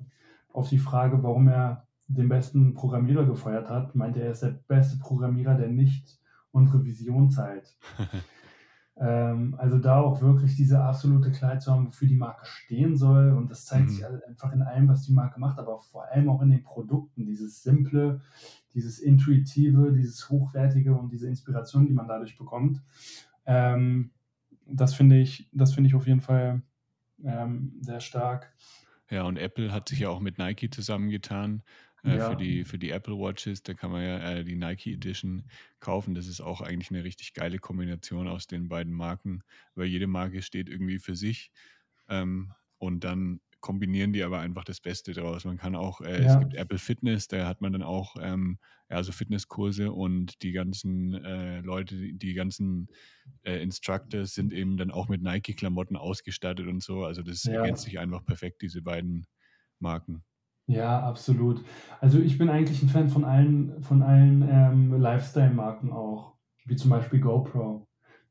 auf 0.51 0.69
die 0.69 0.79
Frage, 0.79 1.21
warum 1.21 1.47
er 1.47 1.85
den 2.07 2.29
besten 2.29 2.73
Programmierer 2.73 3.25
gefeuert 3.25 3.69
hat, 3.69 3.95
meinte 3.95 4.19
er, 4.19 4.25
er 4.25 4.31
ist 4.31 4.41
der 4.41 4.59
beste 4.67 4.97
Programmierer, 4.97 5.55
der 5.55 5.67
nicht 5.67 6.19
unsere 6.51 6.83
Vision 6.83 7.29
teilt. 7.29 7.75
ähm, 8.97 9.55
also 9.57 9.79
da 9.79 9.99
auch 9.99 10.21
wirklich 10.21 10.55
diese 10.55 10.81
absolute 10.81 11.31
Klarheit 11.31 11.61
zu 11.61 11.71
haben, 11.71 11.87
wofür 11.87 12.07
die 12.07 12.15
Marke 12.15 12.45
stehen 12.45 12.95
soll. 12.95 13.31
Und 13.31 13.49
das 13.49 13.65
zeigt 13.65 13.85
mhm. 13.85 13.89
sich 13.89 14.05
einfach 14.05 14.53
in 14.53 14.61
allem, 14.61 14.87
was 14.87 15.03
die 15.03 15.13
Marke 15.13 15.39
macht, 15.39 15.57
aber 15.59 15.79
vor 15.79 16.05
allem 16.11 16.29
auch 16.29 16.41
in 16.41 16.51
den 16.51 16.63
Produkten. 16.63 17.25
Dieses 17.25 17.63
simple, 17.63 18.21
dieses 18.73 18.99
intuitive, 18.99 19.91
dieses 19.93 20.29
hochwertige 20.29 20.95
und 20.95 21.11
diese 21.11 21.27
Inspiration, 21.27 21.87
die 21.87 21.93
man 21.93 22.07
dadurch 22.07 22.37
bekommt. 22.37 22.81
Ähm, 23.45 24.11
das 24.65 24.93
finde 24.93 25.19
ich, 25.19 25.49
das 25.51 25.73
finde 25.73 25.89
ich 25.89 25.95
auf 25.95 26.07
jeden 26.07 26.21
Fall 26.21 26.61
ähm, 27.23 27.73
sehr 27.81 27.99
stark. 27.99 28.53
Ja, 29.09 29.23
und 29.23 29.37
Apple 29.37 29.71
hat 29.71 29.89
sich 29.89 29.99
ja 29.99 30.09
auch 30.09 30.19
mit 30.19 30.37
Nike 30.37 30.69
zusammengetan 30.69 31.63
äh, 32.03 32.17
ja. 32.17 32.29
für, 32.29 32.35
die, 32.35 32.63
für 32.63 32.77
die 32.77 32.91
Apple 32.91 33.17
Watches. 33.17 33.63
Da 33.63 33.73
kann 33.73 33.91
man 33.91 34.03
ja 34.03 34.19
äh, 34.19 34.43
die 34.43 34.55
Nike 34.55 34.93
Edition 34.93 35.43
kaufen. 35.79 36.15
Das 36.15 36.27
ist 36.27 36.41
auch 36.41 36.61
eigentlich 36.61 36.91
eine 36.91 37.03
richtig 37.03 37.33
geile 37.33 37.59
Kombination 37.59 38.27
aus 38.27 38.47
den 38.47 38.67
beiden 38.67 38.93
Marken, 38.93 39.43
weil 39.75 39.87
jede 39.87 40.07
Marke 40.07 40.41
steht 40.41 40.69
irgendwie 40.69 40.99
für 40.99 41.15
sich. 41.15 41.51
Ähm, 42.09 42.53
und 42.77 43.03
dann 43.03 43.39
kombinieren 43.61 44.11
die 44.11 44.23
aber 44.23 44.39
einfach 44.39 44.65
das 44.65 44.81
Beste 44.81 45.13
draus. 45.13 45.45
Man 45.45 45.57
kann 45.57 45.75
auch, 45.75 46.01
äh, 46.01 46.21
ja. 46.21 46.33
es 46.33 46.39
gibt 46.39 46.53
Apple 46.53 46.77
Fitness, 46.77 47.29
da 47.29 47.47
hat 47.47 47.61
man 47.61 47.71
dann 47.71 47.81
auch 47.81 48.17
ähm, 48.19 48.59
ja, 48.89 49.01
so 49.01 49.13
Fitnesskurse 49.13 49.93
und 49.93 50.43
die 50.43 50.51
ganzen 50.51 51.13
äh, 51.13 51.61
Leute, 51.61 51.95
die 51.95 52.33
ganzen 52.33 52.89
äh, 53.43 53.63
Instructors 53.63 54.33
sind 54.33 54.51
eben 54.51 54.75
dann 54.75 54.91
auch 54.91 55.07
mit 55.07 55.21
Nike-Klamotten 55.21 55.95
ausgestattet 55.95 56.67
und 56.67 56.83
so. 56.83 57.05
Also 57.05 57.23
das 57.23 57.45
ja. 57.45 57.53
ergänzt 57.53 57.83
sich 57.83 57.99
einfach 57.99 58.25
perfekt, 58.25 58.61
diese 58.61 58.81
beiden 58.81 59.25
Marken. 59.79 60.25
Ja, 60.67 61.01
absolut. 61.01 61.63
Also 61.99 62.19
ich 62.19 62.37
bin 62.37 62.49
eigentlich 62.49 62.81
ein 62.81 62.89
Fan 62.89 63.09
von 63.09 63.25
allen, 63.25 63.81
von 63.83 64.01
allen 64.01 64.47
ähm, 64.49 64.93
Lifestyle-Marken 64.93 65.91
auch, 65.91 66.33
wie 66.65 66.75
zum 66.75 66.89
Beispiel 66.89 67.19
GoPro. 67.19 67.85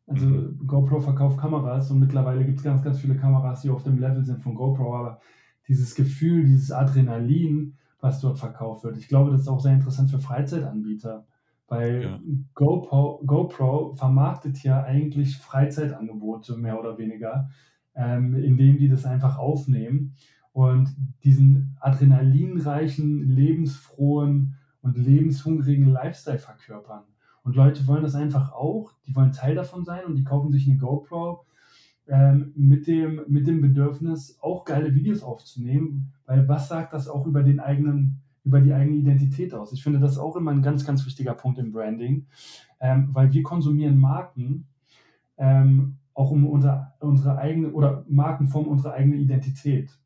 Also 0.06 0.26
mhm. 0.26 0.66
GoPro 0.66 1.00
verkauft 1.00 1.38
Kameras 1.38 1.90
und 1.90 2.00
mittlerweile 2.00 2.44
gibt 2.44 2.58
es 2.58 2.64
ganz, 2.64 2.82
ganz 2.82 2.98
viele 2.98 3.16
Kameras, 3.16 3.62
die 3.62 3.70
auf 3.70 3.82
dem 3.82 3.98
Level 3.98 4.24
sind 4.24 4.42
von 4.42 4.54
GoPro, 4.54 4.96
aber 4.96 5.20
dieses 5.68 5.94
Gefühl, 5.94 6.44
dieses 6.44 6.72
Adrenalin, 6.72 7.76
was 8.00 8.20
dort 8.20 8.38
verkauft 8.38 8.82
wird, 8.84 8.96
ich 8.96 9.08
glaube, 9.08 9.30
das 9.30 9.42
ist 9.42 9.48
auch 9.48 9.60
sehr 9.60 9.74
interessant 9.74 10.10
für 10.10 10.18
Freizeitanbieter, 10.18 11.26
weil 11.68 12.02
ja. 12.02 12.20
GoPro, 12.54 13.22
GoPro 13.24 13.94
vermarktet 13.94 14.62
ja 14.62 14.82
eigentlich 14.82 15.36
Freizeitangebote 15.36 16.56
mehr 16.56 16.80
oder 16.80 16.98
weniger, 16.98 17.50
ähm, 17.94 18.34
indem 18.34 18.78
die 18.78 18.88
das 18.88 19.04
einfach 19.04 19.38
aufnehmen 19.38 20.14
und 20.52 20.94
diesen 21.24 21.76
adrenalinreichen, 21.80 23.26
lebensfrohen 23.26 24.56
und 24.82 24.98
lebenshungrigen 24.98 25.88
Lifestyle 25.88 26.38
verkörpern. 26.38 27.04
Und 27.42 27.56
Leute 27.56 27.86
wollen 27.86 28.02
das 28.02 28.14
einfach 28.14 28.52
auch, 28.52 28.92
die 29.06 29.16
wollen 29.16 29.32
Teil 29.32 29.54
davon 29.54 29.84
sein 29.84 30.04
und 30.04 30.16
die 30.16 30.24
kaufen 30.24 30.52
sich 30.52 30.68
eine 30.68 30.76
GoPro 30.76 31.44
ähm, 32.06 32.52
mit, 32.54 32.86
dem, 32.86 33.22
mit 33.28 33.46
dem 33.46 33.60
Bedürfnis, 33.60 34.38
auch 34.40 34.64
geile 34.64 34.94
Videos 34.94 35.22
aufzunehmen, 35.22 36.12
weil 36.26 36.46
was 36.48 36.68
sagt 36.68 36.92
das 36.92 37.08
auch 37.08 37.26
über 37.26 37.42
den 37.42 37.60
eigenen, 37.60 38.20
über 38.44 38.60
die 38.60 38.72
eigene 38.72 38.96
Identität 38.96 39.54
aus? 39.54 39.72
Ich 39.72 39.82
finde 39.82 39.98
das 39.98 40.18
auch 40.18 40.36
immer 40.36 40.50
ein 40.50 40.62
ganz, 40.62 40.84
ganz 40.84 41.04
wichtiger 41.06 41.34
Punkt 41.34 41.58
im 41.58 41.72
Branding, 41.72 42.26
ähm, 42.80 43.08
weil 43.12 43.32
wir 43.32 43.42
konsumieren 43.42 43.98
Marken, 43.98 44.66
ähm, 45.36 45.98
auch 46.14 46.30
um 46.30 46.46
unser, 46.46 46.94
unsere 47.00 47.38
eigene 47.38 47.72
oder 47.72 48.04
Marken 48.08 48.48
formen 48.48 48.68
unsere 48.68 48.92
eigene 48.94 49.16
Identität. 49.16 49.98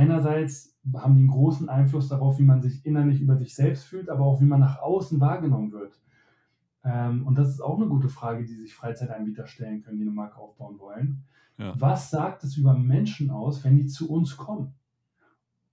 Einerseits 0.00 0.78
haben 0.94 1.14
die 1.14 1.20
einen 1.20 1.28
großen 1.28 1.68
Einfluss 1.68 2.08
darauf, 2.08 2.38
wie 2.38 2.44
man 2.44 2.62
sich 2.62 2.86
innerlich 2.86 3.20
über 3.20 3.36
sich 3.36 3.54
selbst 3.54 3.84
fühlt, 3.84 4.08
aber 4.08 4.24
auch 4.24 4.40
wie 4.40 4.46
man 4.46 4.60
nach 4.60 4.78
außen 4.78 5.20
wahrgenommen 5.20 5.72
wird. 5.72 6.00
Ähm, 6.82 7.26
und 7.26 7.36
das 7.36 7.50
ist 7.50 7.60
auch 7.60 7.76
eine 7.76 7.86
gute 7.86 8.08
Frage, 8.08 8.46
die 8.46 8.54
sich 8.54 8.74
Freizeitanbieter 8.74 9.46
stellen 9.46 9.82
können, 9.82 9.98
die 9.98 10.04
eine 10.04 10.10
Marke 10.10 10.38
aufbauen 10.38 10.78
wollen. 10.78 11.24
Ja. 11.58 11.74
Was 11.78 12.08
sagt 12.08 12.44
es 12.44 12.56
über 12.56 12.72
Menschen 12.72 13.30
aus, 13.30 13.62
wenn 13.62 13.76
die 13.76 13.88
zu 13.88 14.10
uns 14.10 14.38
kommen? 14.38 14.72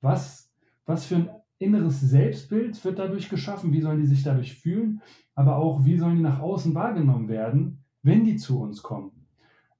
Was, 0.01 0.51
was 0.85 1.05
für 1.05 1.15
ein 1.15 1.29
inneres 1.57 2.01
Selbstbild 2.01 2.83
wird 2.83 2.99
dadurch 2.99 3.29
geschaffen? 3.29 3.71
Wie 3.71 3.79
sollen 3.79 4.01
die 4.01 4.07
sich 4.07 4.23
dadurch 4.23 4.59
fühlen? 4.59 5.01
Aber 5.35 5.55
auch, 5.55 5.85
wie 5.85 5.97
sollen 5.97 6.17
die 6.17 6.21
nach 6.21 6.41
außen 6.41 6.75
wahrgenommen 6.75 7.29
werden, 7.29 7.85
wenn 8.03 8.25
die 8.25 8.35
zu 8.35 8.59
uns 8.59 8.83
kommen? 8.83 9.25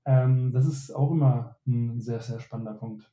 Ähm, 0.06 0.54
das 0.54 0.66
ist 0.66 0.95
auch 0.95 1.12
immer 1.12 1.58
ein 1.68 2.00
sehr, 2.00 2.22
sehr 2.22 2.39
spannender 2.39 2.76
Punkt. 2.76 3.12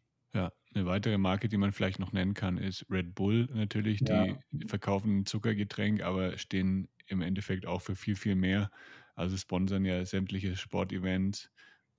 Eine 0.74 0.86
weitere 0.86 1.18
Marke, 1.18 1.48
die 1.48 1.56
man 1.56 1.72
vielleicht 1.72 2.00
noch 2.00 2.12
nennen 2.12 2.34
kann, 2.34 2.58
ist 2.58 2.84
Red 2.90 3.14
Bull 3.14 3.48
natürlich. 3.54 4.00
Ja. 4.00 4.26
Die 4.50 4.66
verkaufen 4.66 5.18
ein 5.18 5.26
Zuckergetränk, 5.26 6.02
aber 6.02 6.36
stehen 6.36 6.88
im 7.06 7.22
Endeffekt 7.22 7.64
auch 7.66 7.80
für 7.80 7.94
viel, 7.94 8.16
viel 8.16 8.34
mehr. 8.34 8.70
Also 9.14 9.36
sponsern 9.36 9.84
ja 9.84 10.04
sämtliche 10.04 10.56
Sportevents. 10.56 11.50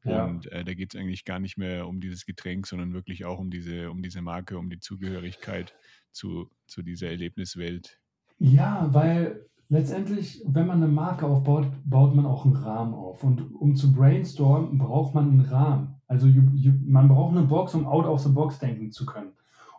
Ja. 0.03 0.25
Und 0.25 0.51
äh, 0.51 0.63
da 0.63 0.73
geht 0.73 0.93
es 0.93 0.99
eigentlich 0.99 1.25
gar 1.25 1.39
nicht 1.39 1.57
mehr 1.57 1.87
um 1.87 1.99
dieses 2.01 2.25
Getränk, 2.25 2.67
sondern 2.67 2.93
wirklich 2.93 3.25
auch 3.25 3.39
um 3.39 3.49
diese, 3.49 3.89
um 3.89 4.01
diese 4.01 4.21
Marke, 4.21 4.57
um 4.57 4.69
die 4.69 4.79
Zugehörigkeit 4.79 5.73
zu, 6.11 6.51
zu 6.67 6.83
dieser 6.83 7.09
Erlebniswelt. 7.09 7.99
Ja, 8.37 8.93
weil 8.93 9.47
letztendlich, 9.69 10.43
wenn 10.45 10.67
man 10.67 10.83
eine 10.83 10.91
Marke 10.91 11.25
aufbaut, 11.25 11.67
baut 11.85 12.13
man 12.13 12.25
auch 12.25 12.45
einen 12.45 12.55
Rahmen 12.55 12.93
auf. 12.93 13.23
Und 13.23 13.55
um 13.55 13.75
zu 13.75 13.93
brainstormen, 13.93 14.77
braucht 14.77 15.15
man 15.15 15.31
einen 15.31 15.41
Rahmen. 15.41 15.94
Also 16.07 16.27
you, 16.27 16.43
you, 16.53 16.73
man 16.85 17.07
braucht 17.07 17.35
eine 17.35 17.45
Box, 17.45 17.73
um 17.73 17.87
out 17.87 18.05
of 18.05 18.21
the 18.21 18.29
box 18.29 18.59
denken 18.59 18.91
zu 18.91 19.05
können. 19.05 19.31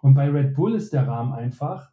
Und 0.03 0.15
bei 0.15 0.29
Red 0.31 0.55
Bull 0.55 0.75
ist 0.75 0.93
der 0.93 1.07
Rahmen 1.07 1.33
einfach, 1.33 1.91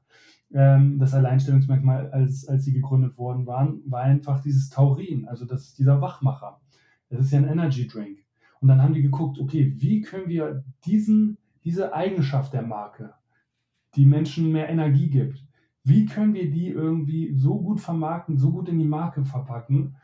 ähm, 0.54 1.00
das 1.00 1.14
Alleinstellungsmerkmal, 1.14 2.12
als, 2.12 2.48
als 2.48 2.64
sie 2.64 2.74
gegründet 2.74 3.18
worden 3.18 3.46
waren, 3.48 3.82
war 3.86 4.02
einfach 4.02 4.42
dieses 4.42 4.70
Taurin, 4.70 5.28
also 5.28 5.46
das, 5.46 5.74
dieser 5.74 6.02
Wachmacher. 6.02 6.62
Das 7.10 7.26
ist 7.26 7.32
ja 7.32 7.40
ein 7.40 7.48
Energy 7.48 7.88
Drink. 7.88 8.20
Und 8.62 8.68
dann 8.68 8.82
haben 8.82 8.94
die 8.94 9.02
geguckt, 9.02 9.40
okay, 9.40 9.74
wie 9.78 10.02
können 10.02 10.30
wir 10.30 10.64
diesen, 10.86 11.38
diese 11.64 11.94
Eigenschaft 11.94 12.54
der 12.54 12.62
Marke, 12.62 13.14
die 13.96 14.06
Menschen 14.06 14.52
mehr 14.52 14.70
Energie 14.70 15.10
gibt, 15.10 15.46
wie 15.84 16.06
können 16.06 16.34
wir 16.34 16.50
die 16.50 16.70
irgendwie 16.70 17.34
so 17.36 17.60
gut 17.60 17.82
vermarkten, 17.82 18.38
so 18.38 18.52
gut 18.52 18.70
in 18.70 18.80
die 18.80 18.86
Marke 18.86 19.26
verpacken, 19.26 19.98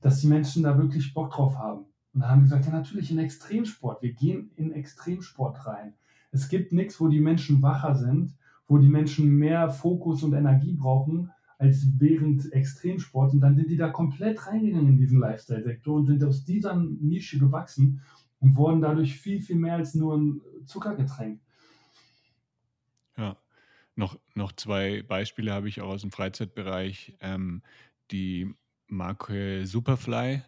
dass 0.00 0.20
die 0.20 0.28
Menschen 0.28 0.62
da 0.62 0.78
wirklich 0.78 1.12
Bock 1.14 1.30
drauf 1.30 1.58
haben. 1.58 1.86
Und 2.16 2.22
dann 2.22 2.30
haben 2.30 2.40
wir 2.40 2.44
gesagt, 2.44 2.64
ja 2.64 2.72
natürlich 2.72 3.12
in 3.12 3.18
Extremsport, 3.18 4.02
wir 4.02 4.12
gehen 4.12 4.50
in 4.56 4.72
Extremsport 4.72 5.66
rein. 5.66 5.92
Es 6.32 6.48
gibt 6.48 6.72
nichts, 6.72 7.00
wo 7.00 7.06
die 7.06 7.20
Menschen 7.20 7.62
wacher 7.62 7.94
sind 7.94 8.34
wo 8.68 8.78
die 8.78 8.88
Menschen 8.88 9.36
mehr 9.36 9.70
Fokus 9.70 10.22
und 10.22 10.32
Energie 10.32 10.72
brauchen 10.72 11.30
als 11.58 11.86
während 11.98 12.52
Extremsport. 12.52 13.32
Und 13.32 13.40
dann 13.40 13.56
sind 13.56 13.70
die 13.70 13.76
da 13.76 13.88
komplett 13.88 14.46
reingegangen 14.46 14.88
in 14.88 14.98
diesen 14.98 15.20
Lifestyle-Sektor 15.20 15.96
und 15.96 16.06
sind 16.06 16.22
aus 16.24 16.44
dieser 16.44 16.76
Nische 16.76 17.38
gewachsen 17.38 18.02
und 18.40 18.56
wurden 18.56 18.82
dadurch 18.82 19.18
viel, 19.18 19.40
viel 19.40 19.56
mehr 19.56 19.74
als 19.74 19.94
nur 19.94 20.16
ein 20.16 20.40
Zuckergetränk. 20.66 21.40
Ja, 23.16 23.36
noch, 23.94 24.18
noch 24.34 24.52
zwei 24.52 25.02
Beispiele 25.02 25.52
habe 25.54 25.68
ich 25.68 25.80
auch 25.80 25.88
aus 25.88 26.02
dem 26.02 26.10
Freizeitbereich. 26.10 27.16
Ähm, 27.20 27.62
die 28.10 28.52
Marke 28.88 29.66
Superfly 29.66 30.42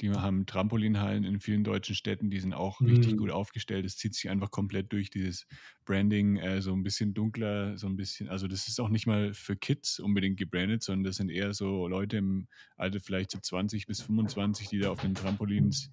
die 0.00 0.10
haben 0.10 0.46
Trampolinhallen 0.46 1.24
in 1.24 1.40
vielen 1.40 1.64
deutschen 1.64 1.94
Städten, 1.94 2.30
die 2.30 2.40
sind 2.40 2.54
auch 2.54 2.80
mhm. 2.80 2.88
richtig 2.88 3.16
gut 3.16 3.30
aufgestellt. 3.30 3.84
Es 3.84 3.96
zieht 3.96 4.14
sich 4.14 4.30
einfach 4.30 4.50
komplett 4.50 4.92
durch 4.92 5.10
dieses 5.10 5.46
Branding, 5.84 6.36
äh, 6.36 6.62
so 6.62 6.72
ein 6.72 6.82
bisschen 6.82 7.14
dunkler, 7.14 7.76
so 7.78 7.86
ein 7.86 7.96
bisschen, 7.96 8.28
also 8.28 8.48
das 8.48 8.68
ist 8.68 8.80
auch 8.80 8.88
nicht 8.88 9.06
mal 9.06 9.34
für 9.34 9.56
Kids 9.56 10.00
unbedingt 10.00 10.38
gebrandet, 10.38 10.82
sondern 10.82 11.04
das 11.04 11.16
sind 11.16 11.30
eher 11.30 11.54
so 11.54 11.86
Leute 11.86 12.16
im 12.16 12.48
Alter 12.76 13.00
vielleicht 13.00 13.30
so 13.30 13.38
20 13.38 13.86
bis 13.86 14.00
25, 14.02 14.68
die 14.68 14.80
da 14.80 14.90
auf 14.90 15.00
den 15.00 15.14
Trampolins 15.14 15.90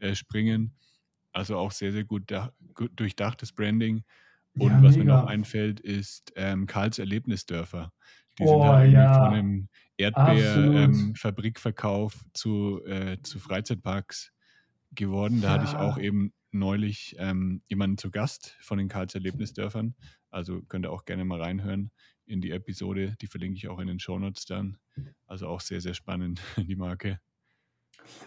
äh, 0.00 0.14
springen. 0.14 0.74
Also 1.32 1.56
auch 1.56 1.72
sehr, 1.72 1.92
sehr 1.92 2.04
gut, 2.04 2.24
da, 2.26 2.52
gut 2.74 2.92
durchdachtes 2.96 3.52
Branding. 3.52 4.04
Und 4.54 4.70
ja, 4.70 4.82
was 4.82 4.96
mega. 4.96 5.16
mir 5.16 5.20
noch 5.22 5.28
einfällt, 5.28 5.80
ist 5.80 6.32
ähm, 6.36 6.66
Karls 6.66 6.98
Erlebnisdörfer. 6.98 7.92
Die 8.38 8.44
oh, 8.44 8.62
sind 8.62 8.72
halt 8.72 8.92
ja. 8.92 9.14
von 9.14 9.34
einem 9.34 9.68
Erdbeerfabrikverkauf 9.96 12.14
ähm, 12.14 12.30
zu, 12.32 12.84
äh, 12.86 13.18
zu 13.22 13.38
Freizeitparks 13.38 14.32
geworden. 14.92 15.40
Da 15.40 15.48
ja. 15.48 15.54
hatte 15.54 15.64
ich 15.64 15.76
auch 15.76 15.98
eben 15.98 16.32
neulich 16.50 17.16
ähm, 17.18 17.62
jemanden 17.68 17.98
zu 17.98 18.10
Gast 18.10 18.56
von 18.60 18.78
den 18.78 18.88
Karls 18.88 19.14
Erlebnisdörfern. 19.14 19.94
Also 20.30 20.62
könnt 20.62 20.86
ihr 20.86 20.92
auch 20.92 21.04
gerne 21.04 21.24
mal 21.24 21.40
reinhören 21.40 21.90
in 22.26 22.40
die 22.40 22.50
Episode. 22.50 23.16
Die 23.20 23.26
verlinke 23.26 23.56
ich 23.56 23.68
auch 23.68 23.78
in 23.78 23.88
den 23.88 24.00
Shownotes 24.00 24.46
dann. 24.46 24.78
Also 25.26 25.46
auch 25.46 25.60
sehr, 25.60 25.80
sehr 25.80 25.94
spannend, 25.94 26.40
die 26.56 26.76
Marke. 26.76 27.20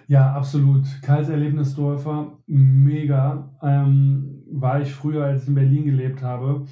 Ja, 0.07 0.33
absolut. 0.33 0.85
Karls 1.01 1.29
Erlebnisdörfer, 1.29 2.39
mega. 2.45 3.57
Ähm, 3.61 4.43
war 4.47 4.81
ich 4.81 4.93
früher, 4.93 5.25
als 5.25 5.43
ich 5.43 5.49
in 5.49 5.55
Berlin 5.55 5.85
gelebt 5.85 6.21
habe, 6.21 6.65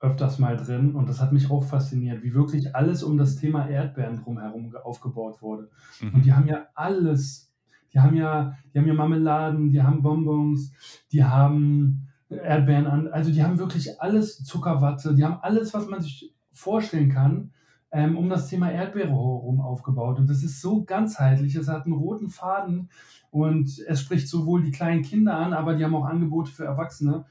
öfters 0.00 0.38
mal 0.38 0.56
drin 0.56 0.94
und 0.94 1.08
das 1.08 1.20
hat 1.20 1.32
mich 1.32 1.50
auch 1.50 1.62
fasziniert, 1.64 2.22
wie 2.22 2.34
wirklich 2.34 2.74
alles 2.74 3.02
um 3.02 3.18
das 3.18 3.36
Thema 3.36 3.68
Erdbeeren 3.68 4.16
drumherum 4.16 4.74
aufgebaut 4.82 5.42
wurde. 5.42 5.70
Mhm. 6.00 6.14
Und 6.14 6.24
die 6.24 6.32
haben 6.32 6.46
ja 6.46 6.66
alles, 6.74 7.52
Die 7.92 7.98
haben 7.98 8.16
ja, 8.16 8.56
die 8.72 8.78
haben 8.78 8.86
ja 8.86 8.94
Marmeladen, 8.94 9.70
die 9.70 9.82
haben 9.82 10.00
Bonbons, 10.02 10.72
die 11.10 11.24
haben 11.24 12.06
Erdbeeren 12.28 12.86
an, 12.86 13.08
also 13.08 13.32
die 13.32 13.42
haben 13.42 13.58
wirklich 13.58 14.00
alles, 14.00 14.44
Zuckerwatte, 14.44 15.14
die 15.16 15.24
haben 15.24 15.42
alles, 15.42 15.74
was 15.74 15.88
man 15.88 16.00
sich 16.00 16.32
vorstellen 16.52 17.10
kann, 17.10 17.50
ähm, 17.90 18.16
um 18.16 18.28
das 18.28 18.46
Thema 18.46 18.70
Erdbeere 18.70 19.10
herum 19.10 19.60
aufgebaut. 19.60 20.18
Und 20.18 20.30
das 20.30 20.44
ist 20.44 20.60
so 20.60 20.84
ganzheitlich, 20.84 21.56
es 21.56 21.66
hat 21.66 21.86
einen 21.86 21.94
roten 21.94 22.28
Faden 22.28 22.88
und 23.32 23.68
es 23.88 24.00
spricht 24.00 24.28
sowohl 24.28 24.62
die 24.62 24.70
kleinen 24.70 25.02
Kinder 25.02 25.36
an, 25.36 25.52
aber 25.52 25.74
die 25.74 25.84
haben 25.84 25.96
auch 25.96 26.06
Angebote 26.06 26.52
für 26.52 26.64
Erwachsene. 26.64 27.24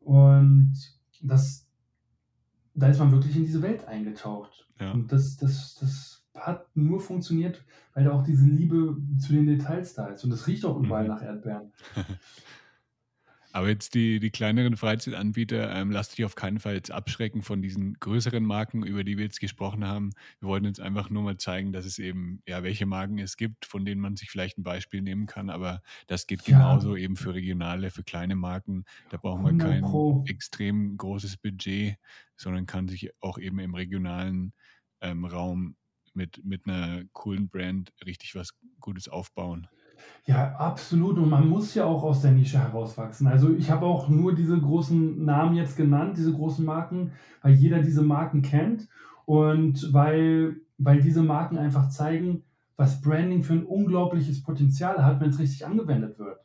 Und 0.00 0.74
das, 1.22 1.69
da 2.74 2.88
ist 2.88 2.98
man 2.98 3.12
wirklich 3.12 3.36
in 3.36 3.44
diese 3.44 3.62
Welt 3.62 3.86
eingetaucht. 3.86 4.68
Ja. 4.80 4.92
Und 4.92 5.12
das, 5.12 5.36
das, 5.36 5.76
das 5.80 6.24
hat 6.34 6.66
nur 6.74 7.00
funktioniert, 7.00 7.62
weil 7.94 8.04
da 8.04 8.12
auch 8.12 8.22
diese 8.22 8.46
Liebe 8.46 8.96
zu 9.18 9.32
den 9.32 9.46
Details 9.46 9.94
da 9.94 10.06
ist. 10.06 10.24
Und 10.24 10.32
es 10.32 10.46
riecht 10.46 10.64
auch 10.64 10.78
überall 10.78 11.04
mhm. 11.04 11.10
nach 11.10 11.22
Erdbeeren. 11.22 11.72
Aber 13.52 13.68
jetzt 13.68 13.94
die, 13.94 14.20
die 14.20 14.30
kleineren 14.30 14.76
Freizeitanbieter, 14.76 15.74
ähm, 15.74 15.90
lasst 15.90 16.16
dich 16.16 16.24
auf 16.24 16.36
keinen 16.36 16.60
Fall 16.60 16.74
jetzt 16.74 16.90
abschrecken 16.90 17.42
von 17.42 17.60
diesen 17.60 17.94
größeren 17.94 18.44
Marken, 18.44 18.84
über 18.84 19.02
die 19.02 19.16
wir 19.16 19.24
jetzt 19.24 19.40
gesprochen 19.40 19.84
haben. 19.84 20.10
Wir 20.38 20.48
wollten 20.48 20.66
jetzt 20.66 20.80
einfach 20.80 21.10
nur 21.10 21.22
mal 21.22 21.36
zeigen, 21.36 21.72
dass 21.72 21.84
es 21.84 21.98
eben, 21.98 22.42
ja, 22.46 22.62
welche 22.62 22.86
Marken 22.86 23.18
es 23.18 23.36
gibt, 23.36 23.66
von 23.66 23.84
denen 23.84 24.00
man 24.00 24.16
sich 24.16 24.30
vielleicht 24.30 24.58
ein 24.58 24.62
Beispiel 24.62 25.02
nehmen 25.02 25.26
kann. 25.26 25.50
Aber 25.50 25.82
das 26.06 26.26
geht 26.26 26.46
ja. 26.46 26.58
genauso 26.58 26.94
eben 26.96 27.16
für 27.16 27.34
regionale, 27.34 27.90
für 27.90 28.04
kleine 28.04 28.36
Marken. 28.36 28.84
Da 29.10 29.16
braucht 29.16 29.42
man 29.42 29.58
kein 29.58 29.82
Pro. 29.82 30.24
extrem 30.28 30.96
großes 30.96 31.36
Budget, 31.38 31.96
sondern 32.36 32.66
kann 32.66 32.86
sich 32.86 33.10
auch 33.20 33.38
eben 33.38 33.58
im 33.58 33.74
regionalen 33.74 34.52
ähm, 35.00 35.24
Raum 35.24 35.76
mit, 36.14 36.44
mit 36.44 36.66
einer 36.66 37.04
coolen 37.12 37.48
Brand 37.48 37.92
richtig 38.04 38.34
was 38.34 38.54
Gutes 38.80 39.08
aufbauen. 39.08 39.68
Ja, 40.26 40.54
absolut. 40.56 41.18
Und 41.18 41.28
man 41.28 41.48
muss 41.48 41.74
ja 41.74 41.84
auch 41.84 42.02
aus 42.02 42.22
der 42.22 42.32
Nische 42.32 42.58
herauswachsen. 42.58 43.26
Also 43.26 43.54
ich 43.54 43.70
habe 43.70 43.86
auch 43.86 44.08
nur 44.08 44.34
diese 44.34 44.58
großen 44.58 45.24
Namen 45.24 45.56
jetzt 45.56 45.76
genannt, 45.76 46.16
diese 46.16 46.32
großen 46.32 46.64
Marken, 46.64 47.12
weil 47.42 47.54
jeder 47.54 47.80
diese 47.80 48.02
Marken 48.02 48.42
kennt 48.42 48.88
und 49.24 49.92
weil, 49.92 50.56
weil 50.78 51.00
diese 51.00 51.22
Marken 51.22 51.58
einfach 51.58 51.88
zeigen, 51.88 52.42
was 52.76 53.00
Branding 53.00 53.42
für 53.42 53.54
ein 53.54 53.64
unglaubliches 53.64 54.42
Potenzial 54.42 55.04
hat, 55.04 55.20
wenn 55.20 55.30
es 55.30 55.38
richtig 55.38 55.66
angewendet 55.66 56.18
wird. 56.18 56.38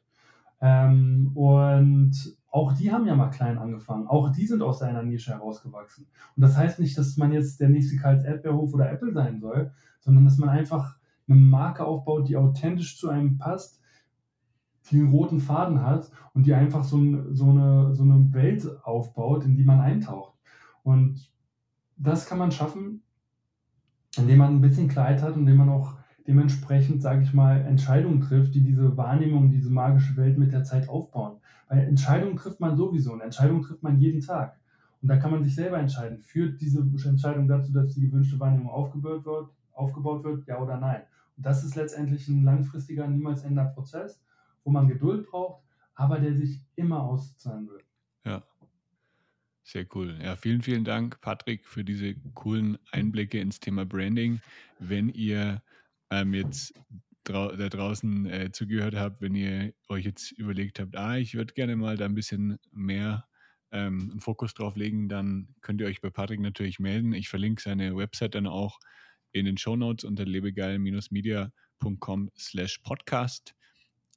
Ähm, 0.62 1.32
und 1.34 2.14
auch 2.52 2.74
die 2.74 2.92
haben 2.92 3.06
ja 3.06 3.16
mal 3.16 3.30
klein 3.30 3.58
angefangen. 3.58 4.08
Auch 4.08 4.32
die 4.32 4.48
sind 4.48 4.62
aus 4.62 4.82
einer 4.82 5.04
Nische 5.04 5.32
herausgewachsen. 5.32 6.08
Und 6.36 6.42
das 6.42 6.58
heißt 6.58 6.80
nicht, 6.80 6.98
dass 6.98 7.18
man 7.18 7.32
jetzt 7.34 7.60
der 7.60 7.70
nächste 7.70 7.98
Karls 7.98 8.24
Erdbeerhof 8.24 8.74
oder 8.74 8.92
Apple 8.92 9.14
sein 9.14 9.40
soll, 9.40 9.72
sondern 10.00 10.26
dass 10.26 10.38
man 10.38 10.50
einfach 10.50 10.96
eine 11.28 11.40
Marke 11.40 11.86
aufbaut, 11.86 12.28
die 12.28 12.38
authentisch 12.38 13.00
zu 13.00 13.10
einem 13.10 13.38
passt, 13.38 13.82
die 14.90 15.00
einen 15.00 15.10
roten 15.10 15.40
Faden 15.40 15.82
hat 15.82 16.12
und 16.34 16.46
die 16.46 16.54
einfach 16.54 16.84
so, 16.84 16.98
ein, 16.98 17.34
so, 17.36 17.50
eine, 17.50 17.96
so 17.96 18.04
eine 18.04 18.34
Welt 18.34 18.68
aufbaut, 18.84 19.46
in 19.46 19.56
die 19.56 19.64
man 19.64 19.80
eintaucht. 19.80 20.34
Und 20.84 21.32
das 21.98 22.28
kann 22.28 22.38
man 22.38 22.52
schaffen, 22.52 23.02
indem 24.18 24.38
man 24.38 24.56
ein 24.56 24.62
bisschen 24.62 24.88
Kleid 24.88 25.22
hat 25.22 25.34
und 25.34 25.42
indem 25.42 25.58
man 25.58 25.70
auch 25.70 25.96
dementsprechend, 26.28 27.02
sage 27.02 27.24
ich 27.24 27.34
mal, 27.34 27.62
Entscheidungen 27.62 28.22
trifft, 28.22 28.54
die 28.56 28.62
diese 28.62 28.96
Wahrnehmung, 28.98 29.52
diese 29.52 29.70
magische 29.70 30.16
Welt 30.18 30.38
mit 30.38 30.52
der 30.52 30.64
Zeit 30.64 30.90
aufbauen. 30.90 31.38
Weil 31.68 31.88
Entscheidungen 31.88 32.36
trifft 32.36 32.60
man 32.60 32.76
sowieso 32.76 33.14
und 33.14 33.22
Entscheidungen 33.22 33.62
trifft 33.62 33.84
man 33.84 34.00
jeden 34.00 34.22
Tag. 34.22 34.60
Und 35.02 35.10
da 35.10 35.18
kann 35.18 35.32
man 35.32 35.44
sich 35.44 35.54
selber 35.54 35.78
entscheiden. 35.78 36.22
Führt 36.22 36.62
diese 36.62 36.82
Entscheidung 37.08 37.48
dazu, 37.48 37.72
dass 37.72 37.94
die 37.94 38.02
gewünschte 38.02 38.40
Wahrnehmung 38.40 38.70
aufgebaut 38.70 39.26
wird, 39.26 39.50
aufgebaut 39.74 40.24
wird 40.24 40.48
ja 40.48 40.60
oder 40.60 40.78
nein? 40.78 41.02
Das 41.38 41.64
ist 41.64 41.76
letztendlich 41.76 42.28
ein 42.28 42.44
langfristiger, 42.44 43.08
niemals 43.08 43.44
endender 43.44 43.66
Prozess, 43.66 44.22
wo 44.64 44.72
man 44.72 44.88
Geduld 44.88 45.28
braucht, 45.28 45.64
aber 45.94 46.20
der 46.20 46.36
sich 46.36 46.62
immer 46.76 47.04
auszahlen 47.04 47.68
wird. 47.68 47.84
Ja. 48.26 48.44
Sehr 49.64 49.88
cool. 49.96 50.16
Ja, 50.22 50.36
vielen, 50.36 50.62
vielen 50.62 50.84
Dank, 50.84 51.20
Patrick, 51.22 51.66
für 51.66 51.84
diese 51.84 52.14
coolen 52.36 52.78
Einblicke 52.92 53.40
ins 53.40 53.60
Thema 53.60 53.84
Branding. 53.84 54.40
Wenn 54.78 55.10
ihr 55.10 55.64
ähm, 56.12 56.36
jetzt 56.36 56.80
drau 57.24 57.52
da 57.56 57.68
draußen 57.68 58.28
äh, 58.28 58.52
zugehört 58.52 58.96
habt, 58.96 59.22
wenn 59.22 59.34
ihr 59.34 59.74
euch 59.90 60.06
jetzt 60.06 60.32
überlegt 60.34 60.80
habt, 60.80 60.96
ah, 60.96 61.18
ich 61.18 61.34
würde 61.34 61.54
gerne 61.54 61.76
mal 61.76 61.98
da 61.98 62.06
ein 62.06 62.14
bisschen 62.14 62.60
mehr 62.72 63.26
ähm, 63.72 64.10
einen 64.12 64.22
Fokus 64.22 64.54
drauf 64.54 64.76
legen, 64.76 65.10
dann 65.10 65.50
könnt 65.62 65.82
ihr 65.82 65.88
euch 65.88 66.00
bei 66.00 66.12
Patrick 66.12 66.40
natürlich 66.40 66.80
melden. 66.80 67.14
Ich 67.14 67.30
verlinke 67.30 67.62
seine 67.62 67.96
Website 67.96 68.36
dann 68.36 68.46
auch 68.46 68.80
in 69.36 69.46
den 69.46 69.58
Shownotes 69.58 70.06
unter 70.06 70.26
lebegeil-media.com 70.26 72.32
slash 72.38 72.78
podcast 72.80 73.54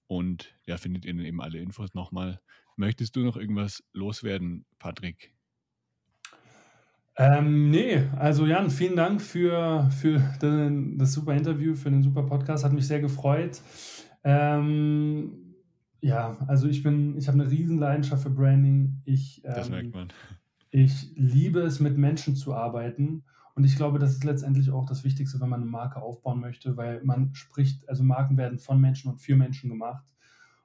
und 0.06 0.54
ja, 0.66 0.76
findet 0.76 1.04
ihr 1.04 1.12
dann 1.12 1.24
eben 1.24 1.42
alle 1.42 1.58
Infos 1.58 1.92
nochmal. 1.94 2.40
Möchtest 2.76 3.16
du 3.16 3.24
noch 3.24 3.36
irgendwas 3.36 3.82
loswerden, 3.92 4.64
Patrick? 4.78 5.34
Ähm, 7.16 7.70
nee, 7.70 8.04
also 8.16 8.46
Jan, 8.46 8.70
vielen 8.70 8.94
Dank 8.94 9.20
für, 9.20 9.90
für 9.90 10.20
den, 10.40 10.96
das 10.98 11.14
super 11.14 11.34
Interview, 11.34 11.74
für 11.74 11.90
den 11.90 12.04
super 12.04 12.22
Podcast. 12.22 12.64
Hat 12.64 12.72
mich 12.72 12.86
sehr 12.86 13.00
gefreut. 13.00 13.60
Ähm, 14.22 15.56
ja, 16.00 16.36
also 16.46 16.68
ich 16.68 16.84
bin, 16.84 17.18
ich 17.18 17.26
habe 17.26 17.40
eine 17.40 17.50
riesen 17.50 17.78
Leidenschaft 17.78 18.22
für 18.22 18.30
Branding. 18.30 19.02
Ich, 19.04 19.42
ähm, 19.44 19.52
das 19.52 19.68
merkt 19.68 19.92
man. 19.92 20.12
Ich 20.70 21.10
liebe 21.16 21.62
es, 21.62 21.80
mit 21.80 21.98
Menschen 21.98 22.36
zu 22.36 22.54
arbeiten. 22.54 23.24
Und 23.58 23.64
ich 23.64 23.74
glaube, 23.74 23.98
das 23.98 24.12
ist 24.12 24.22
letztendlich 24.22 24.70
auch 24.70 24.86
das 24.86 25.02
Wichtigste, 25.02 25.40
wenn 25.40 25.48
man 25.48 25.62
eine 25.62 25.68
Marke 25.68 26.00
aufbauen 26.00 26.38
möchte, 26.38 26.76
weil 26.76 27.02
man 27.02 27.34
spricht, 27.34 27.88
also 27.88 28.04
Marken 28.04 28.36
werden 28.36 28.60
von 28.60 28.80
Menschen 28.80 29.10
und 29.10 29.18
für 29.18 29.34
Menschen 29.34 29.68
gemacht. 29.68 30.04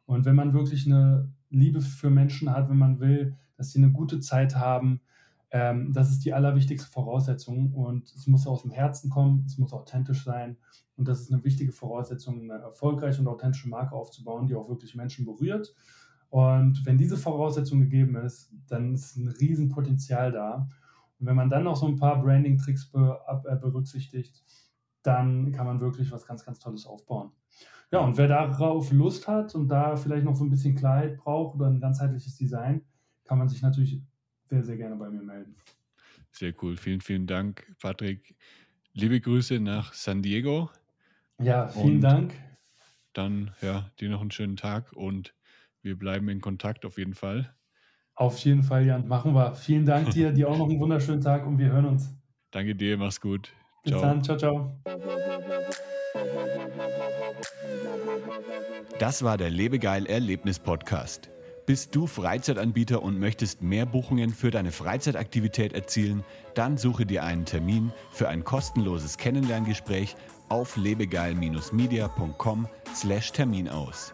Und 0.05 0.25
wenn 0.25 0.35
man 0.35 0.53
wirklich 0.53 0.85
eine 0.85 1.33
Liebe 1.49 1.81
für 1.81 2.11
Menschen 2.11 2.51
hat, 2.51 2.69
wenn 2.69 2.77
man 2.77 2.99
will, 2.99 3.35
dass 3.57 3.71
sie 3.71 3.79
eine 3.79 3.91
gute 3.91 4.19
Zeit 4.19 4.55
haben, 4.55 5.01
ähm, 5.49 5.91
das 5.91 6.11
ist 6.11 6.23
die 6.23 6.35
allerwichtigste 6.35 6.87
Voraussetzung. 6.87 7.73
Und 7.73 8.13
es 8.13 8.27
muss 8.27 8.45
aus 8.45 8.61
dem 8.61 8.69
Herzen 8.69 9.09
kommen, 9.09 9.43
es 9.47 9.57
muss 9.57 9.73
authentisch 9.73 10.23
sein. 10.23 10.57
Und 10.95 11.07
das 11.07 11.21
ist 11.21 11.33
eine 11.33 11.43
wichtige 11.43 11.71
Voraussetzung, 11.71 12.43
eine 12.43 12.61
erfolgreiche 12.61 13.21
und 13.21 13.27
authentische 13.27 13.69
Marke 13.69 13.95
aufzubauen, 13.95 14.45
die 14.45 14.53
auch 14.53 14.69
wirklich 14.69 14.93
Menschen 14.93 15.25
berührt. 15.25 15.73
Und 16.29 16.85
wenn 16.85 16.99
diese 16.99 17.17
Voraussetzung 17.17 17.79
gegeben 17.79 18.17
ist, 18.17 18.53
dann 18.67 18.93
ist 18.93 19.17
ein 19.17 19.29
Riesenpotenzial 19.29 20.31
da. 20.31 20.69
Und 21.24 21.28
wenn 21.28 21.38
man 21.38 21.49
dann 21.49 21.63
noch 21.63 21.78
so 21.78 21.88
ein 21.88 21.95
paar 21.95 22.21
Branding-Tricks 22.21 22.91
äh, 22.93 23.55
berücksichtigt, 23.55 24.43
dann 25.03 25.53
kann 25.53 25.65
man 25.65 25.80
wirklich 25.80 26.11
was 26.11 26.28
ganz, 26.28 26.43
ganz 26.43 26.59
Tolles 26.59 26.86
aufbauen. 26.86 27.32
Ja, 27.91 27.99
und 27.99 28.17
wer 28.17 28.28
darauf 28.28 28.91
Lust 28.91 29.26
hat 29.26 29.55
und 29.55 29.69
da 29.69 29.95
vielleicht 29.95 30.26
noch 30.26 30.36
so 30.36 30.43
ein 30.43 30.49
bisschen 30.49 30.76
Klarheit 30.76 31.15
braucht 31.15 31.55
oder 31.55 31.67
ein 31.67 31.80
ganzheitliches 31.80 32.36
Design, 32.36 32.84
kann 33.24 33.38
man 33.38 33.47
sich 33.47 33.61
natürlich 33.61 34.01
sehr, 34.49 34.65
sehr 34.65 34.76
gerne 34.76 34.97
bei 34.97 35.09
mir 35.09 35.21
melden. 35.21 35.55
Sehr 36.34 36.53
cool. 36.61 36.76
Vielen, 36.76 36.99
vielen 36.99 37.26
Dank, 37.26 37.74
Patrick. 37.82 38.36
Liebe 38.91 39.21
Grüße 39.21 39.61
nach 39.61 39.93
San 39.93 40.24
Diego. 40.24 40.71
Ja, 41.39 41.69
vielen 41.69 41.95
und 41.95 42.01
Dank. 42.01 42.34
Dann, 43.13 43.51
ja, 43.61 43.89
dir 43.97 44.09
noch 44.09 44.19
einen 44.19 44.32
schönen 44.32 44.57
Tag 44.57 44.91
und 44.91 45.34
wir 45.82 45.97
bleiben 45.97 46.28
in 46.28 46.41
Kontakt 46.41 46.84
auf 46.84 46.97
jeden 46.97 47.13
Fall. 47.13 47.55
Auf 48.16 48.38
jeden 48.39 48.64
Fall, 48.64 48.86
Jan. 48.86 49.07
Machen 49.07 49.34
wir. 49.34 49.55
Vielen 49.55 49.86
Dank 49.86 50.11
dir. 50.11 50.32
Dir 50.32 50.49
auch 50.49 50.57
noch 50.57 50.70
einen 50.70 50.80
wunderschönen 50.80 51.22
Tag 51.22 51.47
und 51.47 51.57
wir 51.57 51.72
hören 51.72 51.86
uns. 51.86 52.14
Danke 52.51 52.76
dir. 52.76 52.97
Mach's 52.97 53.20
gut. 53.20 53.51
Bis 53.84 53.91
ciao. 53.91 54.01
dann. 54.01 54.24
Ciao, 54.24 54.38
ciao. 54.38 54.78
Das 58.99 59.24
war 59.24 59.38
der 59.38 59.49
Lebegeil 59.49 60.05
Erlebnis 60.05 60.59
Podcast. 60.59 61.30
Bist 61.66 61.95
du 61.95 62.07
Freizeitanbieter 62.07 63.01
und 63.01 63.20
möchtest 63.20 63.61
mehr 63.61 63.86
Buchungen 63.86 64.32
für 64.32 64.51
deine 64.51 64.72
Freizeitaktivität 64.72 65.72
erzielen? 65.74 66.24
Dann 66.55 66.78
suche 66.78 67.05
dir 67.05 67.24
einen 67.24 67.45
Termin 67.45 67.93
für 68.11 68.28
ein 68.28 68.43
kostenloses 68.43 69.18
Kennenlerngespräch 69.18 70.18
auf 70.49 70.76
lebegeil-media.com/termin 70.78 73.70
aus. 73.70 74.14